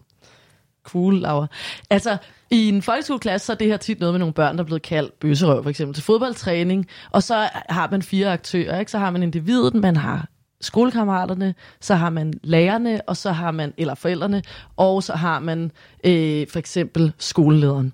Cool, 0.82 1.20
Laura. 1.20 1.46
Altså, 1.90 2.16
i 2.50 2.68
en 2.68 2.82
folkeskoleklasse, 2.82 3.46
så 3.46 3.52
er 3.52 3.56
det 3.56 3.66
her 3.66 3.76
tit 3.76 4.00
noget 4.00 4.12
med 4.12 4.18
nogle 4.18 4.34
børn, 4.34 4.56
der 4.56 4.62
er 4.62 4.66
blevet 4.66 4.82
kaldt 4.82 5.20
bøsserøv, 5.20 5.62
for 5.62 5.70
eksempel 5.70 5.94
til 5.94 6.04
fodboldtræning, 6.04 6.86
og 7.10 7.22
så 7.22 7.48
har 7.68 7.88
man 7.90 8.02
fire 8.02 8.32
aktører, 8.32 8.78
ikke? 8.80 8.90
Så 8.90 8.98
har 8.98 9.10
man 9.10 9.22
individet, 9.22 9.74
man 9.74 9.96
har 9.96 10.28
skolekammeraterne, 10.60 11.54
så 11.80 11.94
har 11.94 12.10
man 12.10 12.32
lærerne, 12.42 13.00
og 13.06 13.16
så 13.16 13.32
har 13.32 13.50
man, 13.50 13.72
eller 13.78 13.94
forældrene, 13.94 14.42
og 14.76 15.02
så 15.02 15.12
har 15.12 15.38
man 15.38 15.70
øh, 16.04 16.46
for 16.48 16.58
eksempel 16.58 17.12
skolelederen. 17.18 17.92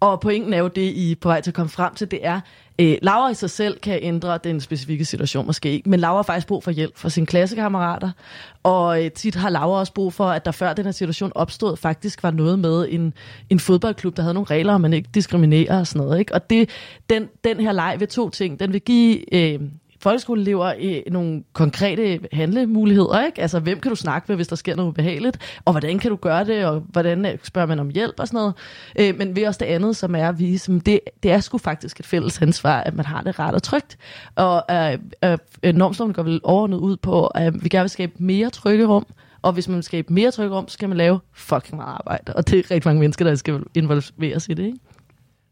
Og 0.00 0.20
pointen 0.20 0.52
er 0.52 0.58
jo 0.58 0.68
det, 0.68 0.92
I 0.92 1.14
på 1.14 1.28
vej 1.28 1.40
til 1.40 1.50
at 1.50 1.54
komme 1.54 1.70
frem 1.70 1.94
til, 1.94 2.10
det 2.10 2.26
er, 2.26 2.40
øh, 2.78 2.96
Laura 3.02 3.30
i 3.30 3.34
sig 3.34 3.50
selv 3.50 3.78
kan 3.78 3.98
ændre 4.02 4.38
den 4.44 4.60
specifikke 4.60 5.04
situation 5.04 5.46
måske 5.46 5.70
ikke, 5.70 5.88
men 5.88 6.00
Laura 6.00 6.16
har 6.16 6.22
faktisk 6.22 6.46
brug 6.46 6.64
for 6.64 6.70
hjælp 6.70 6.98
fra 6.98 7.08
sine 7.08 7.26
klassekammerater, 7.26 8.10
og 8.62 9.04
øh, 9.04 9.10
tit 9.10 9.34
har 9.34 9.50
Laura 9.50 9.80
også 9.80 9.92
brug 9.92 10.12
for, 10.12 10.26
at 10.26 10.44
der 10.44 10.50
før 10.50 10.72
den 10.72 10.84
her 10.84 10.92
situation 10.92 11.32
opstod, 11.34 11.76
faktisk 11.76 12.22
var 12.22 12.30
noget 12.30 12.58
med 12.58 12.86
en, 12.90 13.12
en 13.50 13.60
fodboldklub, 13.60 14.16
der 14.16 14.22
havde 14.22 14.34
nogle 14.34 14.50
regler, 14.50 14.74
om 14.74 14.80
man 14.80 14.92
ikke 14.92 15.08
diskriminerer 15.14 15.80
og 15.80 15.86
sådan 15.86 16.06
noget. 16.06 16.18
Ikke? 16.18 16.34
Og 16.34 16.50
det, 16.50 16.70
den, 17.10 17.28
den 17.44 17.60
her 17.60 17.72
leg 17.72 17.96
ved 17.98 18.06
to 18.06 18.30
ting, 18.30 18.60
den 18.60 18.72
vil 18.72 18.80
give 18.80 19.34
øh, 19.34 19.60
folkeskoleelever 20.04 20.72
i 20.72 21.02
nogle 21.10 21.42
konkrete 21.52 22.20
handlemuligheder, 22.32 23.26
ikke? 23.26 23.42
Altså, 23.42 23.60
hvem 23.60 23.80
kan 23.80 23.90
du 23.90 23.96
snakke 23.96 24.26
med, 24.28 24.36
hvis 24.36 24.48
der 24.48 24.56
sker 24.56 24.76
noget 24.76 24.88
ubehageligt, 24.88 25.38
og 25.64 25.72
hvordan 25.72 25.98
kan 25.98 26.10
du 26.10 26.16
gøre 26.16 26.44
det, 26.44 26.64
og 26.64 26.80
hvordan 26.80 27.26
øh, 27.26 27.38
spørger 27.42 27.66
man 27.66 27.78
om 27.78 27.88
hjælp 27.88 28.14
og 28.18 28.28
sådan 28.28 28.38
noget. 28.38 28.54
Øh, 28.98 29.18
men 29.18 29.36
ved 29.36 29.46
også 29.46 29.58
det 29.58 29.66
andet, 29.66 29.96
som 29.96 30.14
er 30.14 30.28
at 30.28 30.38
vise, 30.38 30.80
det, 30.80 31.00
det 31.22 31.30
er 31.30 31.40
sgu 31.40 31.58
faktisk 31.58 32.00
et 32.00 32.06
fælles 32.06 32.42
ansvar, 32.42 32.80
at 32.80 32.94
man 32.94 33.06
har 33.06 33.22
det 33.22 33.38
rart 33.38 33.54
og 33.54 33.62
trygt. 33.62 33.98
Og 34.34 34.64
øh, 34.70 34.98
øh, 35.24 35.38
øh 35.62 35.74
normstormen 35.74 36.14
går 36.14 36.22
vel 36.22 36.40
overordnet 36.42 36.78
ud 36.78 36.96
på, 36.96 37.26
at 37.26 37.64
vi 37.64 37.68
gerne 37.68 37.82
vil 37.82 37.90
skabe 37.90 38.12
mere 38.18 38.50
trygge 38.50 38.86
rum, 38.86 39.06
og 39.42 39.52
hvis 39.52 39.68
man 39.68 39.74
vil 39.74 39.84
skabe 39.84 40.12
mere 40.12 40.30
trygge 40.30 40.56
rum, 40.56 40.68
så 40.68 40.72
skal 40.72 40.88
man 40.88 40.98
lave 40.98 41.20
fucking 41.32 41.76
meget 41.76 41.94
arbejde. 41.94 42.32
Og 42.34 42.48
det 42.48 42.58
er 42.58 42.70
rigtig 42.70 42.88
mange 42.88 43.00
mennesker, 43.00 43.24
der 43.24 43.34
skal 43.34 43.62
involveres 43.74 44.48
i 44.48 44.54
det, 44.54 44.64
ikke? 44.64 44.78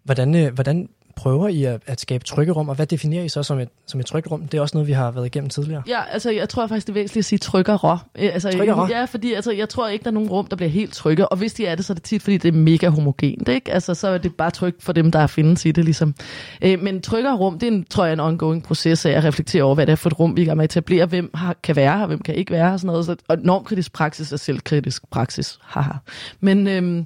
Hvordan, 0.04 0.34
øh, 0.34 0.54
hvordan 0.54 0.88
prøver 1.16 1.48
I 1.48 1.64
at, 1.64 1.80
at 1.86 2.00
skabe 2.00 2.24
trygge 2.24 2.52
rum, 2.52 2.68
og 2.68 2.74
hvad 2.74 2.86
definerer 2.86 3.24
I 3.24 3.28
så 3.28 3.42
som 3.42 3.58
et, 3.58 3.68
som 3.86 4.00
et 4.00 4.06
trygt 4.06 4.30
rum? 4.30 4.48
Det 4.48 4.58
er 4.58 4.62
også 4.62 4.76
noget, 4.76 4.88
vi 4.88 4.92
har 4.92 5.10
været 5.10 5.26
igennem 5.26 5.50
tidligere. 5.50 5.82
Ja, 5.88 6.00
altså 6.12 6.30
jeg 6.30 6.48
tror 6.48 6.66
faktisk, 6.66 6.86
det 6.86 6.92
er 6.92 6.94
væsentligt 6.94 7.24
at 7.24 7.24
sige 7.24 7.38
tryggere. 7.38 7.98
Øh, 8.18 8.30
altså, 8.32 8.50
tryggere? 8.50 8.88
Ja, 8.90 9.04
fordi 9.04 9.32
altså, 9.32 9.52
jeg 9.52 9.68
tror 9.68 9.88
ikke, 9.88 10.02
der 10.02 10.10
er 10.10 10.14
nogen 10.14 10.28
rum, 10.28 10.46
der 10.46 10.56
bliver 10.56 10.70
helt 10.70 10.94
trygge, 10.94 11.28
og 11.28 11.36
hvis 11.36 11.54
de 11.54 11.66
er 11.66 11.74
det, 11.74 11.84
så 11.84 11.92
er 11.92 11.94
det 11.94 12.02
tit, 12.02 12.22
fordi 12.22 12.36
det 12.36 12.48
er 12.48 12.58
mega 12.58 12.88
homogent, 12.88 13.48
ikke? 13.48 13.72
Altså, 13.72 13.94
så 13.94 14.08
er 14.08 14.18
det 14.18 14.34
bare 14.34 14.50
trygt 14.50 14.82
for 14.82 14.92
dem, 14.92 15.12
der 15.12 15.26
findes 15.26 15.64
i 15.64 15.72
det, 15.72 15.84
ligesom. 15.84 16.14
Øh, 16.62 16.82
men 16.82 17.00
tryggere 17.00 17.36
rum, 17.36 17.58
det 17.58 17.66
er, 17.66 17.72
en, 17.72 17.84
tror 17.84 18.04
jeg, 18.04 18.12
en 18.12 18.20
ongoing 18.20 18.62
proces 18.62 19.06
af 19.06 19.10
at 19.10 19.24
reflektere 19.24 19.62
over, 19.62 19.74
hvad 19.74 19.86
det 19.86 19.92
er 19.92 19.96
for 19.96 20.08
et 20.08 20.20
rum, 20.20 20.36
vi 20.36 20.44
kan 20.44 20.56
med 20.56 20.64
at 20.64 20.70
etablere, 20.70 21.06
hvem 21.06 21.30
har, 21.34 21.56
kan 21.62 21.76
være 21.76 21.98
her, 21.98 22.06
hvem 22.06 22.18
kan 22.18 22.34
ikke 22.34 22.52
være 22.52 22.66
her, 22.66 22.72
og 22.72 22.80
sådan 22.80 22.86
noget. 22.86 23.06
Så, 23.06 23.16
og 23.28 23.38
normkritisk 23.38 23.92
praksis 23.92 24.32
er 24.32 24.36
selvkritisk 24.36 25.10
praksis, 25.10 25.58
haha. 25.62 25.92
Men 26.40 26.66
øh, 26.68 27.04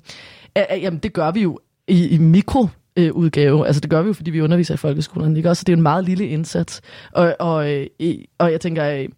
jamen, 0.83 0.99
det 0.99 1.13
gør 1.13 1.31
vi 1.31 1.43
jo 1.43 1.59
i, 1.89 2.09
i 2.09 2.19
mikro 2.19 2.69
øh, 2.97 3.13
udgave. 3.13 3.67
Altså 3.67 3.81
det 3.81 3.91
gør 3.91 4.03
vi 4.03 4.07
jo, 4.07 4.13
fordi 4.13 4.31
vi 4.31 4.41
underviser 4.41 4.75
i 4.75 4.77
folkeskolen, 4.77 5.37
ikke? 5.37 5.51
Også 5.51 5.65
det 5.67 5.73
er 5.73 5.77
en 5.77 5.83
meget 5.83 6.05
lille 6.05 6.27
indsats. 6.27 6.81
Og, 7.13 7.37
og, 7.39 7.73
øh, 7.73 7.87
og 8.39 8.53
jeg 8.53 8.61
tænker, 8.61 8.91
øh, 8.91 9.09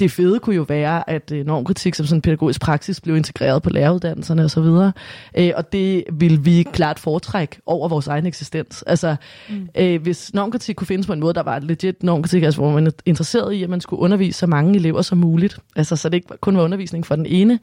det 0.00 0.10
fede 0.10 0.38
kunne 0.38 0.56
jo 0.56 0.62
være, 0.68 1.10
at 1.10 1.32
øh, 1.32 1.46
normkritik 1.46 1.94
som 1.94 2.06
sådan 2.06 2.22
pædagogisk 2.22 2.60
praksis 2.60 3.00
blev 3.00 3.16
integreret 3.16 3.62
på 3.62 3.70
læreruddannelserne 3.70 4.44
osv. 4.44 4.58
Og, 4.58 4.92
øh, 5.38 5.50
og 5.56 5.72
det 5.72 6.04
vil 6.12 6.44
vi 6.44 6.62
klart 6.62 6.98
foretrække 6.98 7.60
over 7.66 7.88
vores 7.88 8.06
egen 8.06 8.26
eksistens. 8.26 8.82
Altså, 8.82 9.16
mm. 9.48 9.68
øh, 9.78 10.02
hvis 10.02 10.34
normkritik 10.34 10.76
kunne 10.76 10.86
findes 10.86 11.06
på 11.06 11.12
en 11.12 11.20
måde, 11.20 11.34
der 11.34 11.42
var 11.42 11.58
legit 11.58 12.02
normkritik, 12.02 12.42
altså 12.42 12.60
hvor 12.60 12.72
man 12.72 12.86
er 12.86 12.90
interesseret 13.06 13.52
i, 13.52 13.62
at 13.62 13.70
man 13.70 13.80
skulle 13.80 14.00
undervise 14.00 14.38
så 14.38 14.46
mange 14.46 14.76
elever 14.76 15.02
som 15.02 15.18
muligt, 15.18 15.58
altså 15.76 15.96
så 15.96 16.08
det 16.08 16.16
ikke 16.16 16.28
kun 16.40 16.56
var 16.56 16.62
undervisning 16.62 17.06
for 17.06 17.16
den 17.16 17.26
ene, 17.26 17.58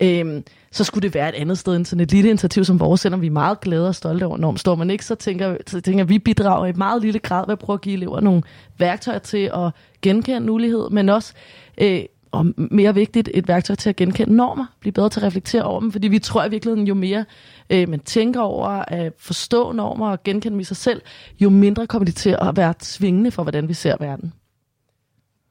øh, 0.00 0.42
så 0.72 0.84
skulle 0.84 1.02
det 1.02 1.14
være 1.14 1.28
et 1.28 1.34
andet 1.34 1.58
sted 1.58 1.76
end 1.76 1.84
sådan 1.84 2.02
et 2.02 2.12
lille 2.12 2.30
initiativ 2.30 2.64
som 2.64 2.80
vores, 2.80 3.00
selvom 3.00 3.20
vi 3.20 3.26
er 3.26 3.30
meget 3.30 3.60
glade 3.60 3.88
og 3.88 3.94
stolte 3.94 4.26
over 4.26 4.36
norm. 4.36 4.56
Står 4.56 4.74
man 4.74 4.90
ikke, 4.90 5.04
så 5.04 5.14
tænker, 5.14 5.56
så 5.66 5.80
tænker 5.80 6.04
vi 6.04 6.18
bidrager 6.18 6.66
i 6.66 6.72
meget 6.72 7.02
lille 7.02 7.18
grad 7.18 7.46
ved 7.46 7.52
at 7.52 7.58
prøve 7.58 7.74
at 7.74 7.80
give 7.80 7.94
elever 7.94 8.20
nogle 8.20 8.42
værktøjer 8.78 9.18
til 9.18 9.50
at 9.54 9.70
genkende 10.02 10.52
ulighed, 10.52 10.90
men 10.90 11.08
også 11.08 11.32
øh, 11.78 12.00
og 12.34 12.46
mere 12.56 12.94
vigtigt, 12.94 13.30
et 13.34 13.48
værktøj 13.48 13.76
til 13.76 13.88
at 13.88 13.96
genkende 13.96 14.34
normer, 14.34 14.66
blive 14.80 14.92
bedre 14.92 15.08
til 15.08 15.20
at 15.20 15.26
reflektere 15.26 15.62
over 15.62 15.80
dem, 15.80 15.92
fordi 15.92 16.08
vi 16.08 16.18
tror 16.18 16.44
i 16.44 16.50
virkeligheden, 16.50 16.86
jo 16.86 16.94
mere 16.94 17.24
øh, 17.70 17.88
man 17.88 18.00
tænker 18.00 18.40
over 18.40 18.68
at 18.68 19.12
forstå 19.18 19.72
normer 19.72 20.10
og 20.10 20.22
genkende 20.22 20.52
dem 20.52 20.60
i 20.60 20.64
sig 20.64 20.76
selv, 20.76 21.02
jo 21.40 21.50
mindre 21.50 21.86
kommer 21.86 22.06
de 22.06 22.12
til 22.12 22.36
at 22.40 22.56
være 22.56 22.74
tvingende 22.78 23.30
for, 23.30 23.42
hvordan 23.42 23.68
vi 23.68 23.74
ser 23.74 23.96
verden. 24.00 24.32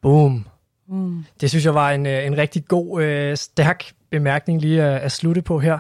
Boom. 0.02 0.46
Mm. 0.88 1.26
Det 1.42 1.50
synes 1.50 1.66
jeg 1.66 1.76
var 1.76 1.92
en, 1.92 2.06
øh, 2.06 2.26
en 2.26 2.38
rigtig 2.38 2.66
god, 2.66 3.04
øh, 3.04 3.38
stærk 3.38 3.84
bemærkning 4.10 4.62
lige 4.62 4.84
at, 4.84 5.02
at 5.02 5.12
slutte 5.12 5.42
på 5.42 5.60
her. 5.60 5.80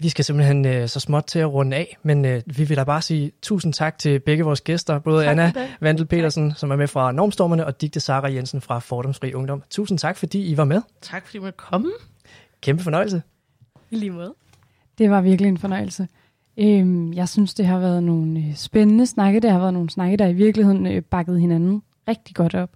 Vi 0.00 0.08
skal 0.08 0.24
simpelthen 0.24 0.66
øh, 0.66 0.88
så 0.88 1.00
småt 1.00 1.24
til 1.24 1.38
at 1.38 1.52
runde 1.52 1.76
af, 1.76 1.96
men 2.02 2.24
øh, 2.24 2.42
vi 2.46 2.64
vil 2.64 2.76
da 2.76 2.84
bare 2.84 3.02
sige 3.02 3.32
tusind 3.42 3.72
tak 3.72 3.98
til 3.98 4.18
begge 4.18 4.44
vores 4.44 4.60
gæster, 4.60 4.98
både 4.98 5.24
tak 5.24 5.30
Anna 5.30 5.52
Vandel 5.80 6.06
Petersen, 6.06 6.54
som 6.56 6.70
er 6.70 6.76
med 6.76 6.88
fra 6.88 7.12
Normstormerne, 7.12 7.66
og 7.66 7.80
Digte 7.80 8.00
Sara 8.00 8.32
Jensen 8.32 8.60
fra 8.60 8.78
Fordomsfri 8.78 9.34
Ungdom. 9.34 9.62
Tusind 9.70 9.98
tak, 9.98 10.16
fordi 10.16 10.44
I 10.44 10.56
var 10.56 10.64
med. 10.64 10.82
Tak, 11.02 11.26
fordi 11.26 11.38
I 11.38 11.40
måtte 11.40 11.56
komme. 11.56 11.90
Kæmpe 12.60 12.82
fornøjelse. 12.82 13.22
I 13.90 13.96
lige 13.96 14.10
måde. 14.10 14.34
Det 14.98 15.10
var 15.10 15.20
virkelig 15.20 15.48
en 15.48 15.58
fornøjelse. 15.58 16.08
Øhm, 16.56 17.12
jeg 17.12 17.28
synes, 17.28 17.54
det 17.54 17.66
har 17.66 17.78
været 17.78 18.02
nogle 18.02 18.52
spændende 18.56 19.06
snakke. 19.06 19.40
Det 19.40 19.50
har 19.50 19.58
været 19.58 19.72
nogle 19.72 19.90
snakke, 19.90 20.16
der 20.16 20.26
i 20.26 20.32
virkeligheden 20.32 20.86
øh, 20.86 21.02
bakket 21.02 21.40
hinanden 21.40 21.82
rigtig 22.08 22.36
godt 22.36 22.54
op. 22.54 22.70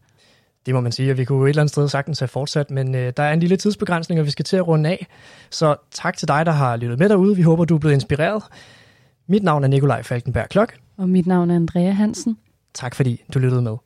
Det 0.66 0.74
må 0.74 0.80
man 0.80 0.92
sige, 0.92 1.10
og 1.10 1.18
vi 1.18 1.24
kunne 1.24 1.38
jo 1.38 1.44
et 1.44 1.48
eller 1.48 1.62
andet 1.62 1.72
sted 1.72 1.88
sagtens 1.88 2.18
have 2.18 2.28
fortsat, 2.28 2.70
men 2.70 2.94
øh, 2.94 3.12
der 3.16 3.22
er 3.22 3.32
en 3.32 3.40
lille 3.40 3.56
tidsbegrænsning, 3.56 4.20
og 4.20 4.26
vi 4.26 4.30
skal 4.30 4.44
til 4.44 4.56
at 4.56 4.68
runde 4.68 4.90
af. 4.90 5.06
Så 5.50 5.76
tak 5.90 6.16
til 6.16 6.28
dig, 6.28 6.46
der 6.46 6.52
har 6.52 6.76
lyttet 6.76 6.98
med 6.98 7.08
derude. 7.08 7.36
Vi 7.36 7.42
håber, 7.42 7.64
du 7.64 7.74
er 7.74 7.78
blevet 7.78 7.94
inspireret. 7.94 8.42
Mit 9.26 9.42
navn 9.42 9.64
er 9.64 9.68
Nikolaj 9.68 10.02
Falkenberg 10.02 10.48
Klok. 10.48 10.74
Og 10.96 11.08
mit 11.08 11.26
navn 11.26 11.50
er 11.50 11.56
Andrea 11.56 11.90
Hansen. 11.90 12.38
Tak 12.74 12.94
fordi 12.94 13.22
du 13.34 13.38
lyttede 13.38 13.62
med. 13.62 13.76